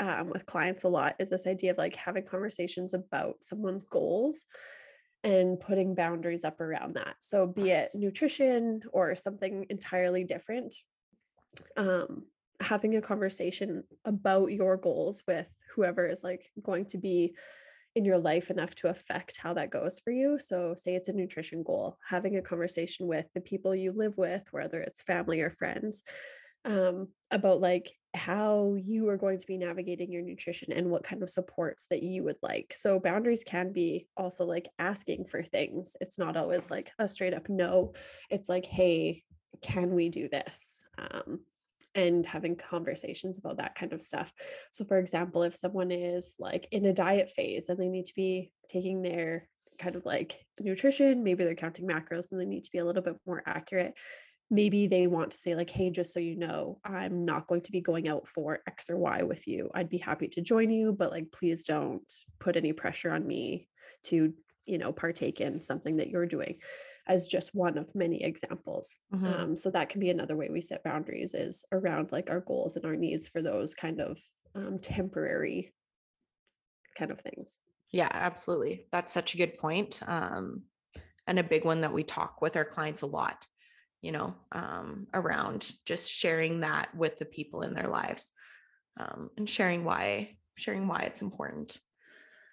um, 0.00 0.30
with 0.30 0.44
clients 0.44 0.82
a 0.82 0.88
lot 0.88 1.14
is 1.20 1.30
this 1.30 1.46
idea 1.46 1.70
of 1.70 1.78
like 1.78 1.94
having 1.94 2.24
conversations 2.24 2.94
about 2.94 3.36
someone's 3.42 3.84
goals 3.84 4.46
and 5.24 5.58
putting 5.58 5.94
boundaries 5.94 6.44
up 6.44 6.60
around 6.60 6.94
that. 6.94 7.16
So, 7.20 7.46
be 7.46 7.70
it 7.70 7.90
nutrition 7.94 8.82
or 8.92 9.16
something 9.16 9.66
entirely 9.70 10.22
different, 10.22 10.76
um, 11.76 12.24
having 12.60 12.96
a 12.96 13.00
conversation 13.00 13.84
about 14.04 14.52
your 14.52 14.76
goals 14.76 15.24
with 15.26 15.48
whoever 15.74 16.06
is 16.06 16.22
like 16.22 16.50
going 16.62 16.84
to 16.86 16.98
be 16.98 17.34
in 17.96 18.04
your 18.04 18.18
life 18.18 18.50
enough 18.50 18.74
to 18.74 18.88
affect 18.88 19.38
how 19.38 19.54
that 19.54 19.70
goes 19.70 20.00
for 20.00 20.10
you. 20.10 20.38
So, 20.38 20.74
say 20.76 20.94
it's 20.94 21.08
a 21.08 21.12
nutrition 21.12 21.62
goal, 21.62 21.96
having 22.06 22.36
a 22.36 22.42
conversation 22.42 23.06
with 23.06 23.26
the 23.34 23.40
people 23.40 23.74
you 23.74 23.92
live 23.92 24.18
with, 24.18 24.42
whether 24.50 24.80
it's 24.80 25.02
family 25.02 25.40
or 25.40 25.50
friends, 25.50 26.02
um, 26.66 27.08
about 27.30 27.60
like 27.60 27.90
how 28.14 28.74
you 28.78 29.08
are 29.08 29.16
going 29.16 29.38
to 29.38 29.46
be 29.46 29.58
navigating 29.58 30.10
your 30.10 30.22
nutrition 30.22 30.72
and 30.72 30.90
what 30.90 31.04
kind 31.04 31.22
of 31.22 31.30
supports 31.30 31.86
that 31.90 32.02
you 32.02 32.22
would 32.24 32.36
like. 32.42 32.74
So, 32.76 33.00
boundaries 33.00 33.44
can 33.44 33.72
be 33.72 34.06
also 34.16 34.44
like 34.44 34.68
asking 34.78 35.26
for 35.26 35.42
things. 35.42 35.96
It's 36.00 36.18
not 36.18 36.36
always 36.36 36.70
like 36.70 36.92
a 36.98 37.08
straight 37.08 37.34
up 37.34 37.48
no, 37.48 37.94
it's 38.30 38.48
like, 38.48 38.66
hey, 38.66 39.22
can 39.62 39.94
we 39.94 40.08
do 40.08 40.28
this? 40.28 40.84
Um, 40.98 41.40
and 41.94 42.26
having 42.26 42.56
conversations 42.56 43.38
about 43.38 43.58
that 43.58 43.76
kind 43.76 43.92
of 43.92 44.02
stuff. 44.02 44.32
So, 44.72 44.84
for 44.84 44.98
example, 44.98 45.42
if 45.42 45.54
someone 45.54 45.90
is 45.90 46.34
like 46.38 46.66
in 46.72 46.86
a 46.86 46.92
diet 46.92 47.32
phase 47.34 47.68
and 47.68 47.78
they 47.78 47.88
need 47.88 48.06
to 48.06 48.14
be 48.14 48.52
taking 48.68 49.02
their 49.02 49.48
kind 49.78 49.96
of 49.96 50.04
like 50.04 50.38
nutrition, 50.60 51.22
maybe 51.22 51.44
they're 51.44 51.54
counting 51.54 51.86
macros 51.86 52.30
and 52.30 52.40
they 52.40 52.46
need 52.46 52.64
to 52.64 52.70
be 52.72 52.78
a 52.78 52.84
little 52.84 53.02
bit 53.02 53.16
more 53.26 53.42
accurate. 53.46 53.94
Maybe 54.54 54.86
they 54.86 55.06
want 55.06 55.32
to 55.32 55.38
say, 55.38 55.54
like, 55.54 55.70
hey, 55.70 55.90
just 55.90 56.14
so 56.14 56.20
you 56.20 56.36
know, 56.36 56.80
I'm 56.84 57.24
not 57.24 57.46
going 57.48 57.62
to 57.62 57.72
be 57.72 57.80
going 57.80 58.08
out 58.08 58.28
for 58.28 58.62
X 58.66 58.88
or 58.90 58.96
Y 58.96 59.22
with 59.22 59.46
you. 59.46 59.70
I'd 59.74 59.88
be 59.88 59.98
happy 59.98 60.28
to 60.28 60.40
join 60.40 60.70
you, 60.70 60.92
but 60.92 61.10
like, 61.10 61.32
please 61.32 61.64
don't 61.64 62.10
put 62.38 62.56
any 62.56 62.72
pressure 62.72 63.10
on 63.10 63.26
me 63.26 63.68
to, 64.04 64.32
you 64.64 64.78
know, 64.78 64.92
partake 64.92 65.40
in 65.40 65.60
something 65.60 65.96
that 65.96 66.08
you're 66.08 66.26
doing 66.26 66.60
as 67.06 67.28
just 67.28 67.54
one 67.54 67.76
of 67.76 67.94
many 67.94 68.22
examples. 68.22 68.96
Mhm. 69.12 69.26
Um, 69.26 69.56
so 69.56 69.70
that 69.70 69.90
can 69.90 70.00
be 70.00 70.10
another 70.10 70.36
way 70.36 70.48
we 70.50 70.60
set 70.60 70.84
boundaries 70.84 71.34
is 71.34 71.64
around 71.72 72.12
like 72.12 72.30
our 72.30 72.40
goals 72.40 72.76
and 72.76 72.84
our 72.86 72.96
needs 72.96 73.28
for 73.28 73.42
those 73.42 73.74
kind 73.74 74.00
of 74.00 74.18
um, 74.54 74.78
temporary 74.78 75.74
kind 76.96 77.10
of 77.10 77.20
things. 77.20 77.60
Yeah, 77.90 78.08
absolutely. 78.10 78.86
That's 78.90 79.12
such 79.12 79.34
a 79.34 79.36
good 79.36 79.54
point. 79.54 80.00
Um, 80.06 80.64
and 81.26 81.38
a 81.38 81.44
big 81.44 81.64
one 81.64 81.80
that 81.82 81.92
we 81.92 82.04
talk 82.04 82.42
with 82.42 82.56
our 82.56 82.64
clients 82.64 83.02
a 83.02 83.06
lot, 83.06 83.46
you 84.04 84.12
know, 84.12 84.34
um, 84.52 85.06
around 85.14 85.72
just 85.86 86.10
sharing 86.10 86.60
that 86.60 86.94
with 86.94 87.18
the 87.18 87.24
people 87.24 87.62
in 87.62 87.72
their 87.72 87.88
lives 87.88 88.32
um, 89.00 89.30
and 89.38 89.48
sharing 89.48 89.82
why, 89.82 90.36
sharing 90.56 90.86
why 90.86 91.00
it's 91.00 91.22
important. 91.22 91.78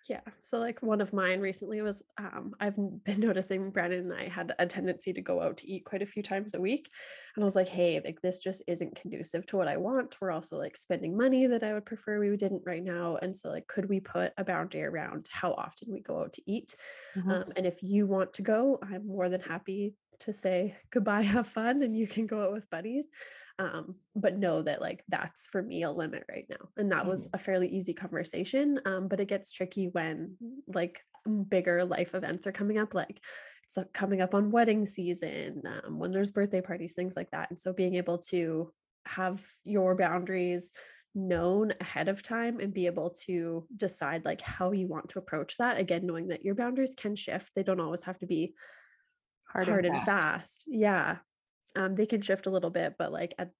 Yeah. 0.09 0.21
So 0.39 0.57
like 0.57 0.81
one 0.81 0.99
of 0.99 1.13
mine 1.13 1.41
recently 1.41 1.81
was 1.81 2.01
um 2.17 2.53
I've 2.59 2.75
been 2.75 3.19
noticing 3.19 3.69
Brandon 3.69 4.11
and 4.11 4.13
I 4.13 4.29
had 4.29 4.53
a 4.57 4.65
tendency 4.65 5.13
to 5.13 5.21
go 5.21 5.41
out 5.41 5.57
to 5.57 5.69
eat 5.69 5.85
quite 5.85 6.01
a 6.01 6.07
few 6.07 6.23
times 6.23 6.53
a 6.53 6.59
week. 6.61 6.89
And 7.35 7.43
I 7.43 7.45
was 7.45 7.55
like, 7.55 7.67
hey, 7.67 8.01
like 8.03 8.21
this 8.21 8.39
just 8.39 8.63
isn't 8.67 8.95
conducive 8.95 9.45
to 9.47 9.57
what 9.57 9.67
I 9.67 9.77
want. 9.77 10.17
We're 10.19 10.31
also 10.31 10.57
like 10.57 10.75
spending 10.75 11.15
money 11.15 11.47
that 11.47 11.63
I 11.63 11.73
would 11.73 11.85
prefer 11.85 12.19
we 12.19 12.35
didn't 12.35 12.63
right 12.65 12.83
now. 12.83 13.17
And 13.21 13.35
so 13.35 13.49
like 13.49 13.67
could 13.67 13.87
we 13.89 13.99
put 13.99 14.33
a 14.37 14.43
boundary 14.43 14.83
around 14.83 15.27
how 15.31 15.53
often 15.53 15.91
we 15.91 15.99
go 15.99 16.21
out 16.21 16.33
to 16.33 16.41
eat? 16.45 16.75
Mm-hmm. 17.15 17.31
Um, 17.31 17.45
and 17.55 17.65
if 17.65 17.83
you 17.83 18.07
want 18.07 18.33
to 18.33 18.41
go, 18.41 18.79
I'm 18.81 19.05
more 19.05 19.29
than 19.29 19.41
happy 19.41 19.93
to 20.21 20.33
say 20.33 20.75
goodbye, 20.91 21.21
have 21.21 21.47
fun, 21.47 21.83
and 21.83 21.95
you 21.97 22.07
can 22.07 22.27
go 22.27 22.43
out 22.43 22.53
with 22.53 22.69
buddies 22.69 23.05
um, 23.59 23.95
but 24.15 24.37
know 24.37 24.61
that 24.63 24.81
like 24.81 25.03
that's 25.07 25.45
for 25.47 25.61
me 25.61 25.83
a 25.83 25.91
limit 25.91 26.25
right 26.29 26.45
now 26.49 26.69
and 26.77 26.91
that 26.91 27.05
was 27.05 27.27
Mm-hmm. 27.27 27.35
a 27.35 27.37
fairly 27.37 27.67
easy 27.67 27.93
conversation 27.93 28.79
um, 28.85 29.07
but 29.07 29.19
it 29.19 29.27
gets 29.27 29.51
tricky 29.51 29.89
when 29.89 30.35
like 30.67 31.01
bigger 31.49 31.85
life 31.85 32.15
events 32.15 32.47
are 32.47 32.51
coming 32.51 32.77
up 32.79 32.93
like 32.95 33.19
it's 33.65 33.77
uh, 33.77 33.83
coming 33.93 34.21
up 34.21 34.33
on 34.33 34.51
wedding 34.51 34.85
season 34.85 35.61
um, 35.65 35.99
when 35.99 36.11
there's 36.11 36.31
birthday 36.31 36.61
parties 36.61 36.93
things 36.93 37.15
like 37.15 37.29
that 37.31 37.49
and 37.51 37.59
so 37.59 37.71
being 37.71 37.95
able 37.95 38.17
to 38.17 38.71
have 39.05 39.45
your 39.63 39.95
boundaries 39.95 40.71
known 41.13 41.73
ahead 41.81 42.07
of 42.07 42.23
time 42.23 42.59
and 42.59 42.73
be 42.73 42.85
able 42.85 43.09
to 43.11 43.67
decide 43.75 44.23
like 44.25 44.41
how 44.41 44.71
you 44.71 44.87
want 44.87 45.09
to 45.09 45.19
approach 45.19 45.57
that 45.57 45.77
again 45.77 46.05
knowing 46.05 46.29
that 46.29 46.43
your 46.43 46.55
boundaries 46.55 46.95
can 46.97 47.15
shift 47.15 47.51
they 47.55 47.63
don't 47.63 47.81
always 47.81 48.01
have 48.03 48.17
to 48.17 48.25
be 48.25 48.55
Hard, 49.53 49.67
hard 49.67 49.85
and 49.85 50.03
fast. 50.03 50.63
Yeah. 50.67 51.17
Um, 51.75 51.95
they 51.95 52.05
can 52.05 52.21
shift 52.21 52.47
a 52.47 52.49
little 52.49 52.69
bit, 52.69 52.95
but 52.97 53.11
like 53.11 53.33
at 53.37 53.51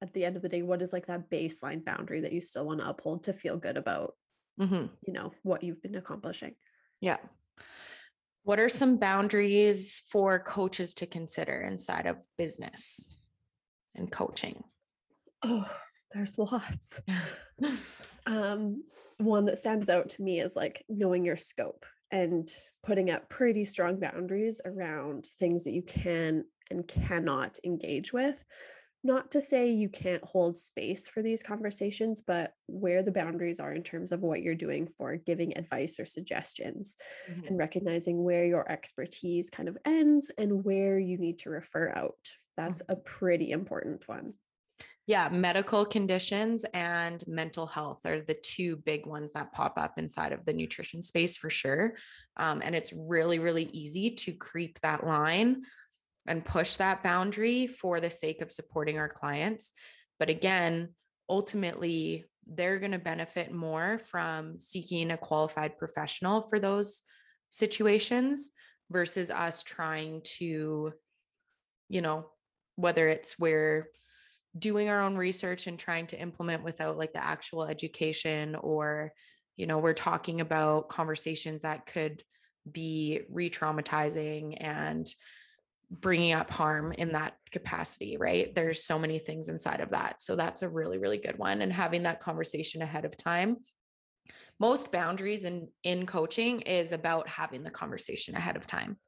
at 0.00 0.12
the 0.14 0.24
end 0.24 0.36
of 0.36 0.42
the 0.42 0.48
day, 0.48 0.62
what 0.62 0.82
is 0.82 0.92
like 0.92 1.06
that 1.06 1.30
baseline 1.30 1.84
boundary 1.84 2.22
that 2.22 2.32
you 2.32 2.40
still 2.40 2.66
want 2.66 2.80
to 2.80 2.88
uphold 2.88 3.22
to 3.24 3.32
feel 3.32 3.56
good 3.56 3.76
about, 3.76 4.14
hmm 4.58 4.86
you 5.06 5.12
know, 5.12 5.32
what 5.42 5.62
you've 5.62 5.82
been 5.82 5.94
accomplishing? 5.94 6.54
Yeah. 7.00 7.18
What 8.44 8.58
are 8.58 8.68
some 8.68 8.96
boundaries 8.96 10.02
for 10.10 10.40
coaches 10.40 10.94
to 10.94 11.06
consider 11.06 11.60
inside 11.60 12.06
of 12.06 12.16
business 12.36 13.20
and 13.94 14.10
coaching? 14.10 14.64
Oh, 15.42 15.70
there's 16.12 16.38
lots. 16.38 17.00
um, 18.26 18.82
one 19.18 19.44
that 19.44 19.58
stands 19.58 19.88
out 19.88 20.10
to 20.10 20.22
me 20.22 20.40
is 20.40 20.56
like 20.56 20.84
knowing 20.88 21.24
your 21.24 21.36
scope 21.36 21.86
and 22.12 22.54
putting 22.84 23.10
up 23.10 23.30
pretty 23.30 23.64
strong 23.66 24.00
boundaries 24.00 24.60
around 24.66 25.26
things 25.38 25.64
that 25.64 25.72
you 25.72 25.82
can 25.82 26.46
and 26.70 26.88
cannot 26.88 27.58
engage 27.64 28.12
with. 28.12 28.44
Not 29.04 29.32
to 29.32 29.40
say 29.42 29.68
you 29.70 29.88
can't 29.88 30.24
hold 30.24 30.56
space 30.58 31.08
for 31.08 31.22
these 31.22 31.42
conversations, 31.42 32.20
but 32.20 32.54
where 32.68 33.02
the 33.02 33.10
boundaries 33.12 33.58
are 33.58 33.72
in 33.72 33.82
terms 33.82 34.12
of 34.12 34.20
what 34.22 34.42
you're 34.42 34.54
doing 34.54 34.86
for 34.86 35.16
giving 35.16 35.58
advice 35.58 35.98
or 35.98 36.06
suggestions 36.06 36.96
Mhm. 37.26 37.48
and 37.48 37.58
recognizing 37.58 38.22
where 38.22 38.46
your 38.46 38.70
expertise 38.70 39.50
kind 39.50 39.68
of 39.68 39.78
ends 39.84 40.30
and 40.38 40.64
where 40.64 40.98
you 40.98 41.18
need 41.18 41.38
to 41.40 41.50
refer 41.50 41.90
out. 41.90 42.28
That's 42.56 42.82
a 42.88 42.96
pretty 42.96 43.50
important 43.50 44.06
one. 44.06 44.34
Yeah, 45.06 45.28
medical 45.30 45.84
conditions 45.84 46.64
and 46.74 47.22
mental 47.26 47.66
health 47.66 48.06
are 48.06 48.20
the 48.20 48.36
two 48.40 48.76
big 48.76 49.04
ones 49.04 49.32
that 49.32 49.52
pop 49.52 49.74
up 49.76 49.98
inside 49.98 50.32
of 50.32 50.44
the 50.44 50.52
nutrition 50.52 51.02
space 51.02 51.36
for 51.36 51.50
sure. 51.50 51.94
Um, 52.36 52.62
and 52.64 52.74
it's 52.74 52.92
really, 52.92 53.40
really 53.40 53.64
easy 53.72 54.10
to 54.10 54.32
creep 54.32 54.78
that 54.80 55.04
line 55.04 55.62
and 56.26 56.44
push 56.44 56.76
that 56.76 57.02
boundary 57.02 57.66
for 57.66 57.98
the 57.98 58.10
sake 58.10 58.42
of 58.42 58.52
supporting 58.52 58.98
our 58.98 59.08
clients. 59.08 59.72
But 60.20 60.28
again, 60.28 60.90
ultimately, 61.28 62.26
they're 62.46 62.78
going 62.78 62.92
to 62.92 62.98
benefit 62.98 63.52
more 63.52 64.00
from 64.10 64.60
seeking 64.60 65.10
a 65.10 65.16
qualified 65.16 65.78
professional 65.78 66.42
for 66.42 66.60
those 66.60 67.02
situations 67.50 68.52
versus 68.88 69.30
us 69.30 69.64
trying 69.64 70.20
to, 70.38 70.92
you 71.88 72.00
know, 72.00 72.26
whether 72.76 73.08
it's 73.08 73.38
where 73.38 73.88
doing 74.58 74.88
our 74.88 75.00
own 75.00 75.16
research 75.16 75.66
and 75.66 75.78
trying 75.78 76.06
to 76.06 76.20
implement 76.20 76.62
without 76.62 76.98
like 76.98 77.12
the 77.12 77.24
actual 77.24 77.64
education 77.64 78.54
or 78.56 79.12
you 79.56 79.66
know 79.66 79.78
we're 79.78 79.94
talking 79.94 80.40
about 80.40 80.88
conversations 80.88 81.62
that 81.62 81.86
could 81.86 82.22
be 82.70 83.22
re-traumatizing 83.30 84.56
and 84.60 85.06
bringing 85.90 86.32
up 86.32 86.50
harm 86.50 86.92
in 86.92 87.12
that 87.12 87.34
capacity 87.50 88.16
right? 88.16 88.54
There's 88.54 88.84
so 88.84 88.98
many 88.98 89.18
things 89.18 89.48
inside 89.48 89.80
of 89.80 89.90
that. 89.90 90.22
So 90.22 90.36
that's 90.36 90.62
a 90.62 90.68
really 90.68 90.98
really 90.98 91.18
good 91.18 91.38
one 91.38 91.62
and 91.62 91.72
having 91.72 92.02
that 92.04 92.20
conversation 92.20 92.82
ahead 92.82 93.04
of 93.04 93.16
time. 93.16 93.58
Most 94.60 94.92
boundaries 94.92 95.44
in 95.44 95.68
in 95.82 96.06
coaching 96.06 96.60
is 96.62 96.92
about 96.92 97.28
having 97.28 97.62
the 97.62 97.70
conversation 97.70 98.34
ahead 98.36 98.56
of 98.56 98.66
time 98.66 98.98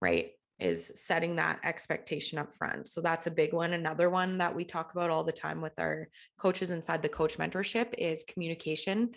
right 0.00 0.30
is 0.60 0.92
setting 0.94 1.36
that 1.36 1.60
expectation 1.64 2.38
up 2.38 2.52
front. 2.52 2.88
So 2.88 3.00
that's 3.00 3.26
a 3.26 3.30
big 3.30 3.52
one. 3.52 3.72
Another 3.72 4.10
one 4.10 4.38
that 4.38 4.54
we 4.54 4.64
talk 4.64 4.92
about 4.92 5.10
all 5.10 5.24
the 5.24 5.32
time 5.32 5.60
with 5.60 5.78
our 5.78 6.08
coaches 6.38 6.70
inside 6.70 7.02
the 7.02 7.08
coach 7.08 7.38
mentorship 7.38 7.94
is 7.98 8.24
communication 8.24 9.10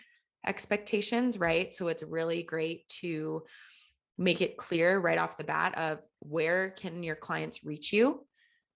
expectations, 0.45 1.37
right? 1.39 1.73
So 1.73 1.87
it's 1.87 2.03
really 2.03 2.43
great 2.43 2.87
to 3.01 3.43
make 4.17 4.41
it 4.41 4.57
clear 4.57 4.99
right 4.99 5.17
off 5.17 5.37
the 5.37 5.43
bat 5.43 5.77
of 5.77 5.99
where 6.19 6.69
can 6.71 7.03
your 7.03 7.15
clients 7.15 7.63
reach 7.63 7.91
you, 7.91 8.25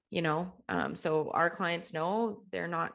you 0.10 0.22
know? 0.22 0.54
Um, 0.68 0.96
so 0.96 1.32
our 1.34 1.50
clients 1.50 1.94
know 1.94 2.44
they're 2.52 2.68
not 2.68 2.94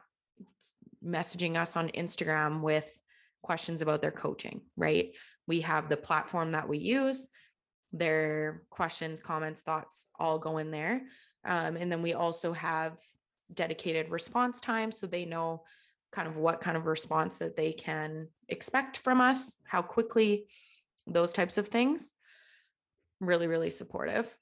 messaging 1.05 1.55
us 1.57 1.75
on 1.75 1.89
Instagram 1.89 2.61
with 2.61 2.89
questions 3.41 3.81
about 3.81 4.01
their 4.01 4.11
coaching, 4.11 4.61
right? 4.75 5.15
We 5.47 5.61
have 5.61 5.89
the 5.89 5.97
platform 5.97 6.53
that 6.53 6.67
we 6.67 6.77
use 6.77 7.27
their 7.93 8.63
questions, 8.69 9.19
comments, 9.19 9.61
thoughts 9.61 10.07
all 10.19 10.39
go 10.39 10.57
in 10.57 10.71
there. 10.71 11.03
Um, 11.45 11.77
and 11.77 11.91
then 11.91 12.01
we 12.01 12.13
also 12.13 12.51
have 12.53 12.99
dedicated 13.53 14.09
response 14.09 14.59
time 14.59 14.91
so 14.91 15.05
they 15.05 15.25
know 15.25 15.63
kind 16.11 16.27
of 16.27 16.35
what 16.35 16.59
kind 16.59 16.75
of 16.75 16.87
response 16.87 17.37
that 17.37 17.55
they 17.55 17.71
can 17.71 18.27
expect 18.49 18.97
from 18.97 19.21
us, 19.21 19.57
how 19.65 19.81
quickly, 19.81 20.47
those 21.05 21.33
types 21.33 21.57
of 21.57 21.67
things. 21.67 22.13
Really, 23.19 23.47
really 23.47 23.69
supportive. 23.69 24.35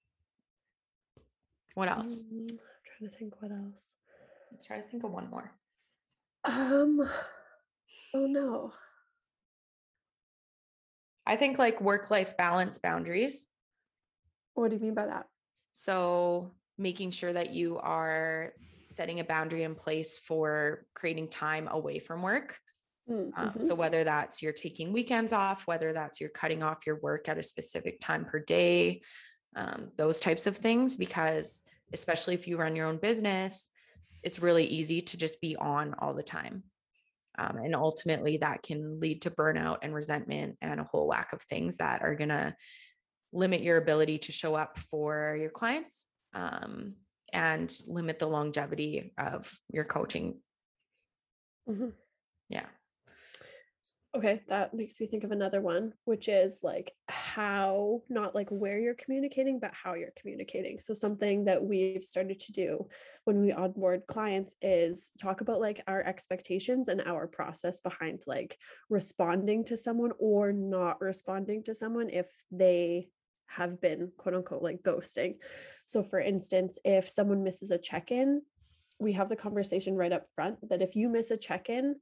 What 1.76 1.90
else? 1.90 2.22
Um, 2.32 2.48
I'm 2.50 2.58
trying 2.98 3.10
to 3.10 3.18
think 3.18 3.42
what 3.42 3.52
else. 3.52 3.94
Let's 4.52 4.66
try 4.66 4.78
to 4.78 4.88
think 4.88 5.04
of 5.04 5.12
one 5.12 5.30
more. 5.30 5.52
Um, 6.44 7.08
oh 8.14 8.26
no. 8.28 8.74
I 11.26 11.36
think 11.36 11.60
like 11.60 11.82
work 11.82 12.10
life 12.12 12.36
balance 12.38 12.78
boundaries. 12.78 13.48
What 14.54 14.70
do 14.70 14.76
you 14.76 14.82
mean 14.82 14.94
by 14.94 15.06
that? 15.06 15.28
So 15.72 16.52
making 16.78 17.12
sure 17.12 17.32
that 17.32 17.52
you 17.52 17.78
are 17.78 18.54
setting 18.86 19.20
a 19.20 19.24
boundary 19.24 19.64
in 19.64 19.76
place 19.76 20.18
for 20.18 20.86
creating 20.94 21.30
time 21.30 21.68
away 21.70 22.00
from 22.00 22.22
work. 22.22 22.60
Mm, 23.10 23.32
Um, 23.36 23.50
mhm. 23.52 23.64
So 23.64 23.76
whether 23.76 24.04
that's 24.04 24.42
you're 24.42 24.52
taking 24.54 24.92
weekends 24.92 25.32
off, 25.32 25.66
whether 25.68 25.94
that's 25.94 26.20
you're 26.20 26.30
cutting 26.30 26.64
off 26.64 26.86
your 26.86 27.00
work 27.00 27.30
at 27.30 27.38
a 27.38 27.44
specific 27.44 28.00
time 28.02 28.26
per 28.26 28.40
day, 28.40 29.02
um, 29.56 29.92
those 29.98 30.20
types 30.20 30.48
of 30.48 30.58
things, 30.58 30.98
because 30.98 31.64
especially 31.94 32.34
if 32.34 32.48
you 32.48 32.58
run 32.58 32.76
your 32.76 32.88
own 32.88 32.98
business, 32.98 33.70
it's 34.24 34.40
really 34.40 34.66
easy 34.66 35.02
to 35.02 35.18
just 35.18 35.42
be 35.42 35.56
on 35.56 35.94
all 36.00 36.14
the 36.14 36.24
time. 36.24 36.64
Um, 37.42 37.58
and 37.58 37.76
ultimately, 37.76 38.38
that 38.38 38.62
can 38.62 39.00
lead 39.00 39.24
to 39.24 39.32
burnout 39.32 39.78
and 39.82 39.94
resentment 39.96 40.58
and 40.62 40.80
a 40.80 40.84
whole 40.84 41.08
whack 41.08 41.34
of 41.34 41.42
things 41.44 41.78
that 41.78 42.02
are 42.02 42.16
going 42.16 42.30
to 42.30 42.56
limit 43.34 43.62
your 43.62 43.78
ability 43.78 44.20
to 44.20 44.32
show 44.32 44.56
up 44.56 44.78
for 44.92 45.38
your 45.40 45.50
clients 45.50 46.06
um, 46.34 46.94
and 47.34 47.74
limit 47.88 48.20
the 48.20 48.28
longevity 48.28 49.14
of 49.18 49.52
your 49.70 49.86
coaching. 49.86 50.40
Mhm. 51.68 51.94
Yeah. 52.50 52.68
Okay, 54.14 54.42
that 54.50 54.74
makes 54.74 55.00
me 55.00 55.08
think 55.08 55.24
of 55.24 55.32
another 55.32 55.62
one, 55.62 55.94
which 56.04 56.28
is 56.28 56.60
like 56.64 56.92
how, 57.08 58.02
not 58.10 58.36
like 58.36 58.50
where 58.50 58.78
you're 58.78 58.94
communicating, 58.94 59.58
but 59.58 59.72
how 59.74 59.94
you're 59.94 60.12
communicating. 60.20 60.82
So, 60.82 60.94
something 60.94 61.46
that 61.46 61.64
we've 61.64 62.04
started 62.04 62.42
to 62.42 62.52
do 62.52 62.88
when 63.24 63.40
we 63.40 63.54
onboard 63.54 64.08
clients 64.08 64.54
is 64.62 65.12
talk 65.18 65.40
about 65.40 65.62
like 65.62 65.82
our 65.88 66.04
expectations 66.04 66.90
and 66.90 67.02
our 67.02 67.26
process 67.26 67.80
behind 67.80 68.24
like 68.28 68.58
responding 68.90 69.64
to 69.66 69.78
someone 69.78 70.12
or 70.20 70.52
not 70.52 71.00
responding 71.00 71.64
to 71.64 71.74
someone 71.74 72.10
if 72.10 72.28
they 72.52 73.08
have 73.48 73.80
been 73.80 74.12
quote 74.18 74.36
unquote 74.36 74.62
like 74.62 74.84
ghosting. 74.84 75.36
So, 75.88 76.04
for 76.04 76.20
instance, 76.20 76.78
if 76.84 77.08
someone 77.08 77.46
misses 77.46 77.72
a 77.72 77.78
check 77.78 78.12
in, 78.12 78.42
we 79.00 79.14
have 79.14 79.30
the 79.30 79.38
conversation 79.38 79.96
right 79.96 80.12
up 80.12 80.26
front 80.36 80.58
that 80.70 80.82
if 80.82 80.98
you 80.98 81.08
miss 81.08 81.32
a 81.32 81.38
check 81.38 81.70
in, 81.70 81.96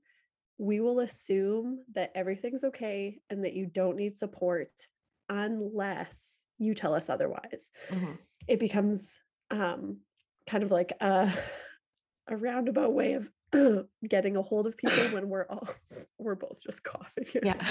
we 0.60 0.82
will 0.82 1.00
assume 1.00 1.80
that 1.96 2.12
everything's 2.14 2.66
okay 2.66 3.22
and 3.30 3.46
that 3.46 3.54
you 3.54 3.66
don't 3.66 3.96
need 3.96 4.18
support 4.18 4.70
unless 5.30 6.40
you 6.58 6.76
tell 6.76 6.94
us 6.94 7.10
otherwise. 7.10 7.72
Mhm. 7.90 8.18
It 8.48 8.60
becomes 8.60 9.18
um, 9.50 10.02
kind 10.46 10.64
of 10.64 10.70
like 10.70 10.92
a, 11.00 11.32
a 12.28 12.36
roundabout 12.36 12.94
way 12.94 13.14
of 13.14 13.32
getting 14.08 14.36
a 14.36 14.42
hold 14.42 14.68
of 14.68 14.78
people 14.78 15.04
when 15.14 15.30
we're 15.30 15.48
all 15.50 15.68
we're 16.18 16.36
both 16.36 16.62
just 16.62 16.84
coughing. 16.84 17.26
Yeah. 17.42 17.66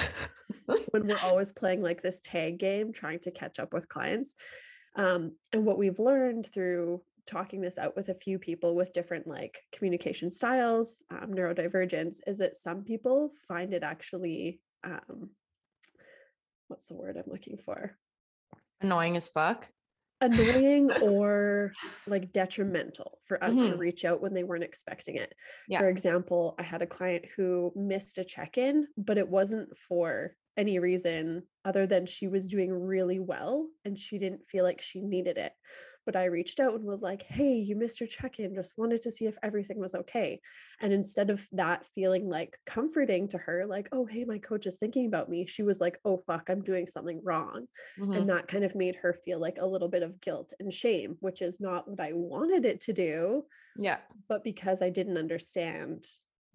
when 0.91 1.07
we're 1.07 1.21
always 1.23 1.53
playing 1.53 1.83
like 1.83 2.03
this 2.03 2.21
tag 2.25 2.59
game 2.59 2.93
trying 2.93 3.21
to 3.21 3.31
catch 3.31 3.59
up 3.59 3.75
with 3.75 3.89
clients 3.89 4.35
um, 4.97 5.33
and 5.53 5.65
what 5.65 5.79
we've 5.79 5.99
learned 5.99 6.47
through 6.47 7.03
talking 7.29 7.61
this 7.61 7.77
out 7.79 7.95
with 7.95 8.09
a 8.09 8.15
few 8.15 8.39
people 8.39 8.75
with 8.75 8.93
different 8.95 9.27
like 9.27 9.59
communication 9.73 10.31
styles 10.31 10.99
um, 11.11 11.31
neurodivergence 11.33 12.17
is 12.27 12.39
that 12.39 12.57
some 12.57 12.83
people 12.83 13.31
find 13.47 13.75
it 13.75 13.83
actually 13.83 14.61
um, 14.83 15.29
what's 16.69 16.87
the 16.89 16.95
word 16.95 17.17
i'm 17.17 17.31
looking 17.31 17.59
for 17.59 17.97
Annoying 18.81 19.17
as 19.17 19.29
fuck. 19.29 19.67
annoying 20.21 20.91
or 21.03 21.73
like 22.07 22.33
detrimental 22.33 23.19
for 23.25 23.43
us 23.43 23.57
to 23.57 23.71
Mhm. 23.73 23.79
reach 23.79 24.05
out 24.05 24.21
when 24.23 24.35
they 24.35 24.45
weren't 24.45 24.63
expecting 24.65 25.17
it. 25.17 25.35
Yeah. 25.69 25.81
For 25.81 25.89
example, 25.89 26.55
I 26.59 26.63
had 26.63 26.81
a 26.81 26.87
client 26.87 27.25
who 27.37 27.73
missed 27.75 28.19
a 28.19 28.25
check 28.25 28.57
in, 28.57 28.87
but 28.97 29.19
it 29.19 29.29
wasn't 29.29 29.77
for 29.77 30.37
any 30.57 30.79
reason 30.79 31.43
other 31.65 31.87
than 31.89 32.07
she 32.07 32.29
was 32.29 32.47
doing 32.49 32.73
really 32.73 33.19
well 33.19 33.67
and 33.85 33.99
she 33.99 34.17
didn't 34.19 34.49
feel 34.49 34.63
like 34.65 34.81
she 34.81 35.01
needed 35.03 35.39
it. 35.39 35.53
But 36.09 36.17
I 36.17 36.25
reached 36.25 36.59
out 36.59 36.73
and 36.73 36.85
was 36.85 37.03
like, 37.03 37.23
hey, 37.25 37.53
you 37.57 37.77
missed 37.77 38.01
your 38.01 38.07
check 38.07 38.41
in, 38.41 38.55
just 38.55 38.79
wanted 38.79 39.03
to 39.03 39.13
see 39.13 39.27
if 39.27 39.37
everything 39.43 39.79
was 39.79 39.95
okay. 39.95 40.41
And 40.81 40.91
instead 40.91 41.29
of 41.29 41.47
that 41.53 41.85
feeling 41.95 42.31
like 42.31 42.57
comforting 42.65 43.29
to 43.29 43.37
her, 43.37 43.67
like, 43.67 43.91
oh, 43.93 44.07
hey, 44.07 44.25
my 44.25 44.39
coach 44.39 44.65
is 44.65 44.79
thinking 44.79 45.05
about 45.05 45.29
me, 45.29 45.45
she 45.45 45.63
was 45.63 45.83
like, 45.83 45.99
oh, 46.07 46.23
fuck, 46.27 46.49
I'm 46.49 46.63
doing 46.63 46.87
something 46.87 47.21
wrong 47.23 47.67
Mhm. 47.99 48.17
and 48.17 48.31
that 48.31 48.49
kind 48.49 48.65
of 48.65 48.75
made 48.75 48.97
her 48.97 49.13
feel 49.13 49.39
like 49.39 49.59
a 49.61 49.67
little 49.67 49.89
bit 49.89 50.03
of 50.03 50.19
guilt 50.23 50.55
and 50.59 50.73
shame 50.73 51.19
which 51.21 51.43
is 51.43 51.61
not 51.61 51.87
what 51.89 52.01
i 52.01 52.13
wanted 52.15 52.65
it 52.65 52.81
to 52.83 52.93
do 52.95 53.45
Yeah. 53.77 53.99
but 54.29 54.43
because 54.45 54.81
i 54.81 54.89
didn't 54.89 55.19
understand 55.19 56.07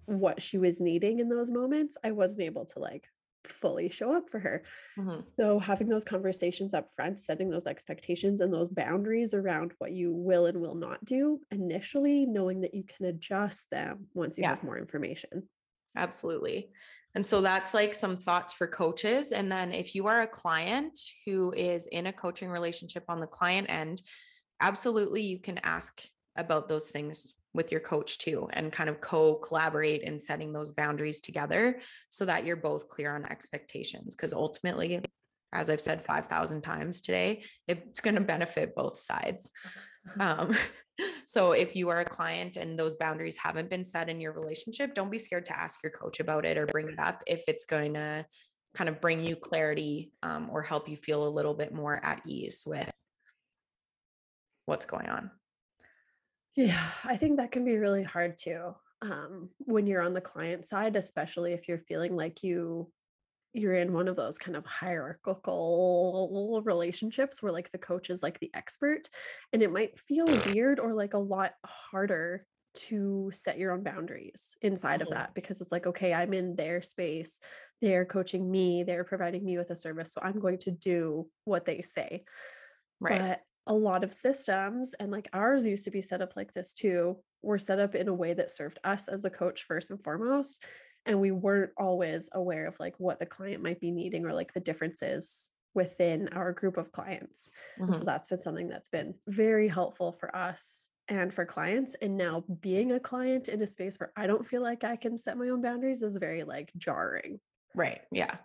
what 0.05 0.41
she 0.41 0.57
was 0.57 0.81
needing 0.81 1.19
in 1.19 1.29
those 1.29 1.51
moments 1.51 1.95
i 2.03 2.09
wasn't 2.11 2.41
able 2.41 2.65
to 2.65 2.79
like 2.79 3.07
fully 3.47 3.89
show 3.89 4.13
up 4.15 4.29
for 4.29 4.39
her 4.39 4.63
Mhm. 4.97 5.25
so 5.25 5.60
having 5.60 5.88
those 5.88 6.03
conversations 6.03 6.73
up 6.73 6.89
front 6.95 7.19
setting 7.19 7.49
those 7.49 7.67
expectations 7.67 8.41
and 8.41 8.53
those 8.53 8.69
boundaries 8.69 9.34
around 9.34 9.73
what 9.77 9.91
you 9.93 10.12
will 10.13 10.45
and 10.47 10.60
will 10.60 10.75
not 10.75 11.03
do 11.06 11.39
initially 11.51 12.25
knowing 12.25 12.62
that 12.62 12.73
you 12.73 12.84
can 12.84 13.06
adjust 13.06 13.69
them 13.69 14.08
once 14.13 14.38
you 14.38 14.43
Yeah. 14.43 14.49
have 14.49 14.63
more 14.63 14.77
information 14.77 15.49
Absolutely. 15.95 16.71
And 17.15 17.25
so 17.25 17.41
that's 17.41 17.73
like 17.73 17.93
some 17.93 18.17
thoughts 18.17 18.53
for 18.53 18.67
coaches. 18.67 19.32
And 19.32 19.51
then 19.51 19.71
if 19.71 19.93
you 19.93 20.08
are 20.08 20.21
a 20.21 20.27
client 20.27 20.99
who 21.25 21.53
is 21.53 21.86
in 21.88 22.08
a 22.08 22.13
coaching 22.13 22.49
relationship 22.49 23.03
on 23.08 23.19
the 23.19 23.27
client 23.27 23.69
end, 23.69 24.01
absolutely 24.60 25.21
you 25.21 25.39
can 25.39 25.60
ask 25.60 26.03
about 26.36 26.67
those 26.67 26.89
things 26.89 27.36
with 27.53 27.71
your 27.71 27.81
coach 27.81 28.17
too 28.17 28.47
and 28.53 28.71
kind 28.71 28.89
of 28.89 28.99
co 29.01 29.35
collaborate 29.35 30.01
in 30.01 30.19
setting 30.19 30.51
those 30.51 30.71
boundaries 30.71 31.19
together 31.19 31.79
so 32.09 32.25
that 32.25 32.45
you're 32.45 32.55
both 32.55 32.89
clear 32.89 33.15
on 33.15 33.25
expectations. 33.25 34.15
Because 34.15 34.33
ultimately, 34.33 35.01
as 35.53 35.69
I've 35.69 35.81
said 35.81 36.03
5,000 36.03 36.61
times 36.61 37.01
today, 37.01 37.43
it's 37.67 37.99
going 37.99 38.15
to 38.15 38.21
benefit 38.21 38.75
both 38.75 38.97
sides. 38.97 39.51
Um, 40.19 40.55
so 41.25 41.51
if 41.51 41.75
you 41.75 41.89
are 41.89 41.99
a 41.99 42.05
client 42.05 42.57
and 42.57 42.77
those 42.77 42.95
boundaries 42.95 43.37
haven't 43.37 43.69
been 43.69 43.85
set 43.85 44.09
in 44.09 44.19
your 44.19 44.33
relationship, 44.33 44.93
don't 44.93 45.11
be 45.11 45.17
scared 45.19 45.45
to 45.47 45.57
ask 45.57 45.83
your 45.83 45.91
coach 45.91 46.19
about 46.19 46.45
it 46.45 46.57
or 46.57 46.65
bring 46.67 46.89
it 46.89 46.99
up 46.99 47.23
if 47.27 47.43
it's 47.47 47.65
going 47.65 47.93
to 47.93 48.25
kind 48.73 48.89
of 48.89 48.99
bring 48.99 49.23
you 49.23 49.35
clarity 49.35 50.11
um, 50.23 50.49
or 50.51 50.63
help 50.63 50.89
you 50.89 50.97
feel 50.97 51.27
a 51.27 51.29
little 51.29 51.53
bit 51.53 51.73
more 51.73 52.03
at 52.03 52.21
ease 52.25 52.63
with 52.65 52.91
what's 54.65 54.85
going 54.85 55.07
on. 55.07 55.29
Yeah, 56.55 56.91
I 57.03 57.17
think 57.17 57.37
that 57.37 57.51
can 57.51 57.65
be 57.65 57.77
really 57.77 58.03
hard 58.03 58.37
too. 58.37 58.75
Um, 59.01 59.49
when 59.59 59.87
you're 59.87 60.01
on 60.01 60.13
the 60.13 60.21
client 60.21 60.65
side, 60.65 60.95
especially 60.95 61.53
if 61.53 61.67
you're 61.67 61.79
feeling 61.79 62.15
like 62.15 62.43
you 62.43 62.91
you're 63.53 63.75
in 63.75 63.93
one 63.93 64.07
of 64.07 64.15
those 64.15 64.37
kind 64.37 64.57
of 64.57 64.65
hierarchical 64.65 66.61
relationships 66.65 67.43
where 67.43 67.51
like 67.53 67.71
the 67.71 67.79
coach 67.79 68.09
is 68.09 68.23
like 68.23 68.39
the 68.39 68.51
expert 68.53 69.09
and 69.53 69.63
it 69.63 69.71
might 69.71 69.99
feel 69.99 70.37
weird 70.39 70.79
or 70.79 70.93
like 70.93 71.15
a 71.15 71.19
lot 71.19 71.53
harder 71.65 72.47
to 72.75 73.31
set 73.33 73.57
your 73.57 73.71
own 73.73 73.83
boundaries 73.83 74.55
inside 74.61 75.01
of 75.01 75.09
Mhm. 75.09 75.11
that 75.11 75.33
because 75.35 75.61
it's 75.61 75.71
like 75.71 75.87
okay 75.87 76.13
i'm 76.13 76.33
in 76.33 76.55
their 76.55 76.81
space 76.81 77.39
they're 77.81 78.05
coaching 78.05 78.51
me 78.51 78.83
they're 78.83 79.03
providing 79.05 79.45
me 79.45 79.57
with 79.57 79.71
a 79.71 79.75
service 79.75 80.13
so 80.13 80.21
i'm 80.23 80.39
going 80.39 80.59
to 80.59 80.71
do 80.71 81.29
what 81.45 81.65
they 81.65 81.81
say 81.81 82.23
Right. 82.99 83.27
but 83.27 83.41
a 83.67 83.73
lot 83.73 84.04
of 84.04 84.13
systems, 84.13 84.93
and 84.99 85.12
like 85.12 85.30
ours 85.34 85.65
used 85.65 85.86
to 85.86 85.91
be 85.91 86.02
set 86.02 86.21
up 86.21 86.36
like 86.36 86.54
this 86.54 86.73
too, 86.73 87.17
were 87.41 87.60
set 87.60 87.80
up 87.80 87.95
in 87.95 88.08
a 88.08 88.13
way 88.13 88.34
that 88.34 88.52
served 88.52 88.80
us 88.84 89.08
as 89.08 89.21
the 89.21 89.30
coach 89.30 89.63
first 89.63 89.91
and 89.91 90.04
foremost. 90.04 90.63
And 91.06 91.19
we 91.19 91.32
weren't 91.32 91.71
always 91.78 92.30
aware 92.34 92.65
of 92.67 92.80
like 92.80 92.95
what 92.97 93.19
the 93.19 93.26
client 93.26 93.62
might 93.62 93.82
be 93.82 93.91
needing 93.91 94.26
or 94.26 94.34
like 94.34 94.54
the 94.54 94.62
differences 94.62 95.52
within 95.73 96.30
our 96.30 96.54
group 96.54 96.78
of 96.78 96.91
clients. 96.91 97.49
And 97.78 97.89
so 97.89 98.02
mm-hmm. 98.02 98.06
that's 98.06 98.28
been 98.28 98.38
something 98.38 98.69
that's 98.69 98.89
been 98.89 99.15
very 99.28 99.67
helpful 99.67 100.13
for 100.13 100.34
us 100.36 100.91
and 101.10 101.34
for 101.34 101.45
clients. 101.45 101.95
And 102.02 102.15
now 102.15 102.45
being 102.62 102.93
a 102.93 102.99
client 102.99 103.49
in 103.49 103.62
a 103.62 103.67
space 103.67 103.99
where 103.99 104.13
I 104.15 104.28
don't 104.28 104.47
feel 104.47 104.62
like 104.62 104.84
I 104.84 104.95
can 104.95 105.17
set 105.17 105.38
my 105.38 105.49
own 105.49 105.62
boundaries 105.62 106.04
is 106.04 106.15
very 106.15 106.43
like 106.43 106.71
jarring. 106.78 107.39
Right. 107.76 108.02
Yeah. 108.12 108.36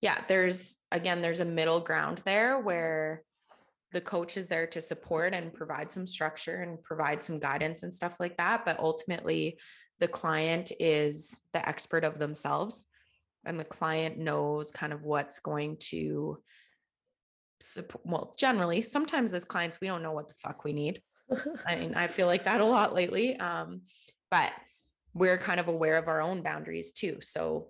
Yeah. 0.00 0.18
There's, 0.28 0.78
again, 0.90 1.20
there's 1.20 1.40
a 1.40 1.44
middle 1.44 1.80
ground 1.80 2.22
there 2.24 2.56
mm-hmm. 2.56 2.64
where 2.64 3.22
the 3.92 4.00
coach 4.00 4.36
is 4.36 4.46
there 4.46 4.66
to 4.68 4.80
support 4.80 5.34
and 5.34 5.52
provide 5.52 5.90
some 5.90 6.06
structure 6.06 6.62
and 6.62 6.82
provide 6.82 7.22
some 7.22 7.38
guidance 7.38 7.82
and 7.82 7.94
stuff 7.94 8.16
like 8.18 8.36
that. 8.38 8.64
But 8.64 8.80
ultimately, 8.80 9.58
the 10.00 10.08
client 10.08 10.72
is 10.80 11.40
the 11.52 11.66
expert 11.68 12.04
of 12.04 12.18
themselves 12.18 12.86
and 13.44 13.58
the 13.58 13.64
client 13.64 14.18
knows 14.18 14.70
kind 14.70 14.92
of 14.92 15.04
what's 15.04 15.40
going 15.40 15.76
to 15.78 16.38
support. 17.60 18.06
Well, 18.06 18.34
generally, 18.38 18.80
sometimes 18.80 19.34
as 19.34 19.44
clients, 19.44 19.80
we 19.80 19.88
don't 19.88 20.02
know 20.02 20.12
what 20.12 20.28
the 20.28 20.34
fuck 20.34 20.64
we 20.64 20.72
need. 20.72 21.02
I 21.66 21.76
mean, 21.76 21.94
I 21.94 22.08
feel 22.08 22.26
like 22.26 22.44
that 22.44 22.60
a 22.60 22.66
lot 22.66 22.94
lately. 22.94 23.36
Um, 23.36 23.82
but 24.30 24.52
we're 25.14 25.38
kind 25.38 25.60
of 25.60 25.68
aware 25.68 25.98
of 25.98 26.08
our 26.08 26.22
own 26.22 26.42
boundaries 26.42 26.92
too. 26.92 27.18
So 27.20 27.68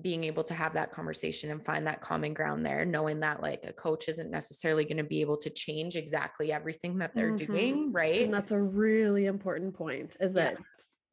being 0.00 0.24
able 0.24 0.44
to 0.44 0.54
have 0.54 0.72
that 0.74 0.90
conversation 0.90 1.50
and 1.50 1.64
find 1.64 1.86
that 1.86 2.00
common 2.00 2.32
ground 2.34 2.64
there, 2.64 2.84
knowing 2.84 3.20
that 3.20 3.42
like 3.42 3.60
a 3.64 3.72
coach 3.72 4.08
isn't 4.08 4.30
necessarily 4.30 4.84
going 4.84 4.96
to 4.96 5.04
be 5.04 5.20
able 5.20 5.36
to 5.36 5.50
change 5.50 5.96
exactly 5.96 6.50
everything 6.52 6.98
that 6.98 7.14
they're 7.14 7.32
Mhm. 7.32 7.32
doing, 7.32 7.92
right? 7.92 8.20
And 8.20 8.32
that's 8.32 8.50
a 8.50 8.60
really 8.60 9.26
important 9.26 9.74
point 9.74 10.16
is 10.20 10.34
Yeah. 10.34 10.50
that 10.50 10.62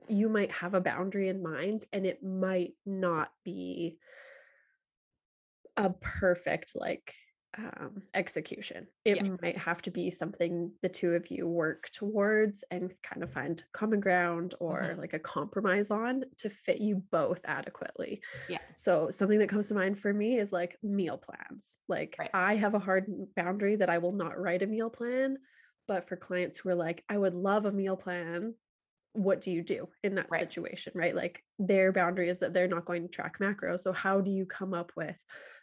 you 0.08 0.30
might 0.30 0.52
have 0.52 0.74
a 0.74 0.82
boundary 0.82 1.30
in 1.30 1.42
mind 1.44 1.86
and 1.94 2.06
it 2.06 2.24
might 2.24 2.76
not 2.86 3.34
be 3.44 4.00
a 5.78 5.90
perfect 5.92 6.76
like 6.76 7.16
um, 7.58 8.04
execution. 8.14 8.88
It 9.06 9.18
Yeah. 9.18 9.38
might 9.42 9.58
have 9.58 9.82
to 9.84 9.92
be 9.92 10.12
something 10.12 10.72
the 10.82 10.90
two 10.90 11.14
of 11.14 11.32
you 11.32 11.48
work 11.48 11.90
towards 11.92 12.64
and 12.70 12.94
kind 13.02 13.24
of 13.24 13.32
find 13.32 13.64
common 13.74 14.00
ground 14.00 14.54
or 14.60 14.82
Mhm. 14.82 14.98
like 14.98 15.14
a 15.14 15.20
compromise 15.20 15.90
on 15.90 16.26
to 16.38 16.50
fit 16.50 16.80
you 16.80 16.98
both 17.12 17.42
adequately. 17.46 18.22
Yeah. 18.48 18.60
So 18.76 19.10
something 19.10 19.40
that 19.40 19.50
comes 19.50 19.68
to 19.70 19.74
mind 19.74 20.00
for 20.00 20.14
me 20.14 20.38
is 20.40 20.52
like 20.54 20.78
meal 20.84 21.18
plans. 21.18 21.80
Like 21.88 22.20
Right. 22.20 22.30
I 22.34 22.56
have 22.56 22.76
a 22.76 22.80
hard 22.80 23.08
boundary 23.36 23.78
that 23.78 23.90
I 23.90 23.98
will 23.98 24.14
not 24.14 24.40
write 24.40 24.62
a 24.62 24.68
meal 24.68 24.90
plan, 24.92 25.40
but 25.88 26.08
for 26.08 26.18
clients 26.18 26.60
who 26.60 26.70
are 26.70 26.76
like, 26.76 27.04
I 27.10 27.18
would 27.18 27.34
love 27.34 27.66
a 27.66 27.72
meal 27.72 27.98
plan, 27.98 28.56
what 29.14 29.42
do 29.42 29.50
you 29.52 29.64
do 29.64 29.90
in 30.04 30.16
that 30.16 30.30
Right. 30.30 30.40
situation, 30.40 30.94
right? 30.96 31.16
Like 31.16 31.44
their 31.58 31.92
boundary 31.92 32.30
is 32.30 32.40
that 32.40 32.54
they're 32.54 32.68
not 32.68 32.86
going 32.86 33.02
to 33.02 33.08
track 33.10 33.40
macros. 33.40 33.80
So 33.80 33.92
how 33.92 34.22
do 34.22 34.30
you 34.30 34.46
come 34.46 34.74
up 34.74 34.92
with 34.96 35.18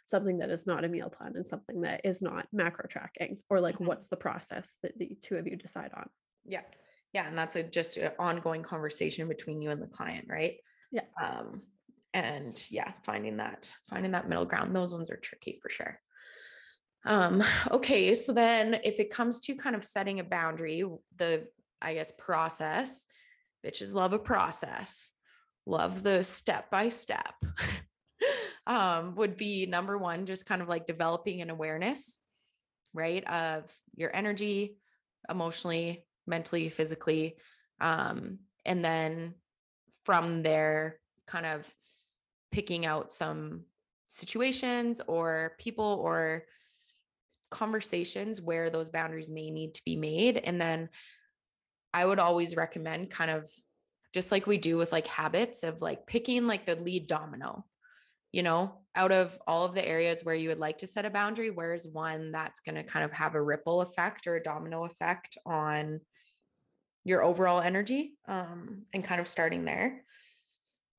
something 0.07 0.39
that 0.39 0.49
is 0.49 0.65
not 0.65 0.83
a 0.83 0.87
meal 0.87 1.09
plan 1.09 1.35
and 1.35 1.45
something 1.45 1.81
that 1.81 2.01
is 2.03 2.21
not 2.21 2.47
macro 2.51 2.87
tracking? 2.87 3.43
Or 3.49 3.59
like 3.59 3.77
Mhm. 3.77 3.85
what's 3.85 4.07
the 4.07 4.17
process 4.17 4.77
that 4.81 4.97
the 4.97 5.15
two 5.21 5.35
of 5.35 5.47
you 5.47 5.55
decide 5.55 5.91
on? 5.93 6.09
Yeah. 6.45 6.63
Yeah. 7.13 7.27
And 7.27 7.37
that's 7.37 7.55
a 7.55 7.63
just 7.63 7.97
an 7.97 8.13
ongoing 8.17 8.63
conversation 8.63 9.27
between 9.27 9.61
you 9.61 9.69
and 9.69 9.81
the 9.81 9.87
client, 9.87 10.27
right? 10.27 10.57
Yeah. 10.91 11.05
Um, 11.21 11.61
and 12.13 12.57
yeah, 12.71 12.93
finding 13.05 13.37
that, 13.37 13.75
finding 13.89 14.13
that 14.13 14.27
middle 14.27 14.45
ground, 14.45 14.75
those 14.75 14.93
ones 14.93 15.09
are 15.11 15.17
tricky 15.17 15.59
for 15.61 15.69
sure. 15.69 16.01
Um, 17.05 17.43
okay, 17.71 18.15
so 18.15 18.33
then 18.33 18.79
if 18.83 18.99
it 18.99 19.09
comes 19.09 19.39
to 19.41 19.55
kind 19.55 19.75
of 19.75 19.83
setting 19.83 20.19
a 20.19 20.23
boundary, 20.23 20.83
the 21.15 21.47
I 21.81 21.93
guess 21.93 22.11
process, 22.17 23.05
bitches 23.65 23.93
love 23.93 24.13
a 24.13 24.19
process, 24.19 25.11
love 25.65 26.03
the 26.03 26.23
step 26.23 26.71
by 26.71 26.89
step. 26.89 27.35
um, 28.67 29.15
would 29.15 29.37
be 29.37 29.65
number 29.65 29.97
one, 29.97 30.25
just 30.25 30.45
kind 30.45 30.61
of 30.61 30.67
like 30.67 30.85
developing 30.85 31.41
an 31.41 31.49
awareness, 31.49 32.19
right, 32.93 33.25
of 33.27 33.73
your 33.95 34.13
energy, 34.13 34.77
emotionally, 35.29 36.05
mentally, 36.27 36.67
physically. 36.69 37.37
Um, 37.79 38.39
and 38.65 38.83
then 38.83 39.35
from 40.03 40.43
there, 40.43 40.99
kind 41.25 41.45
of 41.45 41.73
picking 42.51 42.85
out 42.85 43.11
some 43.11 43.63
situations 44.07 45.01
or 45.07 45.53
people 45.59 46.01
or 46.03 46.43
conversations 47.49 48.41
where 48.41 48.69
those 48.69 48.89
boundaries 48.89 49.31
may 49.31 49.49
need 49.49 49.75
to 49.75 49.81
be 49.85 49.95
made. 49.95 50.37
And 50.37 50.59
then 50.59 50.89
I 51.93 52.05
would 52.05 52.19
always 52.19 52.57
recommend 52.57 53.09
kind 53.09 53.31
of 53.31 53.49
just 54.13 54.31
like 54.31 54.45
we 54.45 54.57
do 54.57 54.75
with 54.75 54.91
like 54.91 55.07
habits 55.07 55.63
of 55.63 55.81
like 55.81 56.05
picking 56.05 56.47
like 56.47 56.65
the 56.65 56.75
lead 56.75 57.07
domino 57.07 57.65
you 58.31 58.43
know 58.43 58.79
out 58.95 59.11
of 59.11 59.37
all 59.47 59.65
of 59.65 59.73
the 59.73 59.87
areas 59.87 60.23
where 60.23 60.35
you 60.35 60.49
would 60.49 60.59
like 60.59 60.77
to 60.79 60.87
set 60.87 61.05
a 61.05 61.09
boundary 61.09 61.49
where's 61.49 61.87
one 61.87 62.31
that's 62.31 62.59
going 62.61 62.75
to 62.75 62.83
kind 62.83 63.05
of 63.05 63.11
have 63.11 63.35
a 63.35 63.41
ripple 63.41 63.81
effect 63.81 64.27
or 64.27 64.35
a 64.35 64.43
domino 64.43 64.85
effect 64.85 65.37
on 65.45 65.99
your 67.03 67.23
overall 67.23 67.61
energy 67.61 68.17
um, 68.27 68.83
and 68.93 69.03
kind 69.03 69.21
of 69.21 69.27
starting 69.27 69.63
there 69.63 70.03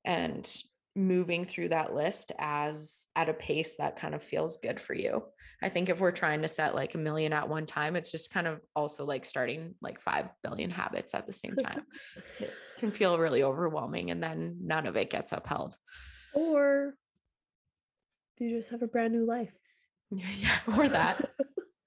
and 0.05 0.63
moving 0.95 1.45
through 1.45 1.69
that 1.69 1.93
list 1.93 2.31
as 2.39 3.07
at 3.15 3.29
a 3.29 3.33
pace 3.33 3.75
that 3.77 3.95
kind 3.95 4.15
of 4.15 4.23
feels 4.23 4.57
good 4.57 4.81
for 4.81 4.93
you. 4.95 5.23
I 5.61 5.69
think 5.69 5.89
if 5.89 5.99
we're 5.99 6.11
trying 6.11 6.41
to 6.41 6.47
set 6.47 6.73
like 6.73 6.95
a 6.95 6.97
million 6.97 7.31
at 7.31 7.47
one 7.47 7.65
time, 7.65 7.95
it's 7.95 8.11
just 8.11 8.33
kind 8.33 8.47
of 8.47 8.59
also 8.75 9.05
like 9.05 9.23
starting 9.23 9.75
like 9.81 10.01
5 10.01 10.29
billion 10.43 10.71
habits 10.71 11.13
at 11.13 11.27
the 11.27 11.33
same 11.33 11.55
time. 11.55 11.83
it 12.39 12.53
can 12.77 12.91
feel 12.91 13.19
really 13.19 13.43
overwhelming 13.43 14.09
and 14.09 14.23
then 14.23 14.57
none 14.61 14.87
of 14.87 14.97
it 14.97 15.09
gets 15.09 15.31
upheld. 15.31 15.75
Or 16.33 16.95
you 18.39 18.57
just 18.57 18.69
have 18.69 18.81
a 18.81 18.87
brand 18.87 19.13
new 19.13 19.25
life. 19.25 19.53
yeah, 20.11 20.57
or 20.77 20.87
that. 20.89 21.29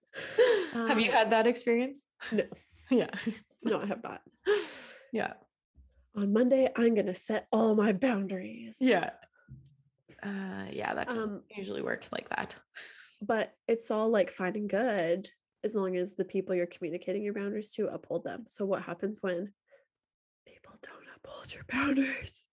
have 0.72 1.00
you 1.00 1.10
um, 1.10 1.16
had 1.16 1.30
that 1.32 1.46
experience? 1.46 2.04
No. 2.30 2.44
Yeah. 2.90 3.08
No, 3.62 3.80
I 3.80 3.86
have 3.86 4.02
not. 4.02 4.20
Yeah. 5.14 5.32
On 6.14 6.30
Monday, 6.30 6.68
I'm 6.76 6.92
going 6.92 7.06
to 7.06 7.14
set 7.14 7.46
all 7.50 7.74
my 7.74 7.92
boundaries. 7.92 8.76
Yeah. 8.80 9.10
Uh, 10.22 10.66
yeah, 10.70 10.92
that 10.92 11.08
doesn't 11.08 11.32
um, 11.32 11.42
usually 11.56 11.80
work 11.80 12.04
like 12.12 12.28
that. 12.28 12.54
But 13.22 13.54
it's 13.66 13.90
all 13.90 14.10
like 14.10 14.30
finding 14.30 14.66
good 14.66 15.30
as 15.64 15.74
long 15.74 15.96
as 15.96 16.14
the 16.14 16.24
people 16.24 16.54
you're 16.54 16.66
communicating 16.66 17.22
your 17.22 17.32
boundaries 17.32 17.70
to 17.76 17.86
uphold 17.86 18.24
them. 18.24 18.44
So, 18.46 18.66
what 18.66 18.82
happens 18.82 19.18
when 19.22 19.52
people 20.46 20.74
don't 20.82 21.16
uphold 21.16 21.54
your 21.54 21.64
boundaries? 21.68 22.44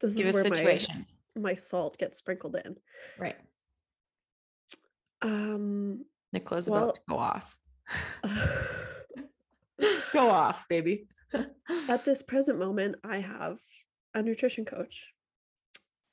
This 0.00 0.16
Give 0.16 0.26
is 0.26 0.34
where 0.34 0.42
situation. 0.42 0.94
my 0.98 1.04
my 1.36 1.54
salt 1.54 1.98
gets 1.98 2.18
sprinkled 2.18 2.56
in. 2.64 2.76
Right. 3.18 3.36
Um, 5.22 6.04
Nicola's 6.32 6.68
well, 6.68 6.84
about 6.84 6.94
to 6.94 7.00
go 7.08 7.18
off. 7.18 7.56
Go 10.12 10.30
off, 10.30 10.66
baby. 10.68 11.06
At 11.88 12.04
this 12.04 12.22
present 12.22 12.58
moment, 12.58 12.96
I 13.04 13.18
have 13.18 13.58
a 14.14 14.22
nutrition 14.22 14.64
coach 14.64 15.12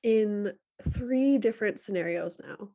in 0.04 0.54
three 0.92 1.38
different 1.38 1.80
scenarios 1.80 2.38
now. 2.40 2.70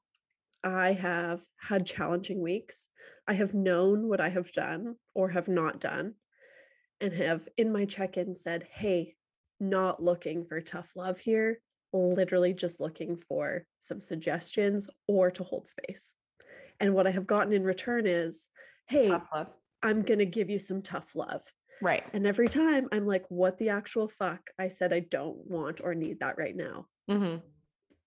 I 0.65 0.93
have 0.93 1.43
had 1.61 1.87
challenging 1.87 2.41
weeks. 2.41 2.89
I 3.27 3.35
have 3.35 3.55
known 3.55 4.09
what 4.09 4.21
I 4.21 4.31
have 4.31 4.51
done 4.53 4.97
or 5.15 5.29
have 5.29 5.49
not 5.49 5.81
done, 5.81 6.15
and 7.01 7.13
have 7.13 7.49
in 7.57 7.73
my 7.73 7.85
check 7.85 8.17
in 8.17 8.35
said, 8.35 8.67
Hey, 8.71 9.15
not 9.61 10.03
looking 10.03 10.45
for 10.45 10.61
tough 10.61 10.91
love 10.97 11.19
here, 11.19 11.61
literally 11.93 12.53
just 12.53 12.81
looking 12.81 13.17
for 13.17 13.65
some 13.81 14.01
suggestions 14.01 14.89
or 15.07 15.31
to 15.31 15.43
hold 15.43 15.69
space. 15.69 16.15
And 16.81 16.95
what 16.95 17.07
I 17.07 17.11
have 17.11 17.27
gotten 17.27 17.53
in 17.53 17.65
return 17.65 18.07
is, 18.07 18.47
Hey. 18.87 19.13
I'm 19.81 20.03
going 20.03 20.19
to 20.19 20.27
give 20.27 20.51
you 20.51 20.59
some 20.59 20.83
tough 20.83 21.15
love. 21.15 21.43
Right. 21.81 22.03
And 22.13 22.27
every 22.27 22.49
time 22.49 22.89
I'm 22.91 23.07
like, 23.07 23.25
what 23.29 23.59
the 23.59 23.69
actual 23.69 24.09
fuck? 24.09 24.41
I 24.59 24.69
said, 24.69 24.93
I 24.93 25.01
don't 25.01 25.37
want 25.47 25.81
or 25.85 25.95
need 25.95 26.21
that 26.21 26.37
right 26.37 26.57
now. 26.57 26.87
Mm-hmm. 27.09 27.37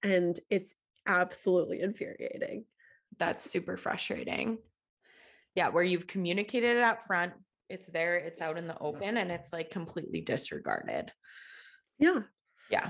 And 0.04 0.40
it's 0.50 0.76
absolutely 1.08 1.80
infuriating. 1.80 2.66
That's 3.18 3.50
super 3.50 3.78
frustrating. 3.78 4.58
Yeah. 5.56 5.70
Where 5.70 5.84
you've 5.84 6.08
communicated 6.08 6.78
it 6.78 6.84
up 6.84 7.04
front, 7.04 7.32
it's 7.70 7.88
there, 7.88 8.18
it's 8.18 8.42
out 8.42 8.58
in 8.58 8.68
the 8.68 8.78
open, 8.80 9.16
and 9.16 9.32
it's 9.32 9.54
like 9.54 9.70
completely 9.70 10.20
disregarded. 10.20 11.14
Yeah. 12.00 12.20
Yeah 12.70 12.90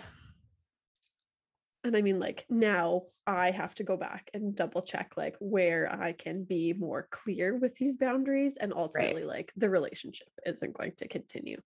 and 1.84 1.96
I 1.96 2.02
mean, 2.02 2.20
like 2.20 2.46
now 2.50 3.04
I 3.26 3.52
have 3.52 3.76
to 3.76 3.84
go 3.84 3.98
back 3.98 4.30
and 4.34 4.56
double 4.56 4.82
check 4.82 5.14
like 5.18 5.36
where 5.40 5.92
I 5.92 6.14
can 6.14 6.44
be 6.44 6.74
more 6.74 7.08
clear 7.12 7.58
with 7.58 7.76
these 7.76 7.98
boundaries 7.98 8.58
and 8.58 8.74
ultimately 8.74 9.24
right. 9.24 9.30
like 9.30 9.54
the 9.56 9.70
relationship 9.70 10.28
isn't 10.46 10.78
going 10.78 10.94
to 10.98 11.08
continue 11.08 11.62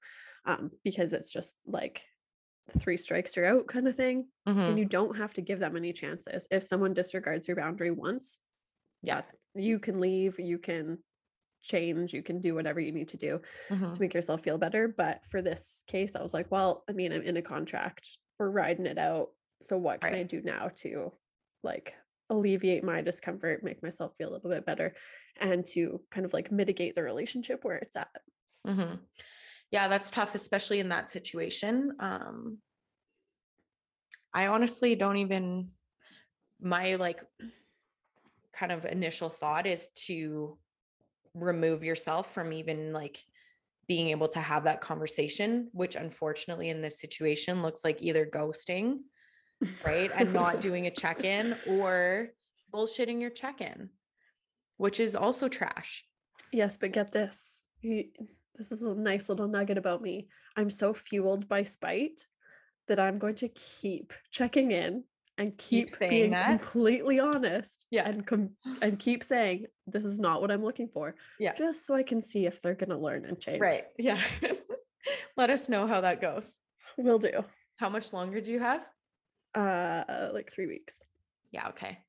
um, 0.46 0.72
because 0.84 1.14
it's 1.14 1.32
just 1.32 1.60
like 1.66 2.04
three 2.80 2.98
strikes 2.98 3.36
you're 3.36 3.46
out 3.46 3.68
kind 3.68 3.88
of 3.88 3.96
thing. 3.96 4.28
Mm-hmm. 4.48 4.60
And 4.60 4.80
you 4.80 4.86
don't 4.86 5.18
have 5.18 5.34
to 5.34 5.42
give 5.42 5.60
them 5.60 5.76
any 5.76 5.94
chances. 5.94 6.48
If 6.50 6.64
someone 6.64 6.94
disregards 6.94 7.48
your 7.48 7.58
boundary 7.58 7.92
once, 7.92 8.40
yeah, 9.02 9.22
you 9.54 9.80
can 9.80 10.00
leave, 10.00 10.40
you 10.40 10.58
can 10.58 11.00
change, 11.62 12.14
you 12.14 12.24
can 12.24 12.42
do 12.42 12.56
whatever 12.56 12.80
you 12.80 12.92
need 12.92 13.10
to 13.10 13.18
do 13.18 13.42
mm-hmm. 13.70 13.92
to 13.92 14.02
make 14.02 14.14
yourself 14.14 14.44
feel 14.44 14.58
better. 14.58 14.88
But 14.88 15.22
for 15.30 15.42
this 15.42 15.84
case, 15.88 16.16
I 16.16 16.22
was 16.22 16.34
like, 16.34 16.52
well, 16.52 16.84
I 16.90 16.94
mean, 16.94 17.12
I'm 17.12 17.22
in 17.22 17.38
a 17.38 17.42
contract, 17.42 18.08
we're 18.40 18.50
riding 18.50 18.86
it 18.86 18.98
out 18.98 19.30
so 19.62 19.78
what 19.78 20.02
can 20.02 20.14
right. 20.14 20.20
i 20.20 20.24
do 20.24 20.42
now 20.42 20.70
to 20.76 21.12
like 21.64 21.96
alleviate 22.30 22.84
my 22.84 23.02
discomfort 23.02 23.64
make 23.64 23.84
myself 23.84 24.14
feel 24.18 24.30
a 24.30 24.34
little 24.34 24.50
bit 24.50 24.66
better 24.66 24.94
and 25.40 25.66
to 25.66 26.02
kind 26.12 26.26
of 26.26 26.34
like 26.34 26.52
mitigate 26.52 26.96
the 26.96 27.04
relationship 27.04 27.64
where 27.64 27.78
it's 27.78 27.96
at 27.96 28.10
mm-hmm. 28.68 28.96
yeah 29.72 29.88
that's 29.88 30.10
tough 30.10 30.34
especially 30.34 30.80
in 30.80 30.90
that 30.90 31.10
situation 31.10 31.94
um 32.00 32.58
i 34.34 34.48
honestly 34.48 34.96
don't 34.96 35.18
even 35.18 35.70
my 36.62 36.96
like 36.96 37.24
kind 38.54 38.72
of 38.72 38.86
initial 38.86 39.30
thought 39.30 39.68
is 39.68 39.90
to 39.96 40.58
remove 41.34 41.84
yourself 41.84 42.34
from 42.34 42.54
even 42.54 42.94
like 42.94 43.20
being 43.88 44.10
able 44.10 44.28
to 44.30 44.40
have 44.40 44.64
that 44.64 44.82
conversation 44.82 45.70
which 45.74 45.96
unfortunately 45.96 46.70
in 46.70 46.82
this 46.82 47.00
situation 47.00 47.62
looks 47.62 47.84
like 47.84 48.02
either 48.02 48.26
ghosting 48.26 48.98
right? 49.86 50.12
and 50.16 50.34
not 50.34 50.62
doing 50.68 50.88
a 50.88 50.92
check 50.92 51.24
in 51.24 51.56
or 51.68 52.30
bullshitting 52.74 53.22
your 53.22 53.30
check 53.30 53.62
in, 53.62 53.90
which 54.78 55.00
is 55.00 55.16
also 55.16 55.48
trash. 55.48 56.06
Yes, 56.52 56.78
but 56.78 56.92
get 56.92 57.12
this. 57.12 57.64
You, 57.82 58.06
this 58.56 58.72
is 58.72 58.82
a 58.82 58.94
nice 58.94 59.30
little 59.30 59.48
nugget 59.48 59.78
about 59.78 60.02
me. 60.02 60.28
I'm 60.56 60.70
so 60.70 60.94
fueled 60.94 61.48
by 61.48 61.64
spite 61.64 62.26
that 62.88 63.00
I'm 63.00 63.18
going 63.18 63.36
to 63.36 63.50
keep 63.50 64.14
checking 64.32 64.72
in 64.72 65.04
and 65.38 65.58
keep, 65.58 65.90
keep 65.90 66.10
being 66.10 66.32
that. 66.32 66.48
completely 66.48 67.20
honest 67.20 67.88
yeah 67.92 68.08
and 68.08 68.26
com- 68.26 68.52
and 68.82 68.98
keep 69.00 69.24
saying 69.24 69.66
this 69.88 70.06
is 70.06 70.20
not 70.20 70.40
what 70.42 70.52
i'm 70.52 70.64
looking 70.64 70.88
for 70.88 71.16
yeah 71.40 71.54
just 71.56 71.86
so 71.86 71.94
i 71.94 72.04
can 72.04 72.22
see 72.22 72.46
if 72.46 72.62
they're 72.62 72.76
going 72.76 72.90
to 72.90 72.98
learn 72.98 73.26
and 73.26 73.40
change 73.40 73.60
right 73.60 73.86
yeah 73.98 74.20
let 75.38 75.50
us 75.50 75.68
know 75.68 75.88
how 75.88 76.02
that 76.02 76.22
goes 76.22 76.58
will 76.98 77.20
do 77.20 77.44
how 77.78 77.90
much 77.90 78.14
longer 78.14 78.40
do 78.40 78.52
you 78.52 78.60
have 78.60 78.86
uh 79.56 80.30
like 80.34 80.52
three 80.52 80.68
weeks. 80.68 81.02
Yeah 81.52 81.70
okay. 81.70 82.00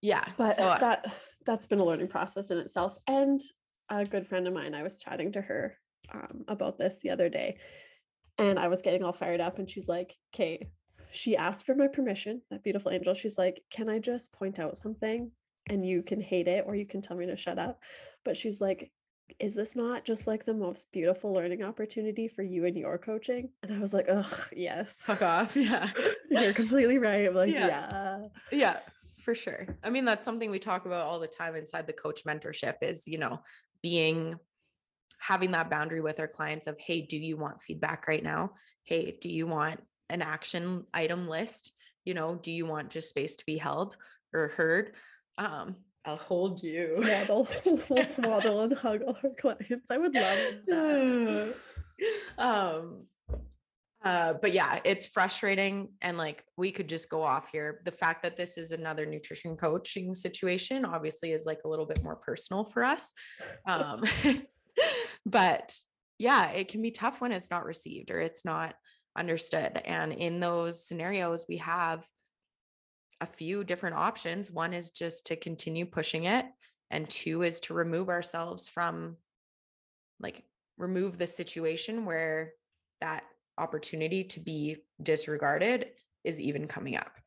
Yeah 0.00 0.24
but 0.36 0.54
so, 0.54 0.64
uh 0.64 0.78
that 0.78 1.12
that's 1.46 1.66
been 1.66 1.80
a 1.80 1.84
learning 1.84 2.08
process 2.08 2.50
in 2.50 2.58
itself 2.58 2.96
and 3.06 3.40
a 3.90 4.04
good 4.04 4.26
friend 4.26 4.46
of 4.46 4.52
mine 4.52 4.74
i 4.74 4.82
was 4.82 5.00
chatting 5.00 5.32
to 5.32 5.40
her 5.40 5.78
um, 6.12 6.44
about 6.46 6.76
this 6.78 6.98
the 7.02 7.08
other 7.08 7.30
day 7.30 7.56
and 8.36 8.58
i 8.58 8.68
was 8.68 8.82
getting 8.82 9.02
all 9.02 9.14
fired 9.14 9.40
up 9.40 9.58
and 9.58 9.70
she's 9.70 9.88
like 9.88 10.14
okay 10.34 10.68
she 11.10 11.38
asked 11.38 11.64
for 11.64 11.74
my 11.74 11.86
permission 11.86 12.42
that 12.50 12.62
beautiful 12.62 12.92
angel 12.92 13.14
she's 13.14 13.38
like 13.38 13.62
can 13.70 13.88
i 13.88 13.98
just 13.98 14.30
point 14.32 14.58
out 14.58 14.76
something 14.76 15.30
and 15.68 15.86
you 15.86 16.02
can 16.02 16.20
hate 16.20 16.48
it 16.48 16.64
or 16.66 16.74
you 16.74 16.86
can 16.86 17.02
tell 17.02 17.16
me 17.16 17.26
to 17.26 17.36
shut 17.36 17.58
up? 17.58 17.80
But 18.24 18.36
she's 18.36 18.60
like 18.60 18.90
is 19.38 19.54
this 19.54 19.76
not 19.76 20.04
just 20.04 20.26
like 20.26 20.44
the 20.44 20.54
most 20.54 20.90
beautiful 20.92 21.32
learning 21.32 21.62
opportunity 21.62 22.28
for 22.28 22.42
you 22.42 22.64
and 22.64 22.76
your 22.76 22.98
coaching? 22.98 23.50
And 23.62 23.72
I 23.72 23.78
was 23.78 23.92
like, 23.92 24.06
oh, 24.08 24.28
yes. 24.54 24.96
Fuck 25.02 25.22
off. 25.22 25.56
Yeah. 25.56 25.88
You're 26.30 26.52
completely 26.52 26.98
right. 26.98 27.26
I'm 27.26 27.34
like, 27.34 27.52
yeah. 27.52 27.66
yeah. 27.66 28.18
Yeah, 28.50 28.76
for 29.22 29.34
sure. 29.34 29.66
I 29.82 29.90
mean, 29.90 30.04
that's 30.04 30.24
something 30.24 30.50
we 30.50 30.58
talk 30.58 30.86
about 30.86 31.06
all 31.06 31.20
the 31.20 31.26
time 31.26 31.56
inside 31.56 31.86
the 31.86 31.92
coach 31.92 32.24
mentorship 32.24 32.76
is, 32.82 33.06
you 33.06 33.18
know, 33.18 33.40
being 33.82 34.36
having 35.18 35.50
that 35.52 35.70
boundary 35.70 36.00
with 36.00 36.20
our 36.20 36.28
clients 36.28 36.66
of, 36.66 36.78
hey, 36.78 37.00
do 37.00 37.16
you 37.16 37.36
want 37.36 37.62
feedback 37.62 38.08
right 38.08 38.22
now? 38.22 38.52
Hey, 38.84 39.18
do 39.20 39.28
you 39.28 39.46
want 39.46 39.80
an 40.10 40.22
action 40.22 40.84
item 40.94 41.28
list? 41.28 41.72
You 42.04 42.14
know, 42.14 42.36
do 42.36 42.50
you 42.50 42.66
want 42.66 42.90
just 42.90 43.08
space 43.08 43.36
to 43.36 43.46
be 43.46 43.58
held 43.58 43.96
or 44.32 44.48
heard? 44.48 44.92
Um, 45.36 45.76
I'll 46.08 46.16
hold 46.16 46.62
you. 46.62 46.88
Swaddle. 46.94 47.46
we'll 47.66 48.04
swaddle 48.06 48.62
and 48.62 48.72
hug 48.72 49.02
all 49.02 49.18
our 49.22 49.30
clients. 49.38 49.90
I 49.90 49.98
would 49.98 50.14
love 50.14 50.38
that. 50.66 51.54
um 52.38 53.02
uh 54.04 54.32
but 54.40 54.52
yeah 54.52 54.78
it's 54.84 55.08
frustrating 55.08 55.88
and 56.00 56.16
like 56.16 56.44
we 56.56 56.70
could 56.70 56.88
just 56.88 57.10
go 57.10 57.24
off 57.24 57.48
here 57.50 57.80
the 57.84 57.90
fact 57.90 58.22
that 58.22 58.36
this 58.36 58.56
is 58.56 58.70
another 58.70 59.04
nutrition 59.04 59.56
coaching 59.56 60.14
situation 60.14 60.84
obviously 60.84 61.32
is 61.32 61.44
like 61.44 61.62
a 61.64 61.68
little 61.68 61.84
bit 61.84 62.00
more 62.04 62.14
personal 62.14 62.64
for 62.64 62.84
us 62.84 63.12
um 63.66 64.04
but 65.26 65.76
yeah 66.18 66.50
it 66.50 66.68
can 66.68 66.80
be 66.80 66.92
tough 66.92 67.20
when 67.20 67.32
it's 67.32 67.50
not 67.50 67.66
received 67.66 68.12
or 68.12 68.20
it's 68.20 68.44
not 68.44 68.76
understood 69.16 69.82
and 69.84 70.12
in 70.12 70.38
those 70.38 70.86
scenarios 70.86 71.44
we 71.48 71.56
have 71.56 72.06
a 73.20 73.26
few 73.26 73.64
different 73.64 73.96
options. 73.96 74.50
One 74.50 74.72
is 74.72 74.90
just 74.90 75.26
to 75.26 75.36
continue 75.36 75.86
pushing 75.86 76.24
it, 76.24 76.46
and 76.90 77.08
two 77.08 77.42
is 77.42 77.60
to 77.60 77.74
remove 77.74 78.08
ourselves 78.08 78.68
from 78.68 79.16
like 80.20 80.44
remove 80.76 81.18
the 81.18 81.26
situation 81.26 82.04
where 82.04 82.54
that 83.00 83.24
opportunity 83.58 84.24
to 84.24 84.40
be 84.40 84.76
disregarded 85.02 85.92
is 86.24 86.40
even 86.40 86.66
coming 86.68 86.96
up. 86.96 87.18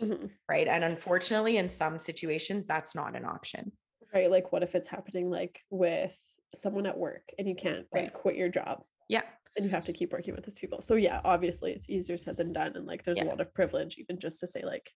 Mhm. 0.00 0.30
Right. 0.48 0.66
And 0.66 0.82
unfortunately, 0.84 1.56
in 1.58 1.68
some 1.68 1.98
situations, 1.98 2.66
that's 2.66 2.94
not 2.94 3.14
an 3.16 3.24
option. 3.24 3.72
Right. 4.14 4.30
Like, 4.30 4.52
what 4.52 4.62
if 4.62 4.74
it's 4.74 4.88
happening 4.88 5.30
like 5.30 5.60
with 5.70 6.16
someone 6.54 6.86
at 6.86 6.96
work 6.98 7.30
and 7.38 7.48
you 7.48 7.54
can't 7.54 7.86
like 7.92 8.02
Right. 8.04 8.12
quit 8.12 8.36
your 8.36 8.48
job 8.48 8.84
Yeah. 9.08 9.22
and 9.56 9.64
you 9.64 9.70
have 9.70 9.84
to 9.86 9.92
keep 9.92 10.12
working 10.12 10.34
with 10.34 10.44
these 10.44 10.58
people? 10.58 10.82
So, 10.82 10.94
yeah, 10.94 11.20
obviously 11.24 11.72
it's 11.72 11.90
easier 11.90 12.16
said 12.16 12.36
than 12.36 12.52
done. 12.52 12.76
And 12.76 12.86
like, 12.86 13.04
there's 13.04 13.18
Yeah. 13.18 13.24
a 13.24 13.26
lot 13.26 13.40
of 13.40 13.52
privilege, 13.54 13.98
even 13.98 14.18
just 14.18 14.40
to 14.40 14.46
say, 14.46 14.64
like, 14.64 14.92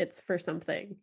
it's 0.00 0.20
for 0.20 0.38
something. 0.38 0.96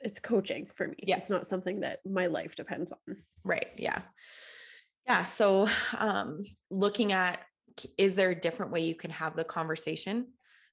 It's 0.00 0.20
coaching 0.20 0.66
for 0.74 0.88
me. 0.88 0.96
Yeah. 0.98 1.16
It's 1.16 1.30
not 1.30 1.46
something 1.46 1.80
that 1.80 2.00
my 2.04 2.26
life 2.26 2.56
depends 2.56 2.92
on. 2.92 3.16
Right. 3.44 3.70
Yeah. 3.76 4.02
Yeah. 5.06 5.24
So, 5.24 5.68
um, 5.96 6.42
looking 6.70 7.12
at 7.12 7.40
is 7.98 8.14
there 8.14 8.30
a 8.30 8.40
different 8.40 8.72
way 8.72 8.80
you 8.80 8.94
can 8.94 9.10
have 9.10 9.34
the 9.36 9.44
conversation? 9.44 10.28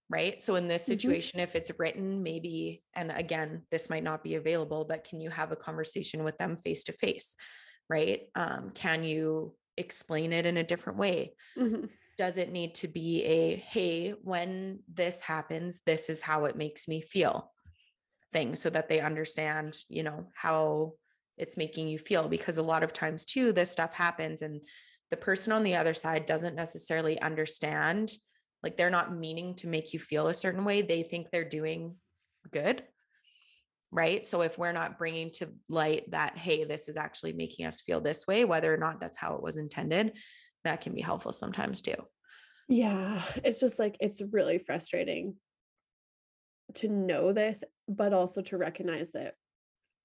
Right. 0.09 0.41
So, 0.41 0.55
in 0.55 0.67
this 0.67 0.83
Mhm. 0.83 0.87
situation, 0.87 1.39
if 1.39 1.55
it's 1.55 1.71
written, 1.79 2.21
maybe, 2.23 2.83
and 2.93 3.11
again, 3.11 3.65
this 3.71 3.89
might 3.89 4.03
not 4.03 4.23
be 4.23 4.35
available, 4.35 4.83
but 4.83 5.05
can 5.05 5.21
you 5.21 5.29
have 5.29 5.51
a 5.51 5.55
conversation 5.55 6.23
with 6.23 6.37
them 6.37 6.55
face 6.57 6.83
to 6.85 6.93
face? 6.93 7.35
Right. 7.89 8.29
Um, 8.35 8.71
can 8.71 9.03
you 9.03 9.55
explain 9.77 10.33
it 10.33 10.45
in 10.45 10.57
a 10.57 10.63
different 10.63 10.99
way? 10.99 11.35
Mhm. 11.57 11.89
Does 12.17 12.37
it 12.37 12.51
need 12.51 12.75
to 12.75 12.87
be 12.87 13.23
a, 13.23 13.55
hey, 13.55 14.11
when 14.23 14.79
this 14.91 15.21
happens, 15.21 15.79
this 15.85 16.09
is 16.09 16.21
how 16.21 16.45
it 16.45 16.55
makes 16.55 16.87
me 16.87 17.01
feel 17.01 17.51
thing 18.31 18.55
so 18.55 18.69
that 18.69 18.89
they 18.89 18.99
understand, 18.99 19.77
you 19.89 20.03
know, 20.03 20.27
how 20.35 20.93
it's 21.37 21.57
making 21.57 21.87
you 21.87 21.97
feel 21.97 22.27
because 22.27 22.57
a 22.57 22.63
lot 22.63 22.83
of 22.83 22.93
times 22.93 23.25
too 23.25 23.51
this 23.51 23.71
stuff 23.71 23.93
happens 23.93 24.41
and 24.41 24.61
the 25.09 25.17
person 25.17 25.51
on 25.51 25.63
the 25.63 25.75
other 25.75 25.93
side 25.93 26.25
doesn't 26.25 26.55
necessarily 26.55 27.19
understand 27.21 28.11
like 28.63 28.77
they're 28.77 28.91
not 28.91 29.17
meaning 29.17 29.55
to 29.55 29.67
make 29.67 29.91
you 29.91 29.99
feel 29.99 30.27
a 30.27 30.33
certain 30.33 30.63
way 30.63 30.81
they 30.81 31.01
think 31.01 31.29
they're 31.29 31.43
doing 31.43 31.95
good 32.51 32.83
right? 33.93 34.25
So 34.25 34.41
if 34.41 34.57
we're 34.57 34.71
not 34.71 34.97
bringing 34.97 35.31
to 35.31 35.49
light 35.69 36.09
that 36.11 36.37
hey 36.37 36.63
this 36.63 36.87
is 36.87 36.95
actually 36.95 37.33
making 37.33 37.65
us 37.65 37.81
feel 37.81 37.99
this 37.99 38.27
way 38.27 38.45
whether 38.45 38.73
or 38.73 38.77
not 38.77 38.99
that's 38.99 39.17
how 39.17 39.35
it 39.35 39.43
was 39.43 39.57
intended 39.57 40.13
that 40.63 40.81
can 40.81 40.93
be 40.93 41.01
helpful 41.01 41.31
sometimes 41.31 41.81
too 41.81 41.95
Yeah, 42.67 43.25
it's 43.43 43.59
just 43.59 43.79
like 43.79 43.97
it's 43.99 44.21
really 44.21 44.57
frustrating 44.57 45.37
to 46.75 46.87
know 46.87 47.33
this, 47.33 47.63
but 47.87 48.13
also 48.13 48.41
to 48.43 48.57
recognize 48.57 49.11
that 49.11 49.35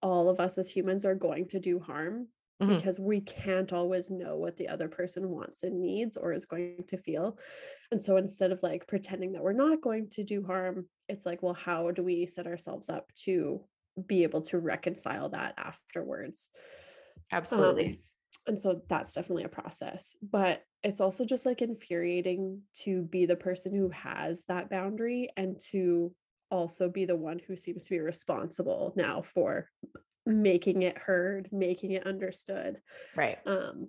all 0.02 0.28
of 0.30 0.40
us 0.40 0.58
as 0.58 0.70
humans 0.70 1.04
are 1.06 1.16
going 1.16 1.48
to 1.48 1.60
do 1.60 1.80
harm 1.80 2.28
Mhm. 2.60 2.80
because 2.80 3.00
we 3.00 3.20
can't 3.20 3.72
always 3.72 4.10
know 4.10 4.36
what 4.36 4.56
the 4.56 4.68
other 4.68 4.88
person 4.88 5.30
wants 5.30 5.62
and 5.64 5.80
needs 5.80 6.16
or 6.16 6.32
is 6.32 6.46
going 6.46 6.84
to 6.88 6.98
feel. 6.98 7.38
And 7.92 8.02
so 8.02 8.16
instead 8.16 8.52
of 8.52 8.62
like 8.62 8.86
pretending 8.88 9.32
that 9.32 9.42
we're 9.44 9.52
not 9.52 9.82
going 9.82 10.10
to 10.10 10.24
do 10.24 10.44
harm, 10.44 10.88
it's 11.08 11.26
like, 11.26 11.42
well, 11.42 11.54
how 11.54 11.90
do 11.92 12.02
we 12.02 12.26
set 12.26 12.46
ourselves 12.46 12.88
up 12.88 13.12
to 13.24 13.66
be 14.06 14.24
able 14.24 14.42
to 14.42 14.58
reconcile 14.58 15.30
that 15.30 15.54
afterwards? 15.58 16.50
absolutely 17.30 17.88
Um, 17.88 17.98
and 18.46 18.60
so 18.60 18.80
that's 18.88 19.12
definitely 19.14 19.44
a 19.44 19.48
process. 19.48 20.14
But 20.22 20.62
it's 20.82 21.00
also 21.00 21.24
just 21.24 21.46
like 21.46 21.62
infuriating 21.62 22.62
to 22.82 23.02
be 23.02 23.26
the 23.26 23.36
person 23.36 23.74
who 23.74 23.90
has 23.90 24.44
that 24.48 24.70
boundary 24.70 25.30
and 25.36 25.60
to 25.70 26.14
also 26.50 26.88
be 26.88 27.04
the 27.04 27.16
one 27.16 27.40
who 27.46 27.56
seems 27.56 27.84
to 27.84 27.90
be 27.90 28.00
responsible 28.00 28.92
now 28.96 29.22
for 29.22 29.68
making 30.24 30.82
it 30.82 30.98
heard, 30.98 31.48
making 31.52 31.92
it 31.92 32.06
understood. 32.06 32.78
right 33.16 33.38
Um, 33.46 33.88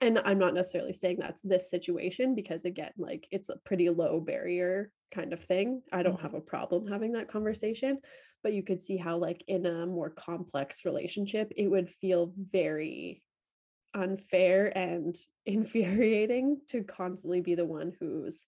and 0.00 0.18
I'm 0.24 0.38
not 0.38 0.54
necessarily 0.54 0.92
saying 0.92 1.18
that's 1.18 1.42
this 1.42 1.70
situation 1.70 2.34
because 2.34 2.64
again, 2.64 2.92
like 2.96 3.26
it's 3.30 3.48
a 3.48 3.58
pretty 3.64 3.90
low 3.90 4.20
barrier 4.20 4.90
kind 5.12 5.32
of 5.32 5.40
thing. 5.40 5.82
I 5.92 6.02
don't 6.02 6.20
have 6.20 6.34
a 6.34 6.40
problem 6.40 6.86
having 6.86 7.12
that 7.12 7.28
conversation, 7.28 7.98
but 8.42 8.52
you 8.52 8.62
could 8.62 8.80
see 8.80 8.96
how 8.96 9.18
like 9.18 9.42
in 9.48 9.66
a 9.66 9.86
more 9.86 10.10
complex 10.10 10.84
relationship, 10.84 11.52
it 11.56 11.68
would 11.68 11.90
feel 11.90 12.32
very 12.36 13.22
unfair 13.94 14.76
and 14.76 15.16
infuriating 15.46 16.60
to 16.68 16.82
constantly 16.82 17.40
be 17.40 17.54
the 17.54 17.66
one 17.66 17.92
who's 17.98 18.44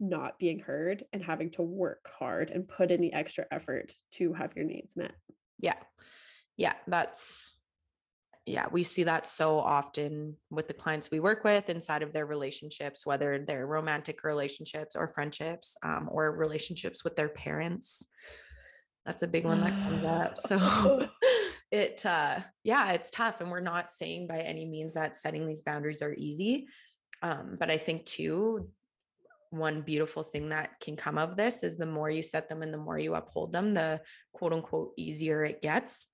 not 0.00 0.38
being 0.38 0.58
heard 0.58 1.04
and 1.12 1.22
having 1.22 1.50
to 1.50 1.62
work 1.62 2.08
hard 2.18 2.50
and 2.50 2.68
put 2.68 2.90
in 2.90 3.00
the 3.00 3.12
extra 3.12 3.46
effort 3.50 3.94
to 4.10 4.32
have 4.32 4.54
your 4.56 4.64
needs 4.64 4.96
met. 4.96 5.12
Yeah. 5.60 5.76
Yeah. 6.56 6.74
That's, 6.86 7.58
yeah, 8.46 8.66
we 8.70 8.82
see 8.82 9.04
that 9.04 9.24
so 9.24 9.58
often 9.58 10.36
with 10.50 10.68
the 10.68 10.74
clients 10.74 11.10
we 11.10 11.20
work 11.20 11.44
with 11.44 11.70
inside 11.70 12.02
of 12.02 12.12
their 12.12 12.26
relationships, 12.26 13.06
whether 13.06 13.38
they're 13.38 13.66
romantic 13.66 14.22
relationships 14.24 14.96
or 14.96 15.08
friendships 15.08 15.76
um, 15.82 16.08
or 16.12 16.32
relationships 16.32 17.04
with 17.04 17.16
their 17.16 17.30
parents. 17.30 18.06
That's 19.06 19.22
a 19.22 19.28
big 19.28 19.44
one 19.44 19.60
that 19.60 19.72
comes 19.84 20.04
up. 20.04 20.38
So 20.38 21.08
it, 21.74 22.06
uh, 22.06 22.38
yeah, 22.62 22.92
it's 22.92 23.10
tough. 23.10 23.40
And 23.40 23.50
we're 23.50 23.58
not 23.58 23.90
saying 23.90 24.28
by 24.28 24.38
any 24.38 24.64
means 24.64 24.94
that 24.94 25.16
setting 25.16 25.44
these 25.44 25.62
boundaries 25.62 26.02
are 26.02 26.14
easy. 26.14 26.68
Um, 27.20 27.56
but 27.58 27.68
I 27.68 27.78
think 27.78 28.06
too, 28.06 28.68
one 29.50 29.80
beautiful 29.80 30.22
thing 30.22 30.50
that 30.50 30.78
can 30.80 30.94
come 30.94 31.18
of 31.18 31.36
this 31.36 31.64
is 31.64 31.76
the 31.76 31.86
more 31.86 32.08
you 32.08 32.22
set 32.22 32.48
them 32.48 32.62
and 32.62 32.72
the 32.72 32.78
more 32.78 32.98
you 32.98 33.16
uphold 33.16 33.52
them, 33.52 33.70
the 33.70 34.00
quote 34.32 34.52
unquote 34.52 34.92
easier 34.96 35.42
it 35.42 35.62
gets. 35.62 36.06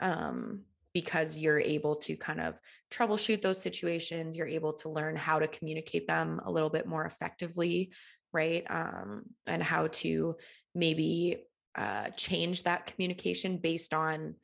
Um, 0.00 0.62
because 0.92 1.38
you're 1.38 1.60
able 1.60 1.94
to 1.94 2.16
kind 2.16 2.40
of 2.40 2.60
troubleshoot 2.90 3.40
those 3.40 3.62
situations, 3.62 4.36
you're 4.36 4.46
able 4.48 4.72
to 4.72 4.88
learn 4.88 5.14
how 5.14 5.38
to 5.38 5.46
communicate 5.46 6.06
them 6.08 6.40
a 6.44 6.50
little 6.50 6.68
bit 6.68 6.84
more 6.86 7.04
effectively, 7.04 7.92
right? 8.32 8.64
Um, 8.68 9.22
and 9.46 9.62
how 9.62 9.86
to 9.86 10.34
maybe 10.74 11.44
uh, 11.76 12.08
change 12.16 12.64
that 12.64 12.86
communication 12.86 13.58
based 13.58 13.94
on 13.94 14.34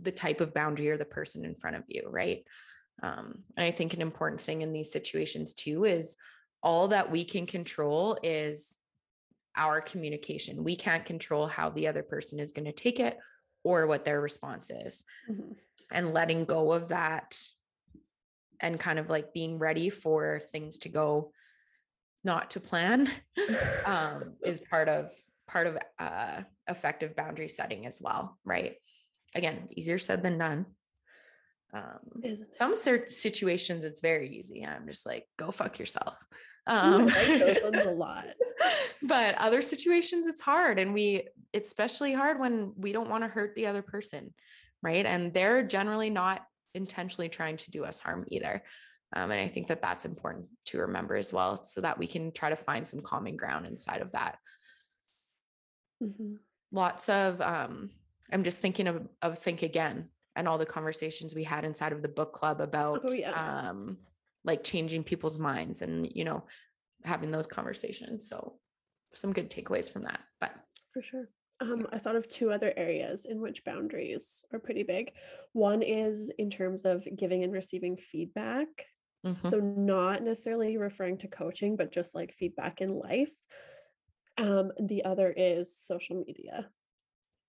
the 0.00 0.12
type 0.12 0.40
of 0.40 0.54
boundary 0.54 0.90
or 0.90 0.96
the 0.96 1.04
person 1.04 1.44
in 1.44 1.54
front 1.54 1.76
of 1.76 1.84
you, 1.88 2.06
right? 2.08 2.44
Um, 3.02 3.42
and 3.56 3.64
I 3.64 3.70
think 3.70 3.94
an 3.94 4.02
important 4.02 4.40
thing 4.40 4.62
in 4.62 4.72
these 4.72 4.92
situations 4.92 5.54
too 5.54 5.84
is 5.84 6.16
all 6.62 6.88
that 6.88 7.10
we 7.10 7.24
can 7.24 7.46
control 7.46 8.18
is 8.22 8.78
our 9.56 9.80
communication. 9.80 10.64
We 10.64 10.76
can't 10.76 11.04
control 11.04 11.46
how 11.46 11.70
the 11.70 11.88
other 11.88 12.02
person 12.02 12.38
is 12.38 12.52
going 12.52 12.66
to 12.66 12.72
take 12.72 13.00
it 13.00 13.18
or 13.64 13.86
what 13.86 14.04
their 14.04 14.20
response 14.20 14.70
is. 14.70 15.02
Mhm. 15.30 15.56
And 15.90 16.12
letting 16.12 16.44
go 16.44 16.72
of 16.72 16.88
that 16.88 17.40
and 18.60 18.80
kind 18.80 18.98
of 18.98 19.10
like 19.10 19.32
being 19.32 19.58
ready 19.58 19.90
for 19.90 20.40
things 20.52 20.78
to 20.78 20.88
go 20.88 21.32
not 22.24 22.50
to 22.52 22.60
plan 22.60 23.10
um, 23.86 24.34
is 24.44 24.58
part 24.58 24.88
of 24.88 25.12
part 25.46 25.66
of 25.66 25.78
uh, 25.98 26.42
effective 26.68 27.14
boundary 27.14 27.48
setting 27.48 27.86
as 27.86 28.00
well, 28.00 28.38
right? 28.44 28.76
Again, 29.36 29.68
easier 29.70 29.98
said 29.98 30.22
than 30.22 30.38
done. 30.38 30.66
Um, 31.72 31.98
some 32.52 32.74
situations 32.74 33.84
it's 33.84 34.00
very 34.00 34.36
easy. 34.36 34.64
I'm 34.64 34.86
just 34.86 35.04
like, 35.04 35.26
go 35.36 35.50
fuck 35.50 35.78
yourself. 35.78 36.16
I 36.66 36.78
Um, 36.78 37.06
like 37.06 37.26
those 37.26 37.62
ones 37.62 37.84
a 37.84 37.90
lot. 37.90 38.26
but 39.02 39.36
other 39.36 39.62
situations 39.62 40.26
it's 40.26 40.40
hard, 40.40 40.78
and 40.78 40.94
we 40.94 41.28
it's 41.52 41.68
especially 41.68 42.12
hard 42.12 42.40
when 42.40 42.72
we 42.76 42.92
don't 42.92 43.10
want 43.10 43.24
to 43.24 43.28
hurt 43.28 43.54
the 43.54 43.66
other 43.66 43.82
person, 43.82 44.32
right? 44.82 45.06
And 45.06 45.32
they're 45.32 45.62
generally 45.62 46.10
not 46.10 46.44
intentionally 46.74 47.28
trying 47.28 47.56
to 47.58 47.70
do 47.70 47.84
us 47.84 48.00
harm 48.00 48.24
either. 48.28 48.62
Um, 49.14 49.30
and 49.30 49.40
I 49.40 49.48
think 49.48 49.68
that 49.68 49.82
that's 49.82 50.04
important 50.04 50.46
to 50.66 50.78
remember 50.80 51.14
as 51.14 51.32
well, 51.32 51.62
so 51.62 51.80
that 51.82 51.98
we 51.98 52.06
can 52.06 52.32
try 52.32 52.50
to 52.50 52.56
find 52.56 52.86
some 52.86 53.00
common 53.00 53.36
ground 53.36 53.66
inside 53.66 54.00
of 54.00 54.12
that. 54.12 54.38
Mhm. 56.02 56.38
Lots 56.72 57.08
of 57.08 57.40
um, 57.40 57.90
I'm 58.32 58.42
just 58.42 58.60
thinking 58.60 58.86
of 58.88 59.08
of 59.22 59.38
think 59.38 59.62
again 59.62 60.08
and 60.34 60.46
all 60.46 60.58
the 60.58 60.66
conversations 60.66 61.34
we 61.34 61.44
had 61.44 61.64
inside 61.64 61.92
of 61.92 62.02
the 62.02 62.08
book 62.08 62.32
club 62.32 62.60
about 62.60 63.08
Oh, 63.08 63.12
yeah. 63.12 63.68
um, 63.70 63.98
like 64.44 64.62
changing 64.62 65.04
people's 65.04 65.38
minds 65.38 65.82
and 65.82 66.08
you 66.14 66.24
know 66.24 66.44
having 67.04 67.30
those 67.30 67.46
conversations. 67.46 68.28
So 68.28 68.58
some 69.14 69.32
good 69.32 69.50
takeaways 69.50 69.90
from 69.92 70.02
that. 70.04 70.20
But 70.40 70.52
For 70.92 71.02
sure. 71.02 71.28
Um, 71.60 71.86
I 71.90 71.98
thought 71.98 72.16
of 72.16 72.28
two 72.28 72.50
other 72.52 72.72
areas 72.76 73.24
in 73.24 73.40
which 73.40 73.64
boundaries 73.64 74.44
are 74.52 74.58
pretty 74.58 74.82
big. 74.82 75.12
One 75.54 75.82
is 75.82 76.30
in 76.38 76.50
terms 76.50 76.84
of 76.84 77.06
giving 77.16 77.44
and 77.44 77.52
receiving 77.52 77.96
feedback. 77.96 78.68
mhm, 79.24 79.48
So, 79.48 79.58
not 79.60 80.22
necessarily 80.22 80.76
referring 80.76 81.16
to 81.18 81.28
coaching, 81.28 81.76
but 81.76 81.92
just 81.92 82.14
like 82.14 82.34
feedback 82.34 82.82
in 82.82 82.90
life. 82.98 83.32
Um, 84.36 84.72
the 84.78 85.04
other 85.04 85.32
is 85.34 85.74
social 85.74 86.22
media. 86.26 86.68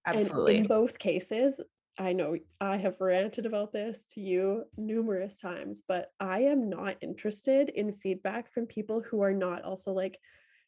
And 0.07 0.15
absolutely. 0.15 0.57
in 0.57 0.67
both 0.67 0.97
cases, 0.97 1.59
I 1.99 2.13
know 2.13 2.37
I 2.61 2.77
have 2.77 3.01
ranted 3.01 3.45
about 3.45 3.73
this 3.73 4.05
to 4.11 4.21
you 4.21 4.63
numerous 4.77 5.37
times, 5.37 5.83
but 5.87 6.11
I 6.19 6.41
am 6.41 6.69
not 6.69 6.97
interested 7.01 7.69
in 7.69 7.93
feedback 7.93 8.53
from 8.53 8.67
people 8.67 9.01
who 9.01 9.21
are 9.21 9.33
not 9.33 9.63
also 9.63 9.91
like, 9.91 10.17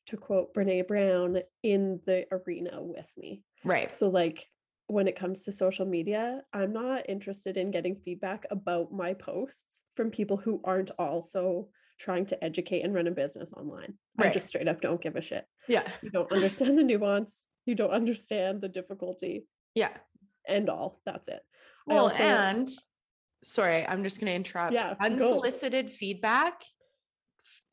to 0.08 0.18
quote 0.18 0.54
Brene 0.54 0.88
Brown, 0.88 1.38
in 1.62 2.00
the 2.06 2.26
arena 2.32 2.82
with 2.82 3.06
me. 3.16 3.44
right. 3.64 3.96
So, 3.96 4.10
like, 4.10 4.48
when 4.88 5.08
it 5.08 5.16
comes 5.16 5.44
to 5.44 5.52
social 5.52 5.86
media, 5.86 6.42
I'm 6.52 6.74
not 6.74 7.08
interested 7.08 7.58
in 7.58 7.70
getting 7.70 7.96
feedback 8.04 8.48
about 8.50 8.92
my 8.92 9.14
posts 9.14 9.84
from 9.96 10.10
people 10.10 10.38
who 10.38 10.62
aren't 10.64 10.90
also 10.98 11.70
trying 12.00 12.26
to 12.26 12.44
educate 12.44 12.82
and 12.82 12.96
run 12.96 13.06
a 13.06 13.12
business 13.12 13.54
online. 13.54 13.94
I 14.18 14.30
just 14.30 14.48
straight 14.48 14.68
up 14.68 14.82
don't 14.82 15.02
give 15.02 15.16
a 15.16 15.22
shit. 15.22 15.46
Yeah. 15.68 15.88
You 16.02 16.10
don't 16.10 16.32
understand 16.32 16.78
the 16.78 16.84
nuance, 16.84 17.46
you 17.70 17.76
don't 17.76 17.92
understand 17.92 18.62
the 18.62 18.68
difficulty 18.68 19.48
Yeah. 19.76 19.96
and 20.48 20.70
all. 20.70 21.00
That's 21.06 21.28
it. 21.28 21.42
Well, 21.86 22.06
also- 22.06 22.24
and 22.24 22.68
sorry, 23.44 23.86
I'm 23.88 24.04
just 24.04 24.20
going 24.20 24.28
to 24.32 24.36
interrupt. 24.36 24.74
Yeah, 24.74 24.96
go. 25.00 25.06
Unsolicited 25.06 25.94
feedback, 25.94 26.64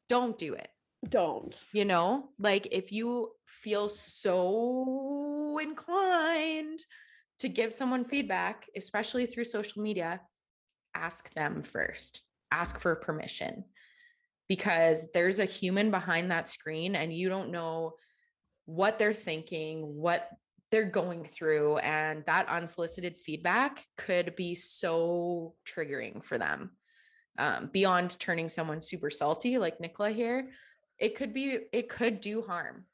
don't 0.08 0.38
do 0.38 0.54
it. 0.54 0.68
Don't. 1.08 1.60
You 1.72 1.84
know, 1.84 2.30
like 2.38 2.68
if 2.70 2.92
you 2.92 3.32
feel 3.46 3.88
so 3.88 5.58
inclined 5.58 6.78
to 7.40 7.48
give 7.48 7.72
someone 7.72 8.04
feedback, 8.04 8.66
especially 8.76 9.26
through 9.26 9.44
social 9.44 9.82
media, 9.82 10.20
ask 10.94 11.32
them 11.34 11.62
first, 11.62 12.22
ask 12.50 12.78
for 12.80 12.94
permission 12.96 13.64
because 14.48 15.06
there's 15.12 15.38
a 15.38 15.44
human 15.44 15.90
behind 15.90 16.30
that 16.30 16.48
screen 16.48 16.94
and 16.96 17.12
you 17.12 17.28
don't 17.28 17.50
know 17.50 17.92
what 18.66 18.98
they're 18.98 19.14
thinking, 19.14 19.96
what 19.96 20.30
they're 20.70 20.84
going 20.84 21.24
through. 21.24 21.78
And 21.78 22.24
that 22.26 22.48
unsolicited 22.48 23.16
feedback 23.16 23.86
could 23.96 24.36
be 24.36 24.54
so 24.54 25.54
triggering 25.64 26.24
for 26.24 26.38
them. 26.38 26.72
Um, 27.38 27.70
beyond 27.72 28.18
turning 28.18 28.48
someone 28.48 28.80
super 28.80 29.10
salty, 29.10 29.58
like 29.58 29.80
Nicola 29.80 30.10
here, 30.10 30.50
it 30.98 31.14
could 31.14 31.32
be, 31.32 31.58
it 31.72 31.88
could 31.88 32.20
do 32.20 32.42
harm. 32.42 32.84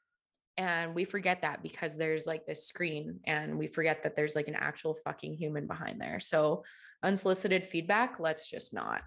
And 0.57 0.93
we 0.93 1.05
forget 1.05 1.41
that 1.41 1.63
because 1.63 1.97
there's 1.97 2.27
like 2.27 2.45
this 2.45 2.67
screen 2.67 3.19
and 3.25 3.57
we 3.57 3.67
forget 3.67 4.03
that 4.03 4.15
there's 4.15 4.35
like 4.35 4.47
an 4.47 4.55
actual 4.55 4.93
fucking 5.03 5.33
human 5.33 5.65
behind 5.65 5.99
there. 5.99 6.19
So, 6.19 6.63
unsolicited 7.03 7.65
feedback, 7.67 8.19
let's 8.19 8.49
just 8.49 8.73
not. 8.73 9.01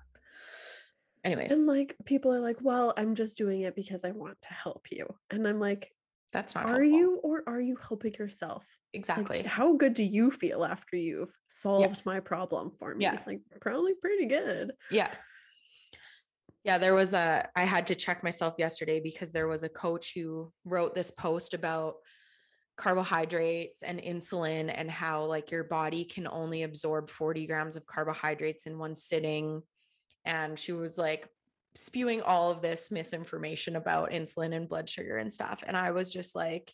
Anyways, 1.24 1.52
And 1.52 1.66
like 1.66 1.96
people 2.04 2.32
are 2.32 2.40
like, 2.40 2.58
well, 2.62 2.94
I'm 2.96 3.14
just 3.14 3.36
doing 3.36 3.62
it 3.62 3.74
because 3.74 4.04
I 4.04 4.12
want 4.12 4.40
to 4.42 4.48
help 4.52 4.92
you. 4.92 5.06
And 5.30 5.46
I'm 5.46 5.58
like, 5.58 5.90
that's 6.32 6.54
not 6.54 6.64
are 6.66 6.82
helpful. 6.82 6.86
you 6.86 7.20
or 7.22 7.42
are 7.46 7.60
you 7.60 7.76
helping 7.76 8.14
yourself? 8.14 8.66
Exactly. 8.92 9.38
t- 9.38 9.44
how 9.44 9.76
good 9.76 9.94
do 9.94 10.02
you 10.02 10.30
feel 10.30 10.64
after 10.64 10.96
you've 10.96 11.32
solved 11.48 12.04
my 12.04 12.20
problem 12.20 12.72
for 12.78 12.94
me? 12.94 13.04
Yeah. 13.04 13.20
Like, 13.26 13.40
probably 13.60 13.94
pretty 13.94 14.26
good. 14.26 14.72
Yeah. 14.90 15.10
Yeah, 16.64 16.78
there 16.78 16.94
was 16.94 17.14
a 17.14 17.48
I 17.54 17.64
had 17.64 17.86
to 17.88 17.94
check 17.94 18.24
myself 18.24 18.54
yesterday 18.58 18.98
because 18.98 19.30
there 19.30 19.46
was 19.46 19.62
a 19.62 19.68
coach 19.68 20.12
who 20.14 20.52
wrote 20.64 20.94
this 20.94 21.12
post 21.12 21.54
about 21.54 21.94
carbohydrates 22.76 23.82
and 23.82 24.00
insulin 24.00 24.72
and 24.74 24.90
how 24.90 25.24
like 25.24 25.50
your 25.50 25.64
body 25.64 26.04
can 26.04 26.26
only 26.26 26.64
absorb 26.64 27.08
40 27.08 27.46
grams 27.46 27.76
of 27.76 27.86
carbohydrates 27.86 28.66
in 28.66 28.78
one 28.78 28.94
sitting 28.94 29.62
and 30.24 30.58
she 30.58 30.72
was 30.72 30.98
like 30.98 31.28
spewing 31.76 32.22
all 32.22 32.50
of 32.50 32.62
this 32.62 32.90
misinformation 32.90 33.76
about 33.76 34.10
insulin 34.10 34.54
and 34.54 34.68
blood 34.68 34.88
sugar 34.88 35.18
and 35.18 35.32
stuff 35.32 35.62
and 35.66 35.76
I 35.76 35.90
was 35.92 36.12
just 36.12 36.34
like 36.34 36.72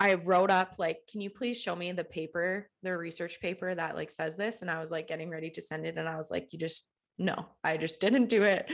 I 0.00 0.14
wrote 0.14 0.50
up 0.50 0.74
like, 0.78 0.98
can 1.08 1.20
you 1.20 1.30
please 1.30 1.60
show 1.60 1.76
me 1.76 1.92
the 1.92 2.02
paper, 2.02 2.68
the 2.82 2.96
research 2.96 3.40
paper 3.40 3.72
that 3.72 3.94
like 3.94 4.10
says 4.10 4.36
this? 4.36 4.60
And 4.60 4.68
I 4.68 4.80
was 4.80 4.90
like 4.90 5.06
getting 5.06 5.30
ready 5.30 5.48
to 5.50 5.62
send 5.62 5.86
it. 5.86 5.96
And 5.96 6.08
I 6.08 6.16
was 6.16 6.28
like, 6.28 6.52
you 6.52 6.58
just 6.58 6.88
no, 7.18 7.46
I 7.62 7.76
just 7.76 8.00
didn't 8.00 8.28
do 8.28 8.42
it. 8.42 8.68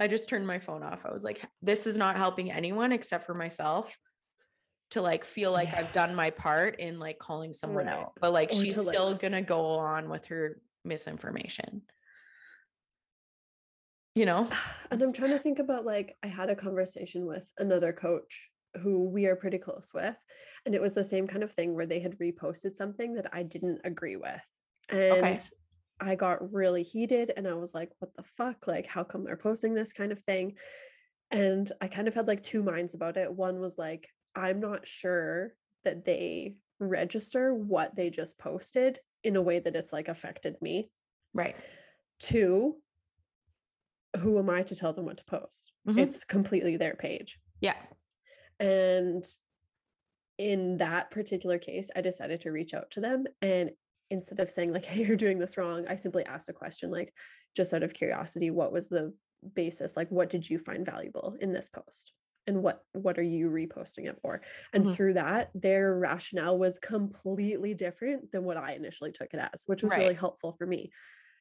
I 0.00 0.08
just 0.08 0.28
turned 0.28 0.44
my 0.44 0.58
phone 0.58 0.82
off. 0.82 1.06
I 1.06 1.12
was 1.12 1.22
like, 1.22 1.44
this 1.60 1.86
is 1.86 1.96
not 1.96 2.16
helping 2.16 2.50
anyone 2.50 2.90
except 2.90 3.26
for 3.26 3.34
myself 3.34 3.96
to 4.90 5.00
like 5.02 5.24
feel 5.24 5.52
like 5.52 5.72
I've 5.72 5.92
done 5.92 6.16
my 6.16 6.30
part 6.30 6.80
in 6.80 6.98
like 6.98 7.20
calling 7.20 7.52
someone 7.52 7.86
Right. 7.86 7.98
out. 8.00 8.14
But 8.20 8.32
like 8.32 8.50
Or 8.50 8.56
she's 8.56 8.76
like- 8.76 8.88
still 8.88 9.14
gonna 9.14 9.40
go 9.42 9.64
on 9.78 10.08
with 10.08 10.24
her 10.26 10.60
misinformation. 10.84 11.82
You 14.14 14.26
know? 14.26 14.48
And 14.90 15.00
I'm 15.00 15.14
trying 15.14 15.30
to 15.30 15.38
think 15.38 15.58
about 15.58 15.86
like, 15.86 16.18
I 16.22 16.26
had 16.26 16.50
a 16.50 16.54
conversation 16.54 17.24
with 17.24 17.44
another 17.56 17.94
coach 17.94 18.50
who 18.82 19.08
we 19.08 19.24
are 19.24 19.36
pretty 19.36 19.56
close 19.56 19.90
with. 19.94 20.14
And 20.66 20.74
it 20.74 20.82
was 20.82 20.92
the 20.92 21.02
same 21.02 21.26
kind 21.26 21.42
of 21.42 21.52
thing 21.52 21.74
where 21.74 21.86
they 21.86 22.00
had 22.00 22.18
reposted 22.18 22.76
something 22.76 23.14
that 23.14 23.28
I 23.32 23.42
didn't 23.42 23.80
agree 23.84 24.16
with. 24.16 24.42
And 24.90 25.42
I 25.98 26.14
got 26.14 26.52
really 26.52 26.82
heated 26.82 27.32
and 27.36 27.48
I 27.48 27.54
was 27.54 27.72
like, 27.72 27.90
what 28.00 28.14
the 28.14 28.24
fuck? 28.36 28.66
Like, 28.66 28.86
how 28.86 29.02
come 29.02 29.24
they're 29.24 29.36
posting 29.36 29.72
this 29.72 29.94
kind 29.94 30.12
of 30.12 30.20
thing? 30.24 30.56
And 31.30 31.72
I 31.80 31.88
kind 31.88 32.06
of 32.06 32.14
had 32.14 32.28
like 32.28 32.42
two 32.42 32.62
minds 32.62 32.94
about 32.94 33.16
it. 33.16 33.32
One 33.32 33.60
was 33.60 33.78
like, 33.78 34.08
I'm 34.34 34.60
not 34.60 34.86
sure 34.86 35.54
that 35.84 36.04
they 36.04 36.56
register 36.78 37.54
what 37.54 37.96
they 37.96 38.10
just 38.10 38.38
posted 38.38 38.98
in 39.24 39.36
a 39.36 39.42
way 39.42 39.58
that 39.60 39.76
it's 39.76 39.92
like 39.92 40.08
affected 40.08 40.56
me. 40.60 40.90
Right. 41.32 41.56
Two, 42.18 42.76
who 44.18 44.38
am 44.38 44.50
I 44.50 44.62
to 44.64 44.76
tell 44.76 44.92
them 44.92 45.06
what 45.06 45.18
to 45.18 45.24
post? 45.24 45.72
Mhm. 45.86 46.02
It's 46.02 46.24
completely 46.24 46.76
their 46.76 46.94
page. 46.94 47.40
Yeah. 47.60 47.76
And 48.60 49.24
in 50.38 50.78
that 50.78 51.10
particular 51.10 51.58
case, 51.58 51.90
I 51.94 52.00
decided 52.00 52.40
to 52.42 52.52
reach 52.52 52.74
out 52.74 52.90
to 52.92 53.00
them. 53.00 53.24
And 53.40 53.72
instead 54.10 54.40
of 54.40 54.50
saying, 54.50 54.72
like, 54.72 54.84
hey, 54.86 55.04
you're 55.04 55.16
doing 55.16 55.38
this 55.38 55.56
wrong, 55.56 55.86
I 55.88 55.96
simply 55.96 56.24
asked 56.24 56.48
a 56.48 56.52
question, 56.54 56.90
like, 56.90 57.14
just 57.54 57.74
out 57.74 57.82
of 57.82 57.94
curiosity, 57.94 58.50
what 58.50 58.72
was 58.72 58.88
the 58.88 59.14
basis? 59.54 59.96
Like, 59.96 60.10
what 60.10 60.30
did 60.30 60.48
you 60.48 60.58
find 60.58 60.86
valuable 60.86 61.36
in 61.40 61.52
this 61.52 61.68
post? 61.68 62.12
And 62.48 62.60
what 62.64 62.82
what 62.92 63.18
are 63.18 63.22
you 63.22 63.50
reposting 63.50 64.08
it 64.08 64.18
for? 64.20 64.42
And 64.72 64.84
Mhm. 64.84 64.90
through 64.90 65.12
that, 65.14 65.52
their 65.54 65.96
rationale 65.96 66.58
was 66.58 66.76
completely 66.80 67.72
different 67.72 68.32
than 68.32 68.42
what 68.42 68.56
I 68.56 68.72
initially 68.72 69.12
took 69.12 69.32
it 69.32 69.38
as, 69.52 69.62
which 69.66 69.84
was 69.84 69.96
really 69.96 70.14
helpful 70.14 70.52
for 70.58 70.66
me. 70.66 70.90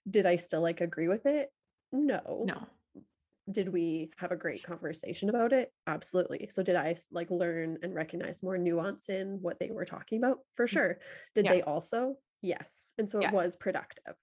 Did 0.09 0.26
I 0.26 0.38
still 0.38 0.61
like 0.61 0.82
agree 0.82 1.07
with 1.07 1.26
it? 1.26 1.51
No 1.91 2.43
No. 2.45 2.67
did 3.49 3.69
we 3.69 4.11
have 4.17 4.31
a 4.31 4.35
great 4.37 4.63
conversation 4.63 5.29
about 5.29 5.51
it 5.51 5.73
absolutely 5.87 6.47
so 6.49 6.63
did 6.63 6.75
I 6.75 6.95
like 7.11 7.29
learn 7.31 7.79
and 7.83 7.93
recognize 7.93 8.41
more 8.43 8.57
nuance 8.57 9.09
in 9.09 9.41
what 9.41 9.59
they 9.59 9.71
were 9.71 9.85
talking 9.85 10.17
about 10.19 10.39
for 10.55 10.67
sure 10.67 10.99
did 11.35 11.45
Mm. 11.45 11.47
Yeah. 11.47 11.53
they 11.55 11.61
also 11.63 12.15
yes 12.41 12.91
and 12.97 13.09
so 13.09 13.19
Yeah. 13.21 13.29
it 13.29 13.33
was 13.33 13.55
productive 13.55 14.15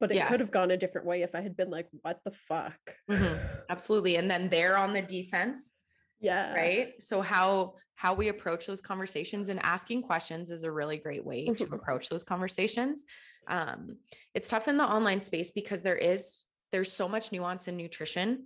but 0.00 0.10
it 0.10 0.16
Yeah. 0.16 0.28
could 0.28 0.40
have 0.40 0.50
gone 0.50 0.70
a 0.72 0.76
different 0.76 1.06
way 1.06 1.22
if 1.22 1.34
i 1.34 1.40
had 1.40 1.56
been 1.56 1.70
like 1.70 1.88
what 2.02 2.20
the 2.24 2.32
fuck 2.32 2.96
Mhm. 3.08 3.38
Absolutely. 3.70 4.16
And 4.16 4.30
then 4.30 4.48
they're 4.50 4.76
on 4.76 4.92
the 4.92 5.02
defense 5.02 5.72
yeah 6.20 6.54
right 6.54 7.02
so 7.02 7.20
how 7.22 7.74
how 7.96 8.12
we 8.14 8.28
approach 8.28 8.66
those 8.66 8.80
conversations 8.80 9.48
and 9.48 9.60
asking 9.64 10.02
questions 10.02 10.50
is 10.50 10.64
a 10.64 10.70
really 10.70 10.96
great 10.96 11.24
way 11.24 11.46
to 11.46 11.52
Mhm. 11.66 11.72
approach 11.72 12.08
those 12.08 12.24
conversations 12.24 13.04
um 13.46 13.98
it's 14.34 14.48
tough 14.48 14.66
in 14.68 14.76
the 14.76 14.84
online 14.84 15.20
space 15.20 15.50
because 15.52 15.82
there 15.82 15.96
is 15.96 16.44
there's 16.74 16.92
so 16.92 17.08
much 17.08 17.30
nuance 17.32 17.68
in 17.68 17.76
nutrition 17.76 18.44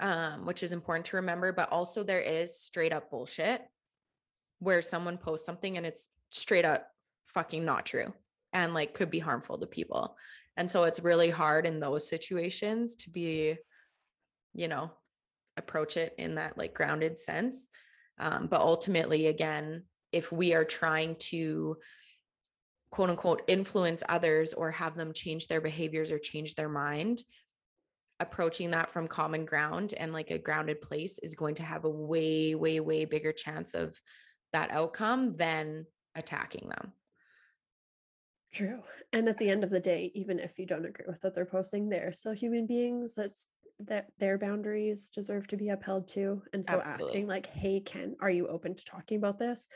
um 0.00 0.44
which 0.44 0.62
is 0.62 0.72
important 0.72 1.04
to 1.06 1.16
remember 1.16 1.52
but 1.52 1.72
also 1.72 2.02
there 2.02 2.20
is 2.20 2.60
straight 2.60 2.92
up 2.92 3.10
bullshit 3.10 3.62
where 4.60 4.82
someone 4.82 5.18
posts 5.18 5.46
something 5.46 5.76
and 5.76 5.84
it's 5.84 6.08
straight 6.30 6.64
up 6.64 6.86
fucking 7.26 7.64
not 7.64 7.84
true 7.84 8.12
and 8.52 8.74
like 8.74 8.94
could 8.94 9.10
be 9.10 9.18
harmful 9.18 9.58
to 9.58 9.66
people. 9.66 10.16
And 10.56 10.70
so 10.70 10.84
it's 10.84 11.00
really 11.00 11.30
hard 11.30 11.66
in 11.66 11.80
those 11.80 12.08
situations 12.08 12.94
to 12.96 13.10
be 13.10 13.56
you 14.54 14.68
know 14.68 14.90
approach 15.56 15.96
it 15.96 16.14
in 16.18 16.36
that 16.36 16.56
like 16.58 16.74
grounded 16.74 17.18
sense. 17.18 17.68
Um, 18.18 18.48
but 18.48 18.60
ultimately 18.60 19.26
again 19.26 19.84
if 20.12 20.30
we 20.30 20.54
are 20.54 20.64
trying 20.64 21.16
to 21.30 21.76
quote 22.90 23.10
unquote 23.10 23.42
influence 23.46 24.02
others 24.08 24.52
or 24.52 24.70
have 24.72 24.96
them 24.96 25.12
change 25.12 25.46
their 25.46 25.60
behaviors 25.60 26.12
or 26.12 26.18
change 26.18 26.54
their 26.54 26.68
mind 26.68 27.22
approaching 28.20 28.70
that 28.72 28.90
from 28.90 29.08
common 29.08 29.44
ground 29.44 29.94
and 29.96 30.12
like 30.12 30.30
a 30.30 30.38
grounded 30.38 30.80
place 30.80 31.18
is 31.20 31.34
going 31.34 31.54
to 31.56 31.62
have 31.62 31.84
a 31.84 31.90
way 31.90 32.54
way 32.54 32.80
way 32.80 33.04
bigger 33.04 33.32
chance 33.32 33.74
of 33.74 34.00
that 34.52 34.70
outcome 34.70 35.36
than 35.36 35.86
attacking 36.14 36.68
them. 36.68 36.92
True. 38.52 38.82
And 39.12 39.28
at 39.28 39.38
the 39.38 39.48
end 39.48 39.62
of 39.62 39.70
the 39.70 39.78
day 39.80 40.10
even 40.14 40.40
if 40.40 40.58
you 40.58 40.66
don't 40.66 40.84
agree 40.84 41.04
with 41.06 41.22
what 41.22 41.34
they're 41.34 41.46
posting 41.46 41.88
they're 41.88 42.12
still 42.12 42.32
human 42.32 42.66
beings. 42.66 43.14
That's 43.14 43.46
that 43.78 44.08
their 44.18 44.36
boundaries 44.38 45.08
deserve 45.08 45.46
to 45.48 45.56
be 45.56 45.68
upheld 45.68 46.08
too. 46.08 46.42
And 46.52 46.66
so 46.66 46.80
Absolutely. 46.80 46.80
asking 46.80 47.26
like 47.28 47.46
hey 47.46 47.80
ken 47.80 48.16
are 48.20 48.30
you 48.30 48.48
open 48.48 48.74
to 48.74 48.84
talking 48.84 49.18
about 49.18 49.38
this? 49.38 49.68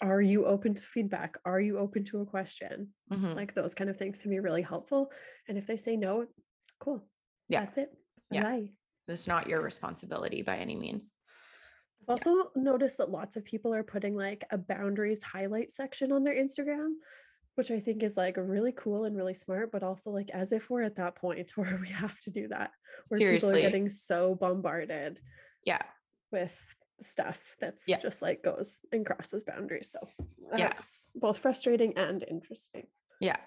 Are 0.00 0.20
you 0.20 0.46
open 0.46 0.74
to 0.74 0.82
feedback? 0.82 1.36
Are 1.44 1.60
you 1.60 1.78
open 1.78 2.04
to 2.06 2.20
a 2.20 2.26
question? 2.26 2.94
Mhm. 3.10 3.36
like 3.36 3.52
those 3.52 3.74
kind 3.74 3.90
of 3.90 3.96
things 3.96 4.22
can 4.22 4.30
be 4.30 4.38
really 4.38 4.62
helpful. 4.62 5.10
And 5.48 5.58
if 5.58 5.66
they 5.66 5.76
say 5.76 5.96
no 5.96 6.28
cool 6.84 7.04
Yeah. 7.48 7.60
that's 7.64 7.78
it 7.78 7.90
Yeah. 8.30 8.42
bye 8.42 8.70
it's 9.08 9.26
not 9.26 9.48
your 9.48 9.60
responsibility 9.62 10.42
by 10.42 10.56
any 10.56 10.76
means 10.76 11.14
I've 12.02 12.10
also 12.18 12.50
noticed 12.54 12.98
that 12.98 13.10
lots 13.10 13.36
of 13.36 13.44
people 13.46 13.72
are 13.72 13.82
putting 13.82 14.14
like 14.14 14.44
a 14.50 14.58
boundaries 14.58 15.22
highlight 15.22 15.72
section 15.72 16.12
on 16.12 16.22
their 16.22 16.34
Instagram, 16.34 16.90
which 17.54 17.70
I 17.70 17.80
think 17.80 18.02
is 18.02 18.14
like 18.14 18.36
really 18.36 18.72
cool 18.72 19.04
and 19.06 19.16
really 19.16 19.32
smart, 19.32 19.72
but 19.72 19.82
also 19.82 20.10
like 20.10 20.28
as 20.30 20.52
if 20.52 20.68
we're 20.68 20.82
at 20.82 20.96
that 20.96 21.16
point 21.16 21.52
where 21.56 21.78
we 21.80 21.88
have 21.88 22.18
to 22.20 22.30
do 22.30 22.48
that, 22.48 22.72
where 23.08 23.18
people 23.18 23.38
Seriously. 23.40 23.60
are 23.60 23.62
getting 23.70 23.88
so 23.88 24.34
bombarded 24.34 25.18
yeah 25.64 25.80
with 26.30 26.54
stuff 27.00 27.40
that's 27.58 27.88
Yeah. 27.88 28.00
just 28.00 28.20
like 28.20 28.42
goes 28.42 28.80
and 28.92 29.06
crosses 29.06 29.42
boundaries. 29.44 29.90
So 29.90 30.00
Yeah. 30.58 30.68
that's 30.68 31.04
both 31.14 31.38
frustrating 31.38 31.96
and 31.96 32.22
interesting. 32.28 32.86
Yeah. 33.18 33.38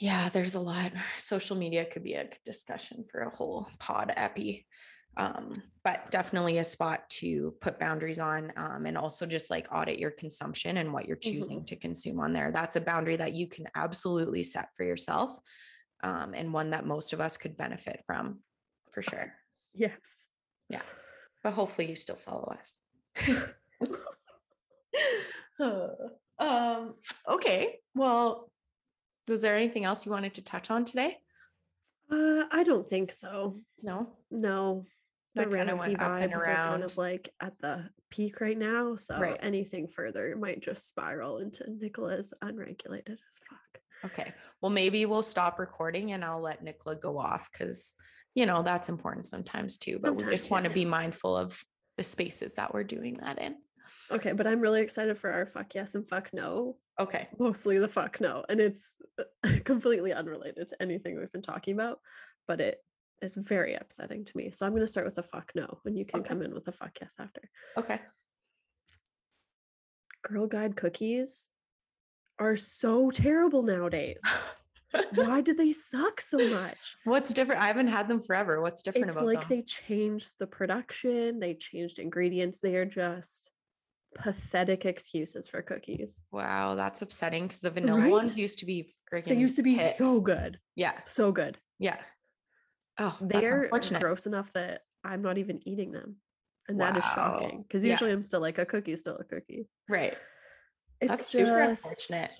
Yeah, 0.00 0.30
there's 0.30 0.54
a 0.54 0.60
lot. 0.60 0.92
Social 1.16 1.56
media 1.56 1.84
could 1.84 2.02
be 2.02 2.14
a 2.14 2.28
discussion 2.44 3.04
for 3.10 3.20
a 3.20 3.30
whole 3.30 3.68
pod 3.78 4.12
epi. 4.16 4.66
Um, 5.16 5.52
but 5.84 6.10
definitely 6.10 6.58
a 6.58 6.64
spot 6.64 7.08
to 7.10 7.54
put 7.60 7.80
boundaries 7.80 8.20
on 8.20 8.52
um, 8.56 8.86
and 8.86 8.96
also 8.96 9.26
just 9.26 9.50
like 9.50 9.66
audit 9.72 9.98
your 9.98 10.12
consumption 10.12 10.78
and 10.78 10.92
what 10.92 11.06
you're 11.06 11.16
choosing 11.16 11.64
to 11.64 11.76
consume 11.76 12.20
on 12.20 12.32
there. 12.32 12.52
That's 12.52 12.76
a 12.76 12.80
boundary 12.80 13.16
that 13.16 13.34
you 13.34 13.48
can 13.48 13.66
absolutely 13.74 14.42
set 14.44 14.68
for 14.76 14.84
yourself 14.84 15.36
um, 16.02 16.32
and 16.34 16.54
one 16.54 16.70
that 16.70 16.86
most 16.86 17.12
of 17.12 17.20
us 17.20 17.36
could 17.36 17.56
benefit 17.56 18.02
from 18.06 18.40
for 18.90 19.02
sure. 19.02 19.32
Yes. 19.72 20.00
Yeah. 20.68 20.82
But 21.44 21.52
hopefully 21.52 21.88
you 21.88 21.94
still 21.94 22.16
follow 22.16 22.52
us. 22.58 22.80
um, 26.40 26.94
okay. 27.28 27.78
Well, 27.94 28.49
was 29.30 29.42
there 29.42 29.56
anything 29.56 29.84
else 29.84 30.04
you 30.04 30.12
wanted 30.12 30.34
to 30.34 30.42
touch 30.42 30.70
on 30.70 30.84
today? 30.84 31.16
Uh, 32.10 32.44
I 32.50 32.64
don't 32.64 32.88
think 32.88 33.12
so. 33.12 33.60
No. 33.82 34.08
No. 34.30 34.84
The 35.34 35.42
That 35.42 35.54
kinda 35.54 35.76
went 35.76 36.00
up 36.00 36.10
and 36.20 36.32
vibes 36.32 36.48
are 36.48 36.54
kind 36.54 36.82
of 36.82 36.96
like 36.98 37.32
at 37.40 37.56
the 37.60 37.88
peak 38.10 38.40
right 38.40 38.58
now. 38.58 38.96
So 38.96 39.18
Right. 39.18 39.38
anything 39.40 39.86
further 39.86 40.36
might 40.36 40.60
just 40.60 40.88
spiral 40.88 41.38
into 41.38 41.70
Nicola's 41.70 42.34
unregulated 42.42 43.20
as 43.28 43.40
fuck. 43.48 43.80
Okay. 44.04 44.34
Well, 44.60 44.70
maybe 44.70 45.06
we'll 45.06 45.22
stop 45.22 45.58
recording 45.58 46.12
and 46.12 46.24
I'll 46.24 46.40
let 46.40 46.64
Nicola 46.64 46.96
go 46.96 47.16
off 47.16 47.50
because, 47.52 47.94
you 48.34 48.46
know, 48.46 48.62
that's 48.62 48.88
important 48.88 49.28
sometimes 49.28 49.78
too. 49.78 49.98
But 50.00 50.16
we 50.16 50.24
just 50.24 50.50
want 50.50 50.64
to 50.64 50.70
yes. 50.70 50.74
be 50.74 50.84
mindful 50.84 51.36
of 51.36 51.62
the 51.96 52.04
spaces 52.04 52.54
that 52.54 52.74
we're 52.74 52.84
doing 52.84 53.18
that 53.18 53.38
in. 53.38 53.56
Okay, 54.10 54.32
but 54.32 54.46
I'm 54.46 54.60
really 54.60 54.80
excited 54.80 55.18
for 55.18 55.30
our 55.30 55.46
fuck 55.46 55.74
yes 55.74 55.94
and 55.94 56.08
fuck 56.08 56.30
no. 56.32 56.76
Okay. 57.00 57.28
Mostly 57.38 57.78
the 57.78 57.88
fuck 57.88 58.20
no. 58.20 58.44
And 58.48 58.60
it's 58.60 58.96
uh, 59.18 59.24
completely 59.64 60.12
unrelated 60.12 60.68
to 60.68 60.82
anything 60.82 61.18
we've 61.18 61.32
been 61.32 61.42
talking 61.42 61.74
about, 61.74 61.98
but 62.46 62.60
it 62.60 62.78
is 63.22 63.34
very 63.34 63.74
upsetting 63.74 64.24
to 64.26 64.36
me. 64.36 64.50
So 64.52 64.66
I'm 64.66 64.72
going 64.72 64.82
to 64.82 64.88
start 64.88 65.06
with 65.06 65.16
the 65.16 65.22
fuck 65.22 65.52
no, 65.54 65.80
and 65.84 65.96
you 65.98 66.04
can 66.04 66.20
Okay. 66.20 66.28
come 66.28 66.42
in 66.42 66.54
with 66.54 66.68
a 66.68 66.72
fuck 66.72 66.92
yes 67.00 67.14
after. 67.18 67.42
Okay. 67.76 68.00
Girl 70.22 70.46
Guide 70.46 70.76
cookies 70.76 71.48
are 72.38 72.56
so 72.56 73.10
terrible 73.10 73.62
nowadays. 73.62 74.20
Why 75.14 75.40
do 75.40 75.54
they 75.54 75.72
suck 75.72 76.20
so 76.20 76.36
much? 76.38 76.96
What's 77.04 77.32
different? 77.32 77.62
I 77.62 77.66
haven't 77.66 77.86
had 77.86 78.08
them 78.08 78.22
forever. 78.22 78.60
What's 78.60 78.82
different 78.82 79.10
about 79.10 79.20
them? 79.20 79.28
It's 79.28 79.32
about 79.32 79.40
like 79.42 79.48
them? 79.48 79.58
they 79.58 79.62
changed 79.62 80.32
the 80.38 80.46
production, 80.46 81.38
they 81.38 81.54
changed 81.54 81.98
ingredients. 81.98 82.60
They 82.60 82.74
are 82.76 82.84
just 82.84 83.50
pathetic 84.14 84.84
excuses 84.86 85.48
for 85.48 85.62
cookies. 85.62 86.20
wow, 86.32 86.74
that's 86.74 87.02
upsetting 87.02 87.44
because 87.46 87.60
the 87.60 87.70
vanilla 87.70 88.00
Right? 88.00 88.10
ones 88.10 88.38
used 88.38 88.58
to 88.60 88.66
be 88.66 88.90
freaking. 89.12 89.26
They 89.26 89.36
used 89.38 89.56
to 89.56 89.62
be 89.62 89.74
hit. 89.74 89.92
so 89.94 90.20
good, 90.20 90.58
Yeah. 90.76 91.00
so 91.06 91.32
good. 91.32 91.58
Yeah. 91.78 92.00
Oh, 92.98 93.16
They're 93.20 93.68
gross 94.00 94.26
enough 94.26 94.52
that 94.52 94.82
I'm 95.04 95.22
not 95.22 95.38
even 95.38 95.66
eating 95.66 95.92
them. 95.92 96.16
And 96.68 96.80
that 96.80 96.96
is 96.96 97.04
shocking 97.04 97.62
because 97.62 97.82
Yeah. 97.82 97.92
usually 97.92 98.12
I'm 98.12 98.22
still 98.22 98.40
like 98.40 98.58
a 98.58 98.66
cookie, 98.66 98.94
still 98.96 99.16
a 99.16 99.24
cookie. 99.24 99.68
Right. 99.88 100.16
It's 101.00 101.08
That's 101.08 101.26
super 101.26 101.60
unfortunate. 101.62 102.30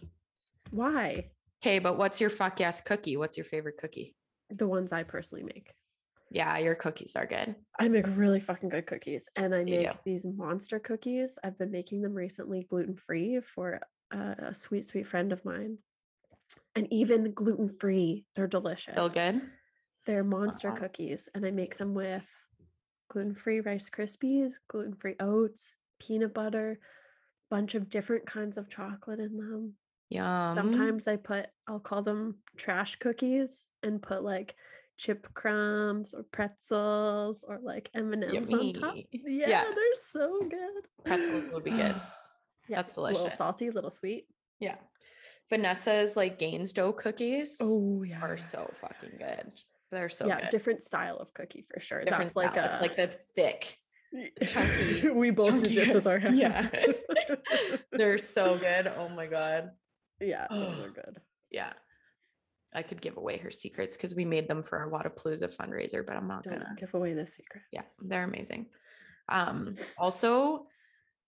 Why? 0.70 1.30
Okay, 1.62 1.78
but 1.78 1.96
what's 1.98 2.20
your 2.20 2.30
fuck 2.30 2.60
yes 2.60 2.80
cookie? 2.80 3.16
What's 3.16 3.36
your 3.36 3.44
favorite 3.44 3.78
cookie? 3.78 4.14
The 4.50 4.68
ones 4.68 4.92
I 4.92 5.02
personally 5.02 5.44
make. 5.44 5.72
Yeah, 6.30 6.58
your 6.58 6.76
cookies 6.76 7.16
are 7.16 7.26
good. 7.26 7.56
I 7.78 7.88
make 7.88 8.06
really 8.06 8.38
fucking 8.38 8.68
good 8.68 8.86
cookies 8.86 9.28
and 9.34 9.52
I 9.52 9.64
make 9.64 9.90
these 10.04 10.24
monster 10.24 10.78
cookies. 10.78 11.38
I've 11.42 11.58
been 11.58 11.72
making 11.72 12.02
them 12.02 12.14
recently 12.14 12.62
gluten 12.70 12.94
free 12.94 13.40
for 13.40 13.80
a, 14.12 14.16
a 14.38 14.54
sweet, 14.54 14.86
sweet 14.86 15.08
friend 15.08 15.32
of 15.32 15.44
mine. 15.44 15.78
And 16.76 16.86
even 16.92 17.32
gluten 17.32 17.68
free, 17.68 18.26
they're 18.36 18.46
delicious. 18.46 18.94
Feel 18.94 19.08
good? 19.08 19.42
They're 20.06 20.24
monster 20.24 20.68
Wow. 20.68 20.76
cookies 20.76 21.28
and 21.34 21.44
I 21.44 21.50
make 21.50 21.76
them 21.76 21.94
with 21.94 22.24
gluten 23.08 23.34
free 23.34 23.60
Rice 23.60 23.90
Krispies, 23.90 24.54
gluten 24.68 24.94
free 24.94 25.16
oats, 25.18 25.76
peanut 25.98 26.32
butter, 26.32 26.78
bunch 27.50 27.74
of 27.74 27.90
different 27.90 28.24
kinds 28.26 28.56
of 28.56 28.68
chocolate 28.68 29.18
in 29.18 29.36
them. 29.36 29.74
Yum. 30.10 30.54
Sometimes 30.54 31.08
I 31.08 31.16
put, 31.16 31.48
I'll 31.66 31.80
call 31.80 32.02
them 32.02 32.36
trash 32.56 32.96
cookies 32.96 33.66
and 33.82 34.00
put 34.00 34.22
like 34.22 34.54
chip 35.00 35.26
crumbs 35.32 36.12
or 36.12 36.22
pretzels 36.24 37.42
or 37.48 37.58
like 37.62 37.88
M&Ms 37.94 38.50
on 38.52 38.72
top. 38.74 38.94
Yeah, 39.12 39.48
Yeah. 39.48 39.64
they're 39.64 40.00
so 40.12 40.40
good. 40.48 40.84
Pretzels 41.04 41.48
would 41.50 41.64
be 41.64 41.70
good. 41.70 41.94
Yeah, 42.68 42.76
That's 42.76 42.96
A 42.96 43.00
little 43.00 43.30
salty, 43.30 43.66
a 43.66 43.72
little 43.72 43.90
sweet. 43.90 44.26
Yeah. 44.60 44.76
Vanessa's 45.48 46.16
like 46.16 46.38
Gaines 46.38 46.72
dough 46.72 46.92
cookies 46.92 47.56
Oh 47.60 48.04
yeah. 48.04 48.20
are 48.20 48.36
so 48.36 48.70
fucking 48.80 49.18
good. 49.18 49.50
They're 49.90 50.08
so 50.08 50.26
yeah, 50.28 50.42
good. 50.42 50.50
different 50.50 50.80
style 50.82 51.16
of 51.16 51.34
cookie 51.34 51.64
for 51.72 51.80
sure. 51.80 52.04
Different 52.04 52.26
That's 52.26 52.36
like 52.36 52.50
style. 52.52 52.64
a 52.70 52.72
it's 52.74 52.80
like 52.82 52.96
the 52.96 53.08
thick. 53.08 53.76
chunky- 54.46 55.08
we 55.14 55.30
both 55.30 55.62
did 55.64 55.72
this 55.72 55.92
with 55.94 56.06
our 56.06 56.18
hands. 56.20 56.38
Yeah. 56.38 56.68
They're 57.92 58.18
so 58.18 58.56
good. 58.58 58.86
Oh 58.96 59.08
my 59.08 59.26
god. 59.26 59.70
yeah, 60.20 60.46
those 60.50 60.78
are 60.78 60.90
good. 60.94 61.16
Yeah. 61.50 61.72
I 62.72 62.82
could 62.82 63.00
give 63.00 63.16
away 63.16 63.36
her 63.38 63.50
secrets 63.50 63.96
because 63.96 64.14
we 64.14 64.24
made 64.24 64.46
them 64.48 64.62
for 64.62 64.78
our 64.78 64.88
Wodapalooza 64.90 65.54
fundraiser, 65.54 66.06
but 66.06 66.16
I'm 66.16 66.28
not 66.28 66.44
Don't 66.44 66.54
gonna. 66.54 66.74
give 66.78 66.94
away 66.94 67.14
the 67.14 67.26
secret. 67.26 67.62
Yeah, 67.72 67.82
they're 68.00 68.24
amazing. 68.24 68.66
Um, 69.28 69.74
also, 69.98 70.66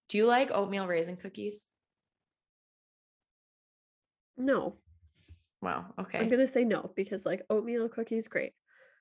do 0.09 0.19
you 0.19 0.27
like 0.27 0.51
oatmeal 0.53 0.87
raisin 0.87 1.17
cookies? 1.17 1.67
No, 4.37 4.77
Wow. 5.61 5.87
Okay. 6.01 6.19
I'm 6.19 6.29
gonna 6.29 6.49
say 6.49 6.65
no 6.65 6.91
because 6.97 7.25
like 7.25 7.43
oatmeal 7.49 7.89
cookies, 7.89 8.27
great. 8.29 8.53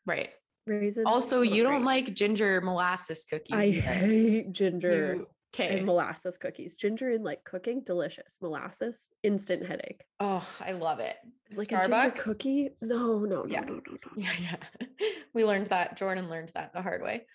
right. 0.06 0.30
Raisins. 0.68 1.08
Also, 1.08 1.42
you 1.42 1.64
don't 1.64 1.82
great. 1.82 2.06
like 2.06 2.14
ginger 2.14 2.62
molasses 2.62 3.26
cookies. 3.26 3.56
I 3.56 3.64
either. 3.64 3.82
hate 3.82 4.52
ginger 4.52 5.16
You- 5.16 5.28
Okay. 5.54 5.78
and 5.78 5.86
molasses 5.86 6.38
cookies. 6.38 6.76
Ginger 6.76 7.10
in 7.10 7.24
like 7.24 7.43
cooking, 7.43 7.82
delicious. 7.82 8.38
Molasses, 8.41 9.10
instant 9.22 9.66
headache. 9.66 10.04
Oh, 10.20 10.47
I 10.62 10.72
love 10.72 10.99
it. 11.02 11.18
Like 11.58 11.72
a 11.74 11.88
ginger 11.88 12.12
cookie? 12.24 12.70
No, 12.82 13.20
no, 13.20 13.43
no, 13.43 13.45
Yeah. 13.47 13.62
no, 13.62 13.74
no, 13.74 13.82
no. 13.91 13.97
Yeah, 14.16 14.32
yeah. 14.39 14.88
We 15.34 15.43
learned 15.45 15.68
that. 15.68 15.97
Jordan 15.97 16.30
learned 16.30 16.52
that 16.56 16.74
the 16.74 16.82
hard 16.82 17.02
way. 17.02 17.26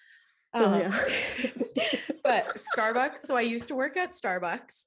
Oh, 0.54 0.64
Um, 0.64 0.80
yeah. 0.80 0.98
but 2.24 2.56
Starbucks. 2.56 3.18
So 3.18 3.36
I 3.36 3.42
used 3.42 3.68
to 3.68 3.74
work 3.74 3.96
at 3.98 4.12
Starbucks 4.12 4.84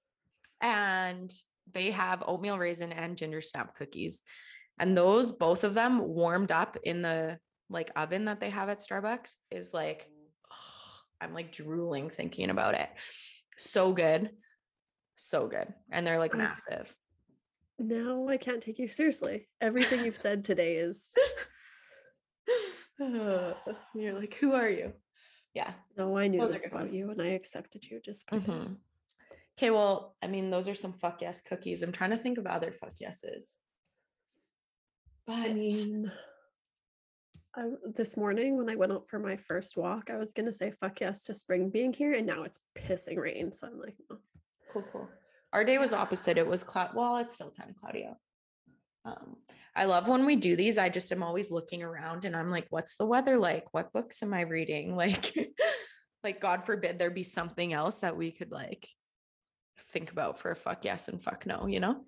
and 0.61 1.31
they 1.71 1.91
have 1.91 2.23
oatmeal 2.25 2.57
raisin 2.57 2.91
and 2.91 3.15
ginger 3.15 3.41
snap 3.41 3.75
cookies. 3.75 4.23
And 4.79 4.97
those, 4.97 5.31
both 5.31 5.63
of 5.63 5.75
them 5.75 5.99
warmed 5.99 6.51
up 6.51 6.77
in 6.83 7.01
the 7.03 7.37
like 7.69 7.91
oven 7.95 8.25
that 8.25 8.39
they 8.39 8.49
have 8.49 8.69
at 8.69 8.79
Starbucks 8.79 9.35
is 9.51 9.71
like, 9.73 10.09
I'm 11.21 11.33
like 11.33 11.51
drooling 11.51 12.09
thinking 12.09 12.49
about 12.49 12.75
it. 12.75 12.89
So 13.57 13.91
good. 13.93 14.29
So 15.15 15.47
good. 15.47 15.73
And 15.91 16.05
they're 16.07 16.19
like 16.19 16.33
massive. 16.35 16.93
No, 17.77 18.27
I 18.29 18.37
can't 18.37 18.61
take 18.61 18.79
you 18.79 18.87
seriously. 18.87 19.47
Everything 19.61 20.03
you've 20.05 20.17
said 20.17 20.43
today 20.43 20.75
is 20.77 21.13
You're 22.99 23.55
like, 24.13 24.33
who 24.35 24.53
are 24.53 24.69
you? 24.69 24.93
Yeah. 25.53 25.71
no, 25.97 26.17
I 26.17 26.27
knew 26.27 26.39
Those 26.39 26.53
this 26.53 26.65
about 26.65 26.81
ones. 26.81 26.95
you 26.95 27.09
and 27.09 27.21
I 27.21 27.27
accepted 27.29 27.83
you 27.85 27.99
just. 28.03 28.27
Mhm. 28.29 28.77
Okay, 29.57 29.71
well, 29.71 30.15
I 30.21 30.27
mean, 30.27 30.49
those 30.49 30.67
are 30.69 30.75
some 30.75 30.93
fuck 30.93 31.21
yes 31.21 31.41
cookies. 31.41 31.81
I'm 31.81 31.91
trying 31.91 32.11
to 32.11 32.17
think 32.17 32.37
of 32.37 32.45
other 32.45 32.71
fuck 32.71 32.93
yeses. 32.99 33.59
But 35.27 35.49
I 35.49 35.53
mean, 35.53 36.11
I, 37.55 37.63
this 37.95 38.15
morning 38.15 38.57
when 38.57 38.69
I 38.69 38.75
went 38.75 38.91
out 38.91 39.09
for 39.09 39.19
my 39.19 39.35
first 39.35 39.75
walk, 39.75 40.09
I 40.09 40.17
was 40.17 40.31
gonna 40.31 40.53
say 40.53 40.71
fuck 40.79 41.01
yes 41.01 41.25
to 41.25 41.35
spring 41.35 41.69
being 41.69 41.93
here, 41.93 42.13
and 42.13 42.27
now 42.27 42.43
it's 42.43 42.59
pissing 42.77 43.17
rain. 43.17 43.51
So 43.51 43.67
I'm 43.67 43.79
like, 43.79 43.95
no. 44.09 44.17
cool, 44.71 44.83
cool. 44.91 45.09
Our 45.51 45.63
day 45.63 45.77
was 45.77 45.93
opposite. 45.93 46.37
It 46.37 46.47
was 46.47 46.63
cloud. 46.63 46.91
Well, 46.93 47.17
it's 47.17 47.33
still 47.33 47.51
kind 47.57 47.69
of 47.69 47.75
cloudy 47.75 48.05
out. 48.05 48.17
Um, 49.05 49.37
I 49.75 49.85
love 49.85 50.07
when 50.07 50.25
we 50.25 50.35
do 50.35 50.55
these. 50.55 50.77
I 50.77 50.89
just 50.89 51.11
am 51.11 51.23
always 51.23 51.51
looking 51.51 51.83
around 51.83 52.25
and 52.25 52.35
I'm 52.35 52.51
like, 52.51 52.67
what's 52.69 52.97
the 52.97 53.05
weather 53.05 53.37
like? 53.37 53.73
What 53.73 53.93
books 53.93 54.21
am 54.21 54.33
I 54.33 54.41
reading? 54.41 54.95
Like, 54.99 55.33
like 56.21 56.41
God 56.41 56.65
forbid 56.65 56.99
there 56.99 57.09
be 57.09 57.23
something 57.23 57.71
else 57.71 57.99
that 57.99 58.17
we 58.17 58.31
could 58.31 58.51
like 58.51 58.87
think 59.91 60.11
about 60.11 60.37
for 60.37 60.51
a 60.51 60.55
fuck 60.55 60.83
yes 60.83 61.07
and 61.07 61.21
fuck 61.21 61.45
no, 61.45 61.65
you 61.65 61.79
know? 61.79 62.03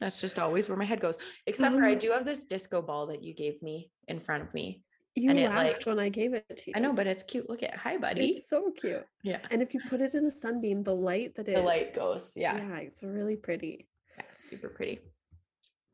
That's 0.00 0.20
just 0.20 0.38
always 0.38 0.68
where 0.68 0.78
my 0.78 0.84
head 0.84 1.00
goes. 1.00 1.18
Except 1.46 1.74
for 1.74 1.84
I 1.84 1.92
Um, 1.92 1.98
do 1.98 2.10
have 2.10 2.24
this 2.24 2.44
disco 2.44 2.80
ball 2.82 3.06
that 3.08 3.22
you 3.22 3.34
gave 3.34 3.60
me 3.62 3.90
in 4.08 4.18
front 4.18 4.42
of 4.42 4.52
me. 4.54 4.82
You 5.14 5.30
And 5.30 5.38
it, 5.38 5.48
laughed 5.50 5.78
like- 5.78 5.86
when 5.86 5.98
I 5.98 6.08
gave 6.08 6.34
it 6.34 6.46
to 6.48 6.70
you. 6.70 6.72
I 6.76 6.78
know, 6.80 6.92
but 6.92 7.06
it's 7.06 7.22
cute. 7.22 7.48
Look 7.50 7.62
at 7.62 7.76
hi, 7.76 7.98
buddy. 7.98 8.30
it's 8.30 8.48
so 8.48 8.70
cute. 8.70 9.04
yeah. 9.22 9.40
And 9.50 9.60
if 9.60 9.74
you 9.74 9.80
put 9.88 10.00
it 10.00 10.14
in 10.14 10.24
a 10.24 10.30
sunbeam, 10.30 10.82
the 10.82 10.94
light 10.94 11.34
that 11.34 11.48
it 11.48 11.56
The 11.56 11.62
light 11.62 11.92
goes. 11.94 12.32
Yeah. 12.36 12.56
yeah, 12.56 12.78
it's 12.78 13.02
really 13.02 13.36
pretty. 13.36 13.88
Yeah, 14.16 14.24
super 14.38 14.68
pretty. 14.68 15.00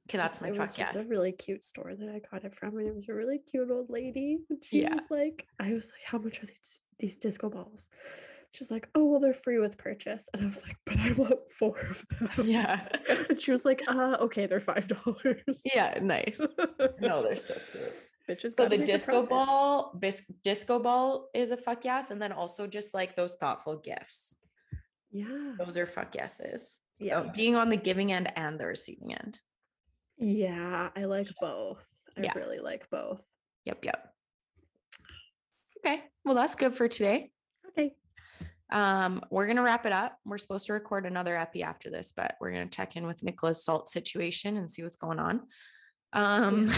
Okay, 0.08 0.18
that's 0.18 0.40
my 0.40 0.48
it 0.48 0.54
podcast. 0.54 0.94
a 1.04 1.08
really 1.08 1.32
cute 1.32 1.64
store 1.64 1.92
that 1.96 2.08
I 2.08 2.20
got 2.30 2.44
it 2.44 2.54
from, 2.54 2.78
and 2.78 2.86
it 2.86 2.94
was 2.94 3.08
a 3.08 3.14
really 3.14 3.38
cute 3.38 3.68
old 3.72 3.90
lady. 3.90 4.38
And 4.50 4.64
she 4.64 4.82
Yeah. 4.82 4.94
was 4.94 5.10
like, 5.10 5.48
I 5.58 5.72
was 5.74 5.86
like, 5.90 6.02
how 6.04 6.18
much 6.18 6.40
are 6.42 6.46
these 6.46 6.82
these 7.00 7.16
disco 7.16 7.50
balls? 7.50 7.88
She's 8.52 8.70
like, 8.70 8.88
oh 8.94 9.04
well, 9.04 9.20
they're 9.20 9.34
free 9.34 9.58
with 9.58 9.76
purchase, 9.76 10.28
and 10.32 10.42
I 10.42 10.46
was 10.46 10.62
like, 10.62 10.76
but 10.86 10.98
I 10.98 11.12
want 11.12 11.38
four 11.58 11.78
of 11.78 12.04
them. 12.36 12.46
Yeah. 12.46 12.80
And 13.28 13.40
she 13.40 13.50
was 13.50 13.64
like, 13.64 13.82
uh, 13.88 14.16
okay, 14.20 14.46
they're 14.46 14.60
five 14.60 14.86
dollars. 14.88 15.60
Yeah, 15.64 15.98
nice. 16.02 16.40
No, 17.00 17.22
they're 17.22 17.36
so 17.36 17.54
cute. 17.72 17.92
Bitches 18.28 18.54
So 18.54 18.66
the 18.66 18.78
disco 18.78 19.24
ball, 19.24 19.92
bis- 20.00 20.30
disco 20.42 20.78
ball 20.78 21.28
is 21.34 21.50
a 21.52 21.56
fuck 21.56 21.84
yes, 21.84 22.10
and 22.10 22.20
then 22.20 22.32
also 22.32 22.66
just 22.66 22.92
like 22.94 23.14
those 23.14 23.36
thoughtful 23.36 23.76
gifts. 23.78 24.34
Yeah. 25.12 25.52
Those 25.58 25.76
are 25.76 25.86
fuck 25.86 26.14
yeses. 26.14 26.78
Yeah. 26.98 27.18
So 27.22 27.30
being 27.34 27.54
on 27.56 27.68
the 27.68 27.76
giving 27.76 28.12
end 28.12 28.32
and 28.36 28.58
the 28.58 28.66
receiving 28.66 29.14
end. 29.14 29.38
Yeah, 30.18 30.88
I 30.96 31.04
like 31.04 31.28
both. 31.40 31.84
I 32.16 32.22
Yeah. 32.22 32.32
really 32.34 32.58
like 32.58 32.88
both. 32.90 33.20
Yep, 33.66 33.84
yep. 33.84 34.12
Okay, 35.78 36.02
well 36.24 36.34
that's 36.34 36.54
good 36.56 36.74
for 36.74 36.88
today. 36.88 37.30
Um, 38.70 39.22
we're 39.30 39.46
gonna 39.46 39.62
wrap 39.62 39.86
it 39.86 39.92
up. 39.92 40.18
We're 40.24 40.38
supposed 40.38 40.66
to 40.66 40.72
record 40.72 41.06
another 41.06 41.36
epi 41.36 41.62
after 41.62 41.90
this, 41.90 42.12
but 42.14 42.36
we're 42.40 42.50
gonna 42.50 42.66
check 42.66 42.96
in 42.96 43.06
with 43.06 43.22
Nicola's 43.22 43.64
salt 43.64 43.88
situation 43.88 44.56
and 44.56 44.70
see 44.70 44.82
what's 44.82 44.96
going 44.96 45.18
on. 45.18 45.42
Um, 46.12 46.72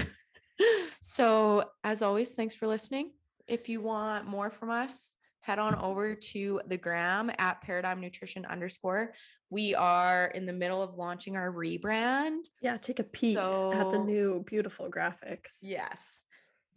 so 1.00 1.64
as 1.84 2.02
always, 2.02 2.34
thanks 2.34 2.54
for 2.54 2.66
listening. 2.66 3.12
If 3.46 3.68
you 3.68 3.80
want 3.80 4.26
more 4.26 4.50
from 4.50 4.70
us, 4.70 5.14
head 5.40 5.58
on 5.58 5.74
over 5.76 6.14
to 6.14 6.60
the 6.66 6.76
gram 6.76 7.30
at 7.38 7.62
paradigm 7.62 8.00
nutrition 8.00 8.44
underscore. 8.44 9.14
We 9.48 9.74
are 9.74 10.26
in 10.26 10.44
the 10.44 10.52
middle 10.52 10.82
of 10.82 10.96
launching 10.96 11.36
our 11.36 11.50
rebrand. 11.50 12.42
Yeah, 12.60 12.76
take 12.76 12.98
a 12.98 13.04
peek 13.04 13.38
at 13.38 13.90
the 13.90 13.98
new 13.98 14.44
beautiful 14.46 14.90
graphics. 14.90 15.60
Yes. 15.62 16.22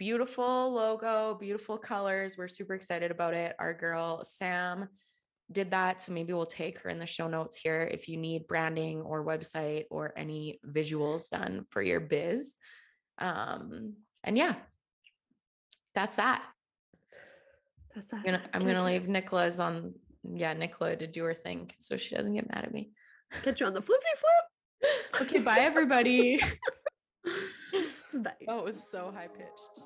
Beautiful 0.01 0.73
logo, 0.73 1.35
beautiful 1.35 1.77
colors. 1.77 2.35
We're 2.35 2.47
super 2.47 2.73
excited 2.73 3.11
about 3.11 3.35
it. 3.35 3.55
Our 3.59 3.71
girl 3.71 4.23
Sam 4.23 4.89
did 5.51 5.69
that. 5.69 6.01
So 6.01 6.11
maybe 6.11 6.33
we'll 6.33 6.47
take 6.47 6.79
her 6.79 6.89
in 6.89 6.97
the 6.97 7.05
show 7.05 7.27
notes 7.27 7.57
here 7.57 7.87
if 7.93 8.09
you 8.09 8.17
need 8.17 8.47
branding 8.47 9.03
or 9.03 9.23
website 9.23 9.83
or 9.91 10.11
any 10.17 10.59
visuals 10.67 11.29
done 11.29 11.67
for 11.69 11.83
your 11.83 11.99
biz. 11.99 12.55
Um, 13.19 13.93
and 14.23 14.35
yeah, 14.35 14.55
that's 15.93 16.15
that. 16.15 16.45
That's 17.93 18.07
that. 18.07 18.21
I'm 18.21 18.23
gonna 18.23 18.41
I'm 18.55 18.61
gonna 18.61 18.83
leave 18.83 19.07
Nicola's 19.07 19.59
on 19.59 19.93
yeah, 20.23 20.53
Nicola 20.53 20.95
to 20.95 21.05
do 21.05 21.25
her 21.25 21.35
thing 21.35 21.69
so 21.77 21.95
she 21.95 22.15
doesn't 22.15 22.33
get 22.33 22.49
mad 22.49 22.65
at 22.65 22.73
me. 22.73 22.89
Catch 23.43 23.59
you 23.59 23.67
on 23.67 23.75
the 23.75 23.83
flippy 23.83 24.03
flip. 24.17 25.21
Okay, 25.21 25.37
bye 25.37 25.59
everybody. 25.59 26.41
Bye. 28.13 28.33
Oh, 28.47 28.59
it 28.59 28.65
was 28.65 28.89
so 28.89 29.13
high 29.15 29.27
pitched. 29.27 29.85